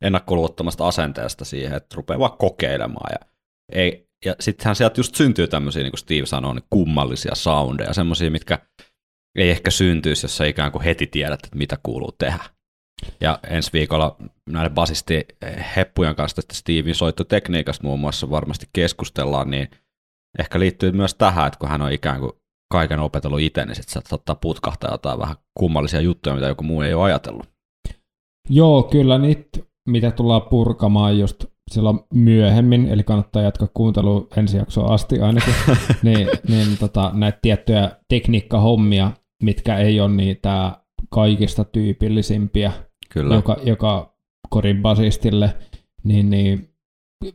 ennakkoluottomasta 0.02 0.88
asenteesta 0.88 1.44
siihen, 1.44 1.76
että 1.76 1.96
rupeaa 1.96 2.18
vaan 2.18 2.38
kokeilemaan. 2.38 3.10
Ja, 3.12 3.28
ei, 3.72 4.08
ja 4.24 4.34
sittenhän 4.40 4.76
sieltä 4.76 5.00
just 5.00 5.14
syntyy 5.14 5.48
tämmöisiä, 5.48 5.82
niin 5.82 5.92
kuin 5.92 5.98
Steve 5.98 6.26
sanoi, 6.26 6.54
niin 6.54 6.64
kummallisia 6.70 7.34
soundeja, 7.34 7.94
semmoisia, 7.94 8.30
mitkä 8.30 8.58
ei 9.38 9.50
ehkä 9.50 9.70
syntyisi, 9.70 10.24
jos 10.24 10.36
sä 10.36 10.46
ikään 10.46 10.72
kuin 10.72 10.82
heti 10.82 11.06
tiedät, 11.06 11.44
että 11.44 11.58
mitä 11.58 11.78
kuuluu 11.82 12.12
tehdä. 12.12 12.44
Ja 13.20 13.38
ensi 13.50 13.72
viikolla 13.72 14.16
näiden 14.50 14.74
basisti 14.74 15.26
heppujen 15.76 16.14
kanssa 16.16 16.36
tästä 16.36 16.54
Steven 16.54 16.94
soittotekniikasta 16.94 17.84
muun 17.84 18.00
muassa 18.00 18.30
varmasti 18.30 18.66
keskustellaan, 18.72 19.50
niin 19.50 19.68
ehkä 20.38 20.60
liittyy 20.60 20.92
myös 20.92 21.14
tähän, 21.14 21.46
että 21.46 21.58
kun 21.58 21.68
hän 21.68 21.82
on 21.82 21.92
ikään 21.92 22.20
kuin 22.20 22.32
kaiken 22.72 23.00
opetellut 23.00 23.40
itse, 23.40 23.64
niin 23.64 23.74
sitten 23.74 24.02
saattaa 24.08 24.34
putkahtaa 24.34 24.90
jotain 24.90 25.18
vähän 25.18 25.36
kummallisia 25.58 26.00
juttuja, 26.00 26.34
mitä 26.34 26.46
joku 26.46 26.62
muu 26.62 26.82
ei 26.82 26.94
ole 26.94 27.04
ajatellut. 27.04 27.48
Joo, 28.48 28.82
kyllä 28.82 29.18
niitä, 29.18 29.58
mitä 29.88 30.10
tullaan 30.10 30.42
purkamaan 30.42 31.18
just 31.18 31.44
silloin 31.70 32.00
myöhemmin, 32.14 32.86
eli 32.86 33.02
kannattaa 33.02 33.42
jatkaa 33.42 33.68
kuuntelua 33.74 34.26
ensi 34.36 34.56
jaksoa 34.56 34.94
asti 34.94 35.20
ainakin, 35.20 35.54
niin, 36.02 36.28
niin 36.48 36.78
tota, 36.80 37.10
näitä 37.14 37.38
tiettyjä 37.42 37.90
tekniikkahommia, 38.08 39.10
mitkä 39.42 39.78
ei 39.78 40.00
ole 40.00 40.14
niitä 40.14 40.80
kaikista 41.10 41.64
tyypillisimpiä, 41.64 42.72
Kyllä. 43.12 43.34
Joka, 43.34 43.56
joka 43.64 44.14
korin 44.50 44.82
basistille, 44.82 45.56
niin, 46.04 46.30
niin 46.30 46.74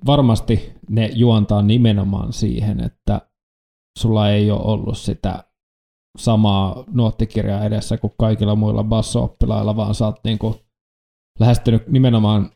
varmasti 0.06 0.74
ne 0.90 1.12
juontaa 1.14 1.62
nimenomaan 1.62 2.34
siihen, 2.34 2.80
että 2.80 3.22
sulla 4.00 4.30
ei 4.30 4.52
ole 4.52 4.62
ollut 4.64 4.98
sitä 4.98 5.44
samaa 6.18 6.84
nuottikirjaa 6.92 7.64
edessä 7.64 7.98
kuin 7.98 8.14
kaikilla 8.20 8.56
muilla 8.56 8.84
basso-oppilailla, 8.84 9.76
vaan 9.76 9.96
sä 9.96 10.06
oot 10.06 10.20
niin 10.24 10.40
kuin 10.40 10.56
lähestynyt 11.40 11.88
nimenomaan 11.88 12.52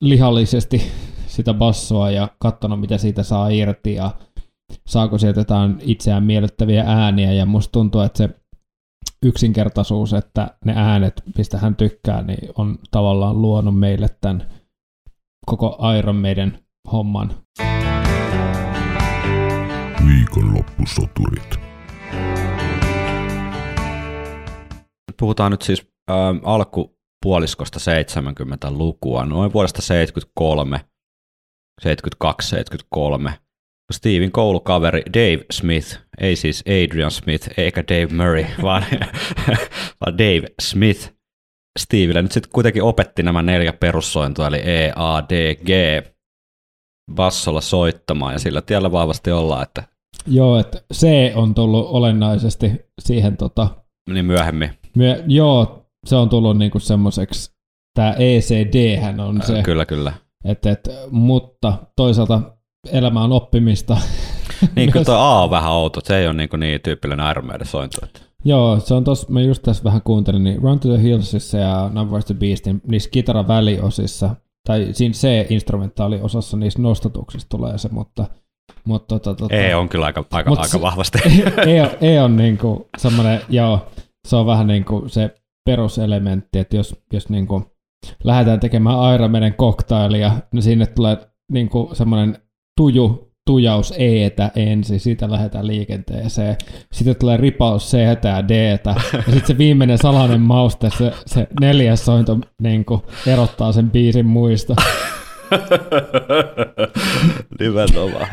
lihallisesti 0.00 0.82
sitä 1.26 1.54
bassoa 1.54 2.10
ja 2.10 2.28
katsonut, 2.38 2.80
mitä 2.80 2.98
siitä 2.98 3.22
saa 3.22 3.48
irti 3.48 3.94
ja 3.94 4.10
saako 4.88 5.18
sieltä 5.18 5.40
jotain 5.40 5.76
itseään 5.82 6.24
miellyttäviä 6.24 6.84
ääniä 6.86 7.32
ja 7.32 7.46
musta 7.46 7.72
tuntuu, 7.72 8.00
että 8.00 8.18
se 8.18 8.28
yksinkertaisuus, 9.22 10.12
että 10.12 10.56
ne 10.64 10.72
äänet, 10.76 11.22
mistä 11.38 11.58
hän 11.58 11.76
tykkää, 11.76 12.22
niin 12.22 12.48
on 12.58 12.78
tavallaan 12.90 13.42
luonut 13.42 13.78
meille 13.78 14.08
tämän 14.20 14.48
koko 15.46 15.78
Iron 15.98 16.16
meidän 16.16 16.58
homman. 16.92 17.34
Viikonloppusoturit. 20.06 21.60
Puhutaan 25.18 25.50
nyt 25.50 25.62
siis 25.62 25.92
äh, 26.10 26.16
alkupuoliskosta 26.44 27.78
70-lukua, 27.78 29.24
noin 29.24 29.52
vuodesta 29.52 29.82
73, 29.82 30.80
72, 31.82 32.48
73. 32.48 33.45
Steven 33.92 34.32
koulukaveri 34.32 35.02
Dave 35.14 35.44
Smith, 35.50 35.98
ei 36.20 36.36
siis 36.36 36.64
Adrian 36.68 37.10
Smith 37.10 37.48
eikä 37.56 37.84
Dave 37.88 38.14
Murray, 38.14 38.44
vaan, 38.62 38.84
vaan 40.00 40.18
Dave 40.18 40.46
Smith. 40.62 41.12
Stevelle 41.78 42.22
nyt 42.22 42.32
sitten 42.32 42.52
kuitenkin 42.52 42.82
opetti 42.82 43.22
nämä 43.22 43.42
neljä 43.42 43.72
perussointua, 43.72 44.46
eli 44.46 44.56
E, 44.64 44.92
A, 44.96 45.22
D, 45.28 45.54
G, 45.54 45.68
bassolla 47.14 47.60
soittamaan, 47.60 48.32
ja 48.32 48.38
sillä 48.38 48.62
tiellä 48.62 48.92
vahvasti 48.92 49.30
ollaan, 49.32 49.62
että 49.62 49.82
Joo, 50.26 50.58
että 50.58 50.82
C 50.94 51.06
on 51.34 51.54
tullut 51.54 51.86
olennaisesti 51.90 52.72
siihen 53.00 53.36
tota, 53.36 53.68
niin 54.10 54.24
myöhemmin. 54.24 54.70
myö, 54.96 55.22
joo, 55.26 55.86
se 56.06 56.16
on 56.16 56.28
tullut 56.28 56.58
niinku 56.58 56.78
semmoiseksi, 56.78 57.50
tämä 57.94 58.12
ECD 58.18 58.96
hän 59.00 59.20
on 59.20 59.42
se, 59.42 59.62
Kyllä, 59.62 59.86
kyllä. 59.86 60.12
et, 60.44 60.66
et, 60.66 60.88
mutta 61.10 61.78
toisaalta 61.96 62.55
elämä 62.92 63.24
on 63.24 63.32
oppimista. 63.32 63.96
Niin, 64.76 64.90
kyllä 64.92 64.94
Myös- 64.94 65.06
tuo 65.06 65.14
A 65.14 65.42
on 65.42 65.50
vähän 65.50 65.72
outo, 65.72 66.00
se 66.04 66.16
ei 66.18 66.26
ole 66.26 66.34
niin, 66.34 66.48
niin 66.56 66.80
tyypillinen 66.80 67.30
Iron 67.30 67.46
Maiden 67.46 67.66
sointu. 67.66 67.96
Joo, 68.44 68.80
se 68.80 68.94
on 68.94 69.04
tos, 69.04 69.28
mä 69.28 69.40
just 69.40 69.62
tässä 69.62 69.84
vähän 69.84 70.02
kuuntelin, 70.02 70.44
niin 70.44 70.62
Run 70.62 70.80
to 70.80 70.88
the 70.88 71.02
Hillsissa 71.02 71.58
ja 71.58 71.90
Number 71.92 72.22
the 72.22 72.34
Beastin 72.34 72.80
niissä 72.88 73.10
kitaran 73.10 73.48
väliosissa, 73.48 74.30
tai 74.66 74.88
siinä 74.92 75.12
C-instrumentaaliosassa 75.12 76.56
niissä 76.56 76.82
nostatuksissa 76.82 77.48
tulee 77.48 77.78
se, 77.78 77.88
mutta, 77.92 78.24
mutta 78.84 79.18
tota, 79.18 79.34
tota, 79.34 79.54
E 79.54 79.74
on 79.76 79.88
kyllä 79.88 80.06
aika, 80.06 80.24
aika, 80.32 80.50
aika 80.50 80.64
se- 80.68 80.80
vahvasti. 80.80 81.18
e, 81.66 81.82
on- 81.82 81.90
e 82.00 82.22
on 82.22 82.36
niinku 82.36 82.88
semmoinen, 82.98 83.40
joo, 83.48 83.86
se 84.28 84.36
on 84.36 84.46
vähän 84.46 84.66
niinku 84.66 85.04
se 85.06 85.34
peruselementti, 85.66 86.58
että 86.58 86.76
jos, 86.76 86.96
jos 87.12 87.28
niinku 87.28 87.62
lähdetään 88.24 88.60
tekemään 88.60 89.14
Iron 89.14 89.30
Maiden 89.30 89.54
cocktailia, 89.54 90.32
niin 90.52 90.62
sinne 90.62 90.86
tulee 90.86 91.16
niinku 91.52 91.90
semmoinen 91.92 92.38
tuju, 92.76 93.32
tujaus 93.46 93.94
E-tä 93.98 94.50
ensin, 94.56 95.00
siitä 95.00 95.30
lähdetään 95.30 95.66
liikenteeseen. 95.66 96.56
Sitten 96.92 97.16
tulee 97.16 97.36
ripaus 97.36 97.90
c 97.90 97.98
ja 98.24 98.48
d 98.48 98.78
ja 98.84 98.94
sitten 99.24 99.46
se 99.46 99.58
viimeinen 99.58 99.98
salainen 99.98 100.40
mauste, 100.40 100.90
se, 100.98 101.12
se 101.26 101.46
neljäs 101.60 102.04
sointo 102.04 102.38
niinku 102.62 103.04
erottaa 103.26 103.72
sen 103.72 103.90
biisin 103.90 104.26
muista. 104.26 104.74
Nimenomaan. 107.60 108.28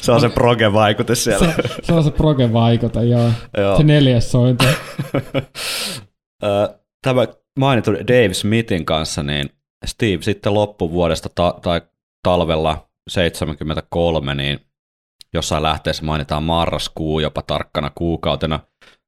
se 0.00 0.12
on 0.12 0.20
se 0.20 0.28
proge-vaikute 0.28 1.14
siellä. 1.14 1.52
Se, 1.52 1.62
se 1.82 1.92
on 1.92 2.04
se 2.04 2.10
proge-vaikuta, 2.10 3.02
joo. 3.02 3.30
Joo. 3.56 3.76
Se 3.76 3.82
neljäs 3.82 4.30
sointo. 4.30 4.64
Tämä 7.02 7.26
mainittu 7.58 7.92
Dave 7.92 8.34
Smithin 8.34 8.84
kanssa, 8.84 9.22
niin 9.22 9.50
Steve 9.86 10.22
sitten 10.22 10.54
loppuvuodesta 10.54 11.28
ta- 11.34 11.58
tai 11.62 11.80
talvella 12.26 12.88
73, 13.08 14.34
niin 14.34 14.60
jossain 15.34 15.62
lähteessä 15.62 16.04
mainitaan 16.04 16.42
marraskuu 16.42 17.20
jopa 17.20 17.42
tarkkana 17.42 17.90
kuukautena. 17.94 18.60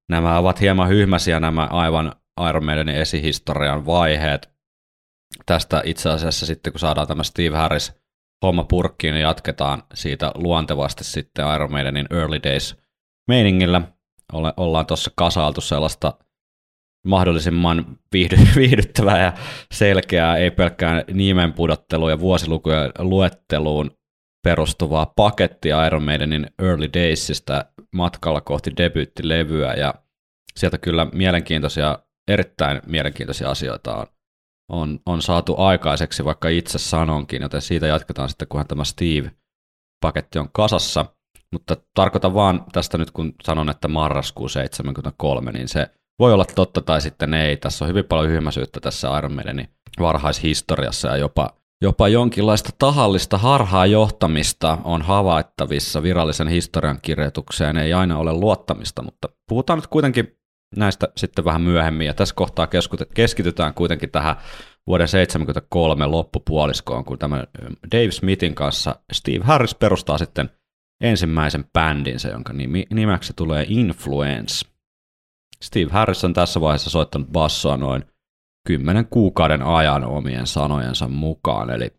Nämä 0.09 0.39
ovat 0.39 0.61
hieman 0.61 0.89
hyhmäsiä 0.89 1.41
nämä 1.41 1.69
aivan 1.71 2.13
Iron 2.49 2.65
Maidenin 2.65 2.97
esihistorian 2.97 3.87
vaiheet. 3.87 4.51
Tästä 5.47 5.83
itse 5.85 6.11
asiassa 6.11 6.47
sitten, 6.47 6.73
kun 6.73 6.81
saadaan 6.81 7.07
tämä 7.07 7.23
Steve 7.23 7.57
Harris 7.57 7.93
homma 8.43 8.65
purkkiin, 8.65 9.15
niin 9.15 9.23
jatketaan 9.23 9.83
siitä 9.95 10.33
luontevasti 10.35 11.05
sitten 11.05 11.55
Iron 11.55 11.73
Maidenin 11.73 12.07
Early 12.11 12.43
Days 12.43 12.77
meiningillä. 13.29 13.83
Ollaan 14.57 14.87
tuossa 14.87 15.11
kasailtu 15.17 15.61
sellaista 15.61 16.13
mahdollisimman 17.07 17.99
viihdy, 18.13 18.37
viihdyttävää 18.57 19.23
ja 19.23 19.33
selkeää, 19.73 20.37
ei 20.37 20.51
pelkkään 20.51 21.05
nimen 21.13 21.53
pudottelu 21.53 22.09
ja 22.09 22.21
vuosilukujen 22.21 22.93
luetteluun 22.99 23.91
perustuvaa 24.45 25.13
pakettia 25.17 25.87
Iron 25.87 26.03
Maidenin 26.03 26.47
Early 26.59 26.89
Daysista 26.95 27.65
matkalla 27.95 28.41
kohti 28.41 28.71
debyyttilevyä 28.77 29.75
ja 29.75 29.95
sieltä 30.57 30.79
kyllä 30.79 31.07
mielenkiintoisia, 31.13 31.99
erittäin 32.29 32.83
mielenkiintoisia 32.87 33.51
asioita 33.51 33.97
on, 33.97 34.07
on, 34.69 35.01
on 35.07 35.23
saatu 35.23 35.55
aikaiseksi, 35.59 36.25
vaikka 36.25 36.49
itse 36.49 36.79
sanonkin, 36.79 37.43
joten 37.43 37.63
siitä 37.63 37.87
jatketaan 37.87 38.29
sitten, 38.29 38.49
kunhan 38.49 38.67
tämä 38.67 38.85
Steve-paketti 38.85 40.39
on 40.39 40.49
kasassa. 40.53 41.07
Mutta 41.53 41.77
tarkoitan 41.95 42.35
vaan 42.35 42.65
tästä 42.73 42.99
nyt, 42.99 43.11
kun 43.11 43.35
sanon, 43.43 43.71
että 43.71 43.89
marraskuu 43.89 44.49
73, 44.49 45.53
niin 45.53 45.69
se 45.69 45.91
voi 46.19 46.33
olla 46.33 46.45
totta 46.45 46.81
tai 46.81 47.01
sitten 47.01 47.35
ei. 47.35 47.57
Tässä 47.57 47.85
on 47.85 47.89
hyvin 47.89 48.05
paljon 48.05 48.31
hyhmäisyyttä 48.31 48.81
tässä 48.81 49.19
Iron 49.19 49.33
Maidenin 49.33 49.69
varhaishistoriassa 50.01 51.09
ja 51.09 51.17
jopa, 51.17 51.51
jopa 51.83 52.09
jonkinlaista 52.09 52.71
tahallista 52.79 53.39
harhaa 53.39 53.87
johtamista 53.87 54.79
on 54.85 55.03
havaittavissa 55.03 56.03
virallisen 56.03 56.49
historian 56.49 56.99
kirjoitukseen. 57.03 57.77
Ei 57.77 57.93
aina 57.93 58.19
ole 58.19 58.33
luottamista, 58.33 59.03
mutta 59.03 59.29
puhutaan 59.49 59.79
nyt 59.79 59.87
kuitenkin 59.87 60.39
näistä 60.77 61.09
sitten 61.17 61.45
vähän 61.45 61.63
myöhemmin. 61.63 62.07
Ja 62.07 62.15
tässä 62.15 62.35
kohtaa 62.35 62.69
keskitytään 63.15 63.75
kuitenkin 63.75 64.11
tähän 64.11 64.37
vuoden 64.87 65.09
73 65.09 66.07
loppupuoliskoon, 66.07 67.05
kun 67.05 67.19
tämä 67.19 67.45
Dave 67.93 68.11
Smithin 68.11 68.55
kanssa 68.55 68.97
Steve 69.13 69.45
Harris 69.45 69.75
perustaa 69.75 70.19
sitten 70.19 70.51
ensimmäisen 71.03 71.65
bändinsä, 71.73 72.29
jonka 72.29 72.53
nimi, 72.53 72.87
nimeksi 72.91 73.33
tulee 73.37 73.67
Influence. 73.69 74.78
Steve 75.63 75.93
Harris 75.93 76.25
on 76.25 76.33
tässä 76.33 76.61
vaiheessa 76.61 76.91
soittanut 76.91 77.29
bassoa 77.29 77.77
noin 77.77 78.05
kymmenen 78.67 79.07
kuukauden 79.11 79.63
ajan 79.63 80.05
omien 80.05 80.47
sanojensa 80.47 81.09
mukaan, 81.09 81.71
eli 81.71 81.91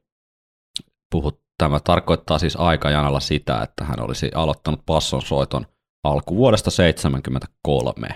puhut, 1.12 1.42
tämä 1.58 1.80
tarkoittaa 1.80 2.40
siis 2.40 2.56
aikajanalla 2.56 3.20
sitä, 3.20 3.62
että 3.62 3.84
hän 3.84 4.00
olisi 4.00 4.32
aloittanut 4.36 4.86
basson 4.86 5.22
soiton 5.22 5.66
alkuvuodesta 6.04 6.72
73. 6.72 8.08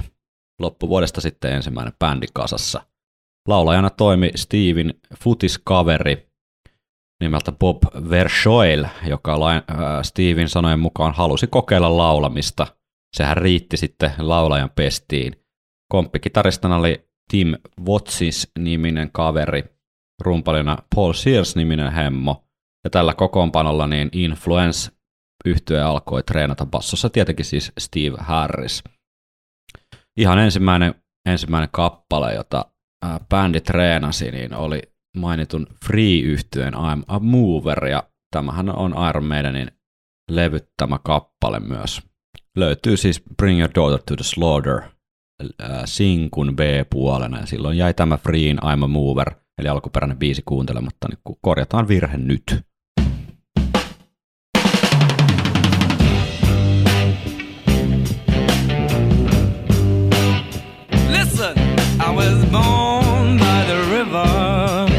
Loppuvuodesta 0.62 1.22
sitten 1.22 1.54
ensimmäinen 1.54 1.94
bändi 2.00 2.28
kasassa. 2.34 2.82
Laulajana 3.48 3.90
toimi 3.90 4.32
Steven 4.36 4.94
futiskaveri 5.18 6.30
nimeltä 7.22 7.52
Bob 7.52 7.84
Verschoil, 8.10 8.86
joka 9.08 9.34
äh, 9.52 9.64
Steven 10.02 10.50
sanojen 10.50 10.80
mukaan 10.80 11.14
halusi 11.14 11.48
kokeilla 11.48 11.98
laulamista. 11.98 12.68
Sehän 13.18 13.38
riitti 13.38 13.78
sitten 13.78 14.12
laulajan 14.18 14.70
pestiin. 14.70 15.36
Komppikitaristana 15.92 16.76
oli 16.76 17.10
Tim 17.32 17.54
Watsis-niminen 17.86 19.10
kaveri, 19.12 19.64
rumpalina 20.22 20.78
Paul 20.96 21.14
Sears-niminen 21.14 21.94
hemmo, 21.94 22.48
ja 22.84 22.90
tällä 22.90 23.14
kokoonpanolla 23.14 23.88
niin 23.88 24.10
Influence 24.12 24.92
yhtye 25.46 25.82
alkoi 25.82 26.24
treenata 26.24 26.66
bassossa 26.66 27.10
tietenkin 27.10 27.46
siis 27.46 27.72
Steve 27.80 28.18
Harris. 28.20 28.84
Ihan 30.18 30.40
ensimmäinen, 30.40 30.96
ensimmäinen 31.30 31.70
kappale, 31.72 32.34
jota 32.34 32.66
bändi 33.30 33.62
treenasi, 33.62 34.32
niin 34.32 34.54
oli 34.54 34.82
mainitun 35.18 35.68
Free-yhtyeen 35.86 36.74
I'm 36.74 37.04
a 37.08 37.20
Mover, 37.20 37.86
ja 37.86 38.04
tämähän 38.36 38.70
on 38.70 38.96
Iron 39.10 39.26
Maidenin 39.26 39.72
levyttämä 40.32 41.00
kappale 41.04 41.60
myös. 41.60 42.02
Löytyy 42.58 42.98
siis 42.98 43.22
Bring 43.38 43.60
Your 43.60 43.72
Daughter 43.76 44.00
to 44.06 44.16
the 44.16 44.24
Slaughter 44.24 44.82
sinkun 45.86 46.56
B-puolena, 46.56 47.40
ja 47.40 47.46
silloin 47.46 47.78
jäi 47.78 47.94
tämä 47.94 48.18
Freein 48.18 48.58
I'm 48.58 48.84
a 48.84 48.88
Mover, 48.88 49.32
eli 49.58 49.68
alkuperäinen 49.68 50.18
biisi 50.18 50.42
kuuntelematta, 50.46 51.08
niin 51.08 51.38
korjataan 51.42 51.88
virhe 51.88 52.18
nyt. 52.18 52.62
Listen, 61.10 61.58
I 62.00 62.16
was 62.16 62.46
born 62.52 63.38
by 63.38 63.66
the 63.66 63.98
river. 63.98 64.90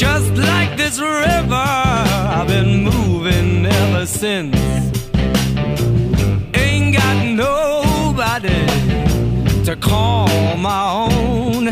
Just 0.00 0.36
like 0.36 0.76
this 0.76 1.00
river, 1.00 1.66
I've 2.30 2.46
been 2.46 2.82
moving 2.82 3.66
ever 3.66 4.06
since. 4.06 4.65
To 9.80 9.88
call 9.88 10.56
my 10.56 10.90
own. 10.92 11.66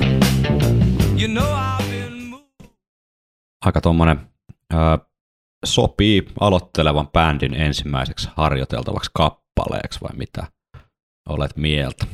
You 1.20 1.28
know 1.28 1.44
I've 1.44 1.90
been 1.90 2.22
moving. 2.22 2.70
Aika 3.64 3.80
tuommoinen 3.80 4.20
sopii 5.64 6.26
aloittelevan 6.40 7.08
bändin 7.08 7.54
ensimmäiseksi 7.54 8.28
harjoiteltavaksi 8.36 9.10
kappaleeksi, 9.14 10.00
vai 10.00 10.16
mitä 10.16 10.46
olet 11.28 11.56
mieltä? 11.56 12.06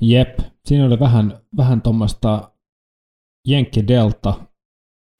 Jep, 0.00 0.38
siinä 0.64 0.86
oli 0.86 1.00
vähän, 1.00 1.40
vähän 1.56 1.82
tuommoista 1.82 2.50
Jenkki 3.48 3.88
Delta 3.88 4.34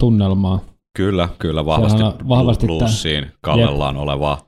tunnelmaa. 0.01 0.61
Kyllä, 0.97 1.29
kyllä 1.39 1.67
vahvasti, 1.67 1.99
Sehän 1.99 2.29
vahvasti 2.29 2.67
bluesiin 2.67 3.33
kallellaan 3.41 3.97
olevaa 3.97 4.39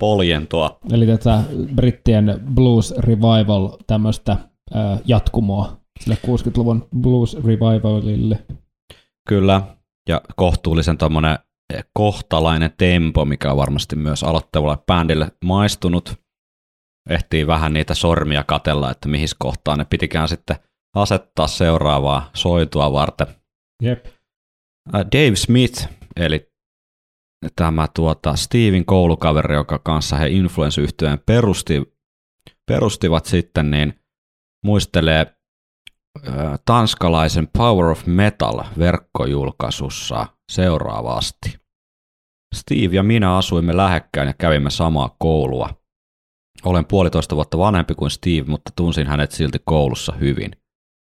poljentoa. 0.00 0.78
Eli 0.92 1.06
tätä 1.06 1.42
brittien 1.74 2.40
blues 2.54 2.94
revival 2.98 3.68
tämmöistä 3.86 4.36
ää, 4.74 4.98
jatkumoa 5.04 5.80
sille 6.00 6.18
60-luvun 6.26 6.88
blues 7.00 7.36
revivalille. 7.44 8.44
Kyllä, 9.28 9.62
ja 10.08 10.20
kohtuullisen 10.36 10.98
tommonen 10.98 11.38
kohtalainen 11.92 12.72
tempo, 12.78 13.24
mikä 13.24 13.50
on 13.50 13.56
varmasti 13.56 13.96
myös 13.96 14.22
aloittavalle 14.22 14.78
bändille 14.86 15.32
maistunut. 15.44 16.20
Ehtii 17.10 17.46
vähän 17.46 17.72
niitä 17.72 17.94
sormia 17.94 18.44
katella, 18.44 18.90
että 18.90 19.08
mihin 19.08 19.28
kohtaan 19.38 19.78
ne 19.78 19.84
pitikään 19.84 20.28
sitten 20.28 20.56
asettaa 20.96 21.46
seuraavaa 21.46 22.30
soitua 22.34 22.92
varten. 22.92 23.26
Jep. 23.82 24.06
Äh, 24.94 25.00
Dave 25.00 25.36
Smith, 25.36 25.88
eli 26.16 26.50
tämä 27.56 27.88
tuota 27.94 28.36
Steven 28.36 28.84
koulukaveri, 28.84 29.54
joka 29.54 29.78
kanssa 29.78 30.16
he 30.16 30.28
influence 30.28 30.82
perusti, 31.26 31.94
perustivat 32.66 33.26
sitten, 33.26 33.70
niin 33.70 33.99
muistelee 34.64 35.36
tanskalaisen 36.64 37.48
Power 37.58 37.86
of 37.86 38.06
Metal 38.06 38.64
verkkojulkaisussa 38.78 40.26
seuraavasti. 40.52 41.60
Steve 42.54 42.96
ja 42.96 43.02
minä 43.02 43.36
asuimme 43.36 43.76
lähekkäin 43.76 44.26
ja 44.26 44.34
kävimme 44.34 44.70
samaa 44.70 45.16
koulua. 45.18 45.70
Olen 46.64 46.84
puolitoista 46.86 47.36
vuotta 47.36 47.58
vanhempi 47.58 47.94
kuin 47.94 48.10
Steve, 48.10 48.44
mutta 48.46 48.70
tunsin 48.76 49.06
hänet 49.06 49.32
silti 49.32 49.58
koulussa 49.64 50.12
hyvin. 50.12 50.50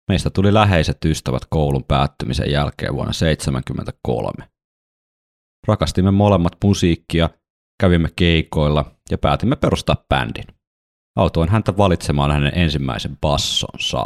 Meistä 0.10 0.30
tuli 0.30 0.54
läheiset 0.54 1.06
ystävät 1.06 1.42
koulun 1.50 1.84
päättymisen 1.84 2.52
jälkeen 2.52 2.94
vuonna 2.94 3.14
1973. 3.14 4.50
Rakastimme 5.68 6.12
molemmat 6.12 6.54
musiikkia, 6.64 7.30
kävimme 7.82 8.10
keikoilla 8.16 8.96
ja 9.12 9.18
päätimme 9.18 9.56
perustaa 9.56 10.06
bändin. 10.10 10.61
Autoin 11.16 11.50
häntä 11.50 11.78
valitsemaan 11.78 12.32
hänen 12.32 12.52
ensimmäisen 12.56 13.18
bassonsa. 13.22 14.06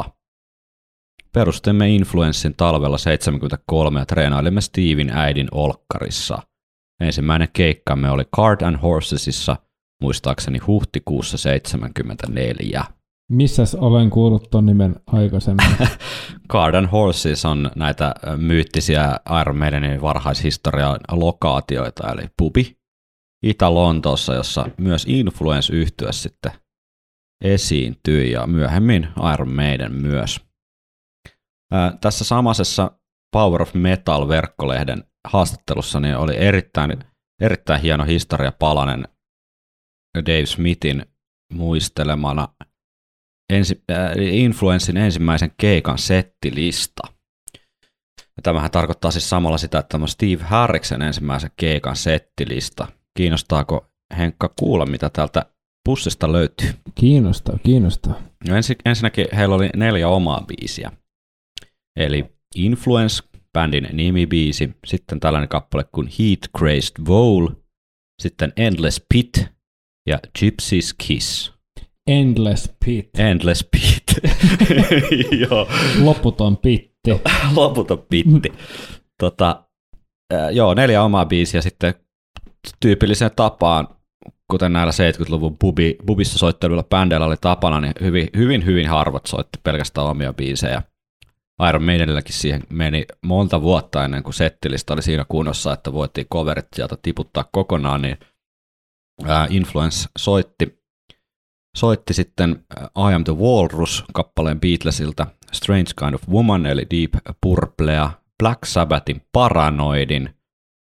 Perustimme 1.32 1.90
Influenssin 1.90 2.54
talvella 2.56 2.98
73 2.98 4.00
ja 4.00 4.06
treenailimme 4.06 4.60
Steven 4.60 5.10
äidin 5.10 5.48
olkkarissa. 5.52 6.38
Ensimmäinen 7.00 7.48
keikkamme 7.52 8.10
oli 8.10 8.24
Card 8.36 8.60
and 8.60 8.76
Horsesissa, 8.82 9.56
muistaakseni 10.02 10.58
huhtikuussa 10.58 11.38
74. 11.38 12.84
Missäs 13.30 13.74
olen 13.74 14.10
kuullut 14.10 14.50
ton 14.50 14.66
nimen 14.66 14.96
aikaisemmin? 15.06 15.66
Card 16.52 16.74
and 16.74 16.86
Horses 16.92 17.44
on 17.44 17.70
näitä 17.76 18.14
myyttisiä 18.36 19.16
Iron 19.40 19.56
Maidenin 19.56 20.02
varhaishistorian 20.02 21.00
lokaatioita, 21.12 22.12
eli 22.12 22.28
pubi 22.36 22.76
Itä-Lontoossa, 23.42 24.34
jossa 24.34 24.68
myös 24.78 25.04
Influence 25.08 25.72
yhtyä 25.72 26.12
sitten 26.12 26.52
esiintyi 27.44 28.30
ja 28.30 28.46
myöhemmin 28.46 29.08
Iron 29.34 29.50
Maiden 29.52 29.92
myös. 29.92 30.40
Ää, 31.72 31.98
tässä 32.00 32.24
samaisessa 32.24 32.98
Power 33.32 33.62
of 33.62 33.74
Metal-verkkolehden 33.74 35.04
haastattelussa 35.28 36.00
niin 36.00 36.16
oli 36.16 36.36
erittäin, 36.36 36.98
erittäin 37.42 37.80
hieno 37.82 38.04
historia 38.04 38.52
palanen 38.52 39.08
Dave 40.18 40.46
Smithin 40.46 41.06
muistelemana 41.52 42.48
ensi, 43.52 43.82
äh, 43.90 44.10
Influenssin 44.18 44.96
ensimmäisen 44.96 45.50
keikan 45.60 45.98
settilista. 45.98 47.02
Ja 48.36 48.42
tämähän 48.42 48.70
tarkoittaa 48.70 49.10
siis 49.10 49.30
samalla 49.30 49.58
sitä, 49.58 49.78
että 49.78 49.88
tämä 49.88 50.06
Steve 50.06 50.42
Harriksen 50.44 51.02
ensimmäisen 51.02 51.50
keikan 51.56 51.96
settilista. 51.96 52.88
Kiinnostaako 53.18 53.86
Henkka 54.18 54.54
kuulla, 54.58 54.86
mitä 54.86 55.10
täältä 55.10 55.46
pussista 55.86 56.32
löytyy? 56.32 56.70
Kiinnostaa, 56.94 57.58
kiinnostaa. 57.64 58.14
No 58.48 58.56
ensi, 58.56 58.76
ensinnäkin 58.84 59.26
heillä 59.36 59.54
oli 59.54 59.70
neljä 59.76 60.08
omaa 60.08 60.44
biisiä. 60.46 60.92
Eli 61.96 62.24
Influence, 62.54 63.22
bändin 63.52 63.88
nimibiisi, 63.92 64.70
sitten 64.86 65.20
tällainen 65.20 65.48
kappale 65.48 65.84
kuin 65.92 66.08
Heat 66.18 66.40
Crazed 66.58 67.06
Vole, 67.06 67.50
sitten 68.22 68.52
Endless 68.56 69.04
Pit 69.08 69.46
ja 70.08 70.18
Gypsy's 70.38 70.94
Kiss. 71.06 71.52
Endless 72.06 72.72
Pit. 72.84 73.10
Endless 73.18 73.68
Pit. 73.70 74.04
joo, 75.50 75.68
Loputon 76.02 76.56
pitti. 76.56 77.10
loputon 77.56 78.06
pitti. 78.08 78.52
tota, 79.20 79.64
joo, 80.52 80.74
neljä 80.74 81.02
omaa 81.02 81.26
biisiä 81.26 81.60
sitten 81.60 81.94
tyypilliseen 82.80 83.30
tapaan, 83.36 83.88
kuten 84.50 84.72
näillä 84.72 84.92
70-luvun 84.92 85.58
bubi, 85.58 85.96
bubissa 86.06 86.38
soitteluilla 86.38 86.82
bändeillä 86.82 87.26
oli 87.26 87.36
tapana, 87.40 87.80
niin 87.80 87.92
hyvin, 88.00 88.28
hyvin, 88.36 88.64
hyvin 88.64 88.88
harvat 88.88 89.26
soitti 89.26 89.58
pelkästään 89.62 90.06
omia 90.06 90.32
biisejä. 90.32 90.82
Iron 91.68 91.82
Maidenilläkin 91.82 92.34
siihen 92.34 92.62
meni 92.70 93.04
monta 93.22 93.62
vuotta 93.62 94.04
ennen 94.04 94.22
kuin 94.22 94.34
settilista 94.34 94.94
oli 94.94 95.02
siinä 95.02 95.24
kunnossa, 95.28 95.72
että 95.72 95.92
voitiin 95.92 96.26
coverit 96.32 96.66
sieltä 96.76 96.96
tiputtaa 97.02 97.44
kokonaan, 97.52 98.02
niin 98.02 98.18
Influence 99.50 100.08
soitti, 100.18 100.78
soitti 101.76 102.14
sitten 102.14 102.64
I 103.10 103.14
Am 103.14 103.24
the 103.24 103.36
Walrus 103.36 104.04
kappaleen 104.12 104.60
Beatlesilta, 104.60 105.26
Strange 105.52 105.90
Kind 106.00 106.14
of 106.14 106.28
Woman 106.28 106.66
eli 106.66 106.86
Deep 106.90 107.14
Purplea, 107.40 108.10
Black 108.38 108.64
Sabbathin 108.64 109.22
Paranoidin, 109.32 110.35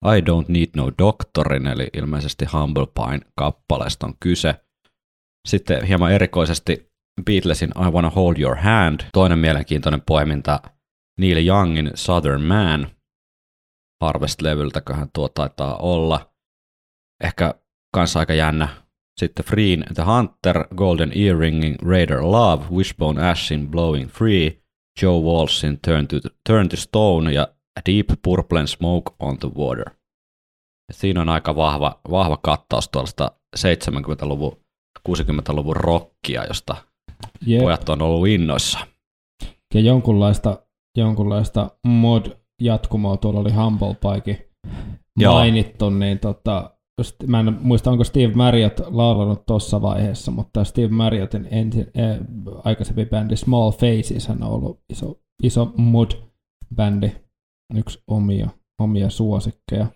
I 0.05 0.21
Don't 0.21 0.49
Need 0.49 0.69
No 0.77 0.91
Doctorin 0.99 1.67
eli 1.67 1.89
ilmeisesti 1.93 2.45
Humble 2.45 2.87
Pine 2.87 3.21
kappaleesta 3.37 4.07
on 4.07 4.15
kyse. 4.21 4.55
Sitten 5.49 5.85
hieman 5.85 6.13
erikoisesti 6.13 6.93
Beatlesin 7.25 7.71
I 7.89 7.91
Wanna 7.91 8.11
Hold 8.11 8.37
Your 8.39 8.57
Hand, 8.57 9.01
toinen 9.13 9.39
mielenkiintoinen 9.39 10.01
poiminta 10.01 10.61
Neil 11.21 11.47
Youngin 11.47 11.91
Southern 11.95 12.43
Man, 12.43 12.91
Harvest-levyltäköhän 14.05 15.09
tuo 15.13 15.29
taitaa 15.29 15.77
olla. 15.77 16.33
Ehkä 17.25 17.55
kanssa 17.95 18.19
aika 18.19 18.35
jännä. 18.35 18.69
Sitten 19.21 19.45
Freen 19.45 19.85
The 19.95 20.03
Hunter, 20.03 20.67
Golden 20.77 21.13
Earringin 21.15 21.77
Raider 21.83 22.23
Love, 22.23 22.65
Wishbone 22.71 23.31
Ashin 23.31 23.69
Blowing 23.69 24.11
Free, 24.11 24.63
Joe 25.03 25.21
Walshin 25.21 25.79
Turn 25.87 26.09
to, 26.09 26.17
Turn 26.49 26.69
to 26.69 26.77
Stone 26.77 27.33
ja 27.33 27.49
Deep 27.87 28.07
Purple 28.23 28.67
Smoke 28.67 29.13
on 29.19 29.39
the 29.39 29.51
Water. 29.57 29.91
Ja 30.89 30.95
siinä 30.95 31.21
on 31.21 31.29
aika 31.29 31.57
vahva, 31.57 32.01
vahva 32.11 32.37
kattaus 32.37 32.89
tuollaista 32.89 33.33
70-luvun, 33.59 34.57
60-luvun 35.09 35.77
rockia, 35.77 36.45
josta 36.45 36.77
Jep. 37.47 37.63
pojat 37.63 37.89
on 37.89 38.03
ollut 38.03 38.29
innoissa. 38.29 38.79
Ja 39.75 39.81
jonkunlaista, 39.81 40.63
jonkunlaista 40.99 41.71
mod-jatkumoa 41.87 43.17
tuolla 43.17 43.41
oli 43.41 43.53
Humble 43.53 43.95
Pike 43.95 44.49
Joo. 45.21 45.35
mainittu, 45.35 45.91
niin 45.91 46.19
tota, 46.19 46.71
mä 47.27 47.41
en 47.41 47.59
muista, 47.61 47.91
onko 47.91 48.05
Steve 48.05 48.35
Marriott 48.35 48.81
laulanut 48.87 49.47
tuossa 49.47 49.83
vaiheessa, 49.83 50.31
mutta 50.31 50.65
Steve 50.65 50.89
Marriottin 50.89 51.49
ensin, 51.51 51.91
äh, 51.99 52.19
aikaisempi 52.65 53.07
bändi 53.07 53.37
Small 53.37 53.71
Faces 53.71 54.29
hän 54.29 54.43
on 54.43 54.51
ollut 54.51 54.81
iso, 54.91 55.21
iso 55.43 55.73
mod-bändi, 55.77 57.13
yksi 57.77 58.03
omia, 58.07 58.49
omia 58.81 59.11
suosikkeja. 59.11 59.87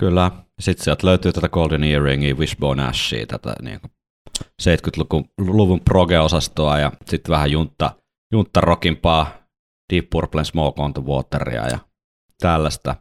Kyllä. 0.00 0.30
Sitten 0.60 0.84
sieltä 0.84 1.06
löytyy 1.06 1.32
tätä 1.32 1.48
Golden 1.48 1.84
Earringia, 1.84 2.34
Wishbone 2.34 2.84
Ashia, 2.84 3.26
tätä 3.26 3.54
niin 3.62 3.80
70-luvun 4.62 5.80
proge-osastoa 5.80 6.78
ja 6.78 6.92
sitten 7.06 7.32
vähän 7.32 7.50
juntta, 7.50 7.90
junttarokimpaa 8.32 9.38
Deep 9.92 10.10
Purple 10.10 10.44
Smoke 10.44 10.82
on 10.82 10.94
the 10.94 11.02
Wateria 11.02 11.68
ja 11.68 11.78
tällaista. 12.40 12.96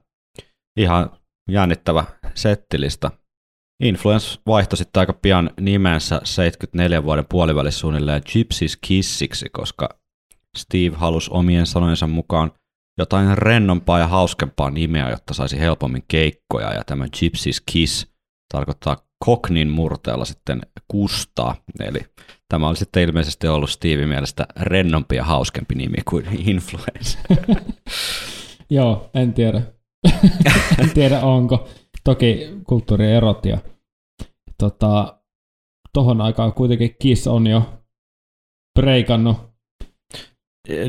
Ihan 0.79 1.11
jännittävä 1.51 2.05
settilista. 2.35 3.11
Influence 3.83 4.39
vaihtoi 4.47 4.77
sitten 4.77 4.99
aika 4.99 5.13
pian 5.13 5.51
nimensä 5.59 6.21
74 6.23 7.03
vuoden 7.03 7.25
puolivälissä 7.29 7.79
suunnilleen 7.79 8.21
Gypsy's 8.29 8.77
Kissiksi, 8.81 9.49
koska 9.49 9.89
Steve 10.57 10.95
halusi 10.95 11.31
omien 11.33 11.65
sanojensa 11.65 12.07
mukaan 12.07 12.51
jotain 12.97 13.37
rennompaa 13.37 13.99
ja 13.99 14.07
hauskempaa 14.07 14.69
nimeä, 14.69 15.09
jotta 15.09 15.33
saisi 15.33 15.59
helpommin 15.59 16.03
keikkoja, 16.07 16.73
ja 16.73 16.83
tämä 16.83 17.05
Gypsy's 17.05 17.63
Kiss 17.71 18.07
tarkoittaa 18.53 18.97
Cocknin 19.25 19.69
murteella 19.69 20.25
sitten 20.25 20.61
kustaa, 20.87 21.55
eli 21.79 21.99
tämä 22.49 22.67
oli 22.67 22.75
sitten 22.75 23.03
ilmeisesti 23.03 23.47
ollut 23.47 23.69
Steve 23.69 24.05
mielestä 24.05 24.47
rennompi 24.59 25.15
ja 25.15 25.23
hauskempi 25.23 25.75
nimi 25.75 25.97
kuin 26.09 26.25
Influence. 26.49 27.17
Joo, 28.69 29.09
en 29.13 29.33
tiedä. 29.33 29.61
en 30.81 30.89
tiedä 30.93 31.19
onko. 31.19 31.67
Toki 32.03 32.49
kulttuurierot 32.67 33.45
ja 33.45 33.57
tota, 34.57 35.19
tohon 35.93 36.21
aikaan 36.21 36.53
kuitenkin 36.53 36.95
Kiss 36.99 37.27
on 37.27 37.47
jo 37.47 37.83
breikannut. 38.79 39.37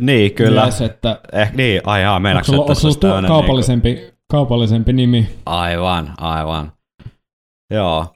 Niin, 0.00 0.34
kyllä. 0.34 0.62
Myös, 0.62 0.80
että 0.80 1.20
Eh, 1.32 1.52
niin, 1.52 1.80
ai 1.84 2.02
jaa, 2.02 2.20
meinaatko, 2.20 2.52
sulla, 2.52 2.62
että 2.62 2.68
tässä 2.70 2.80
sulla 2.80 2.88
olisi 2.88 3.00
tuo 3.00 3.08
tämmöinen 3.10 3.28
kaupallisempi 3.28 4.18
kaupallisempi 4.30 4.92
nimi. 4.92 5.28
Aivan, 5.46 6.14
aivan. 6.18 6.72
Joo. 7.70 8.06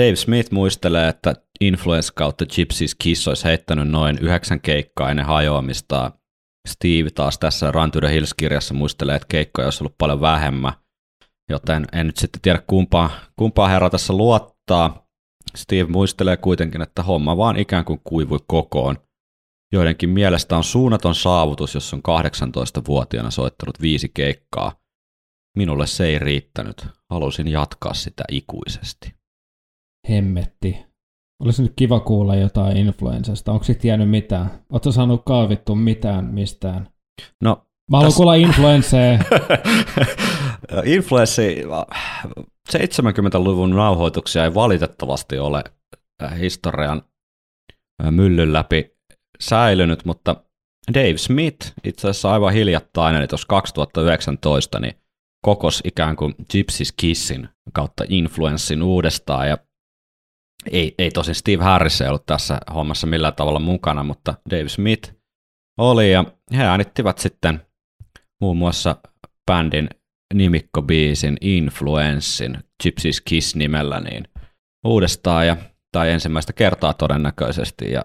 Dave 0.00 0.16
Smith 0.16 0.52
muistelee, 0.52 1.08
että 1.08 1.34
Influence 1.60 2.12
kautta 2.14 2.46
Gypsies 2.46 2.94
Kiss 2.94 3.28
olisi 3.28 3.44
heittänyt 3.44 3.88
noin 3.88 4.18
yhdeksän 4.18 4.60
keikkaa 4.60 5.10
ennen 5.10 5.26
hajoamista. 5.26 6.10
Steve 6.68 7.10
taas 7.10 7.38
tässä 7.38 7.70
Run 7.70 7.90
to 7.90 8.00
the 8.00 8.08
Hills-kirjassa 8.08 8.74
muistelee, 8.74 9.16
että 9.16 9.26
keikkoja 9.28 9.66
olisi 9.66 9.82
ollut 9.82 9.98
paljon 9.98 10.20
vähemmän, 10.20 10.72
joten 11.50 11.84
en 11.92 12.06
nyt 12.06 12.16
sitten 12.16 12.40
tiedä 12.40 12.62
kumpaa, 12.66 13.10
kumpaa 13.36 13.68
herra 13.68 13.90
tässä 13.90 14.12
luottaa. 14.12 15.06
Steve 15.56 15.84
muistelee 15.84 16.36
kuitenkin, 16.36 16.82
että 16.82 17.02
homma 17.02 17.36
vaan 17.36 17.56
ikään 17.56 17.84
kuin 17.84 18.00
kuivui 18.04 18.38
kokoon. 18.46 18.96
Joidenkin 19.72 20.10
mielestä 20.10 20.56
on 20.56 20.64
suunnaton 20.64 21.14
saavutus, 21.14 21.74
jos 21.74 21.94
on 21.94 22.00
18-vuotiaana 22.08 23.30
soittanut 23.30 23.80
viisi 23.80 24.10
keikkaa. 24.14 24.72
Minulle 25.58 25.86
se 25.86 26.06
ei 26.06 26.18
riittänyt. 26.18 26.86
Halusin 27.10 27.48
jatkaa 27.48 27.94
sitä 27.94 28.24
ikuisesti. 28.30 29.14
Hemmetti. 30.10 30.76
Olisi 31.42 31.62
nyt 31.62 31.72
kiva 31.76 32.00
kuulla 32.00 32.36
jotain 32.36 32.76
influensasta. 32.76 33.52
Onko 33.52 33.64
sitten 33.64 33.88
jäänyt 33.88 34.10
mitään? 34.10 34.50
Oletko 34.72 34.92
saanut 34.92 35.22
kaavittu 35.24 35.74
mitään 35.74 36.24
mistään? 36.24 36.88
No, 37.42 37.66
Mä 37.90 37.96
haluan 37.96 38.08
Tässä- 38.08 38.16
kuulla 38.16 38.34
influensseja. 38.34 39.18
Influenssi 40.84 41.62
70-luvun 42.72 43.70
nauhoituksia 43.70 44.44
ei 44.44 44.54
valitettavasti 44.54 45.38
ole 45.38 45.64
äh, 46.22 46.38
historian 46.40 47.02
äh, 48.04 48.10
myllyn 48.10 48.52
läpi 48.52 48.91
säilynyt, 49.42 50.04
mutta 50.04 50.36
Dave 50.94 51.18
Smith 51.18 51.72
itse 51.84 52.08
asiassa 52.08 52.32
aivan 52.32 52.52
hiljattain, 52.52 53.16
eli 53.16 53.26
tuossa 53.26 53.46
2019, 53.48 54.80
niin 54.80 54.94
kokos 55.44 55.80
ikään 55.84 56.16
kuin 56.16 56.34
Gypsies 56.52 56.92
Kissin 56.92 57.48
kautta 57.72 58.04
influenssin 58.08 58.82
uudestaan, 58.82 59.48
ja 59.48 59.58
ei, 60.72 60.94
ei 60.98 61.10
tosin 61.10 61.34
Steve 61.34 61.64
Harris 61.64 62.00
ei 62.00 62.08
ollut 62.08 62.26
tässä 62.26 62.60
hommassa 62.74 63.06
millään 63.06 63.34
tavalla 63.34 63.58
mukana, 63.58 64.04
mutta 64.04 64.34
Dave 64.50 64.68
Smith 64.68 65.14
oli, 65.78 66.12
ja 66.12 66.24
he 66.56 66.64
äänittivät 66.64 67.18
sitten 67.18 67.62
muun 68.40 68.56
muassa 68.56 68.96
bändin 69.46 69.88
nimikkobiisin 70.34 71.36
Influenssin 71.40 72.58
Gypsies 72.82 73.20
Kiss 73.20 73.56
nimellä 73.56 74.00
niin 74.00 74.24
uudestaan. 74.86 75.46
Ja, 75.46 75.56
tai 75.92 76.10
ensimmäistä 76.10 76.52
kertaa 76.52 76.94
todennäköisesti 76.94 77.92
ja 77.92 78.04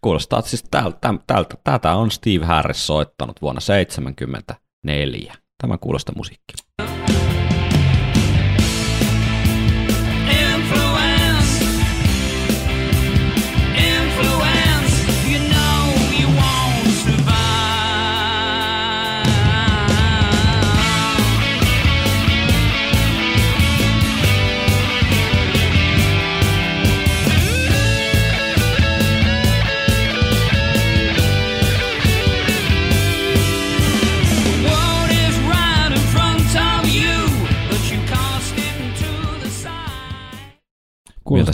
kuulostaa, 0.00 0.42
siis 0.42 0.64
tältä, 0.70 1.14
tältä, 1.26 1.56
tätä 1.64 1.94
on 1.94 2.10
Steve 2.10 2.44
Harris 2.46 2.86
soittanut 2.86 3.42
vuonna 3.42 3.60
1974. 3.60 5.34
Tämä 5.62 5.78
kuulostaa 5.78 6.14
musiikki. 6.16 6.54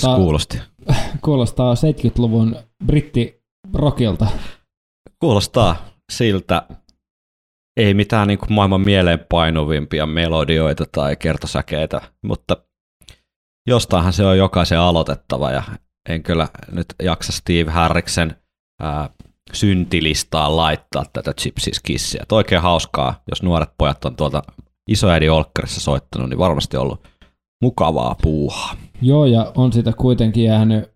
Kuulostaa, 0.00 0.16
kuulosti? 0.16 0.58
kuulostaa 1.24 1.74
70-luvun 1.74 2.56
brittirokilta. 2.84 4.26
Kuulostaa 5.18 5.76
siltä, 6.12 6.62
ei 7.76 7.94
mitään 7.94 8.28
niin 8.28 8.38
kuin 8.38 8.52
maailman 8.52 8.80
mieleenpainuvimpia 8.80 10.06
melodioita 10.06 10.84
tai 10.92 11.16
kertosäkeitä, 11.16 12.00
mutta 12.22 12.56
jostainhan 13.68 14.12
se 14.12 14.24
on 14.24 14.38
jokaisen 14.38 14.78
aloitettava 14.78 15.50
ja 15.50 15.62
en 16.08 16.22
kyllä 16.22 16.48
nyt 16.72 16.86
jaksa 17.02 17.32
Steve 17.32 17.70
Harriksen 17.70 18.36
ää, 18.80 19.10
syntilistaan 19.52 20.56
laittaa 20.56 21.04
tätä 21.12 21.32
Gypsies 21.42 21.80
Kissia. 21.80 22.24
Oikein 22.32 22.62
hauskaa, 22.62 23.22
jos 23.30 23.42
nuoret 23.42 23.70
pojat 23.78 24.04
on 24.04 24.16
tuolta 24.16 24.42
isoäidin 24.88 25.30
Olkkarissa 25.30 25.80
soittanut, 25.80 26.28
niin 26.28 26.38
varmasti 26.38 26.76
ollut 26.76 27.08
mukavaa 27.62 28.16
puuhaa. 28.22 28.76
Joo, 29.02 29.26
ja 29.26 29.52
on 29.56 29.72
siitä 29.72 29.92
kuitenkin 29.92 30.44
jäänyt 30.44 30.90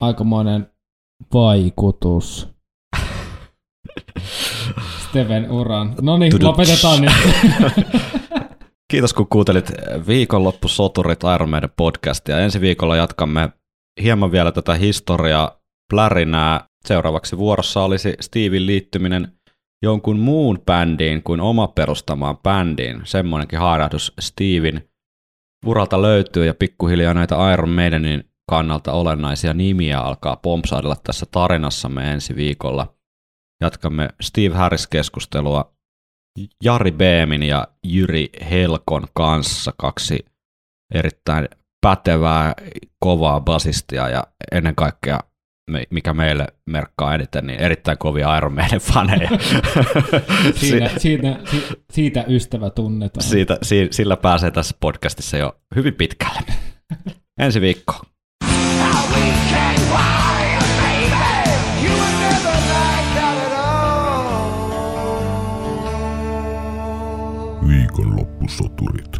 aikamoinen 0.00 0.70
vaikutus 1.34 2.48
Steven 5.08 5.50
uran. 5.50 5.94
No 6.00 6.18
niin, 6.18 6.44
lopetetaan 6.44 7.00
nyt. 7.00 7.12
Kiitos 8.92 9.14
kun 9.14 9.28
kuuntelit 9.28 9.72
viikonloppusoturit 10.06 11.20
Iron 11.34 11.50
Maiden 11.50 11.70
podcastia. 11.76 12.40
Ensi 12.40 12.60
viikolla 12.60 12.96
jatkamme 12.96 13.48
hieman 14.02 14.32
vielä 14.32 14.52
tätä 14.52 14.74
historiaa 14.74 15.60
plärinää. 15.90 16.66
Seuraavaksi 16.84 17.38
vuorossa 17.38 17.82
olisi 17.82 18.14
Steven 18.20 18.66
liittyminen 18.66 19.32
jonkun 19.82 20.18
muun 20.18 20.62
bändiin 20.66 21.22
kuin 21.22 21.40
oma 21.40 21.68
perustamaan 21.68 22.38
bändiin. 22.38 23.00
Semmoinenkin 23.04 23.58
haarahdus 23.58 24.12
Steven 24.20 24.88
uralta 25.66 26.02
löytyy 26.02 26.46
ja 26.46 26.54
pikkuhiljaa 26.54 27.14
näitä 27.14 27.52
Iron 27.52 27.70
Maidenin 27.70 28.24
kannalta 28.50 28.92
olennaisia 28.92 29.54
nimiä 29.54 30.00
alkaa 30.00 30.36
pompsaidella 30.36 30.96
tässä 31.04 31.26
tarinassamme 31.30 32.12
ensi 32.12 32.36
viikolla. 32.36 32.94
Jatkamme 33.60 34.08
Steve 34.20 34.54
Harris-keskustelua 34.54 35.72
Jari 36.64 36.92
Beemin 36.92 37.42
ja 37.42 37.68
Jyri 37.84 38.30
Helkon 38.50 39.06
kanssa 39.14 39.72
kaksi 39.76 40.26
erittäin 40.94 41.48
pätevää, 41.80 42.54
kovaa 42.98 43.40
basistia 43.40 44.08
ja 44.08 44.24
ennen 44.52 44.74
kaikkea, 44.74 45.20
mikä 45.90 46.14
meille 46.14 46.46
merkkaa 46.66 47.14
eniten, 47.14 47.46
niin 47.46 47.60
erittäin 47.60 47.98
kovia 47.98 48.36
Iron 48.36 48.54
Maiden 48.54 48.80
faneja. 48.80 49.28
Siinä, 50.54 50.90
siitä, 50.98 51.38
si, 51.50 51.64
siitä 51.90 52.24
ystävä 52.28 52.70
tunnetaan. 52.70 53.24
Siitä, 53.24 53.58
si, 53.62 53.88
sillä 53.90 54.16
pääsee 54.16 54.50
tässä 54.50 54.76
podcastissa 54.80 55.36
jo 55.36 55.56
hyvin 55.76 55.94
pitkälle. 55.94 56.40
Ensi 57.38 57.60
viikko. 57.60 57.94
Viikonloppusoturit. 67.68 69.11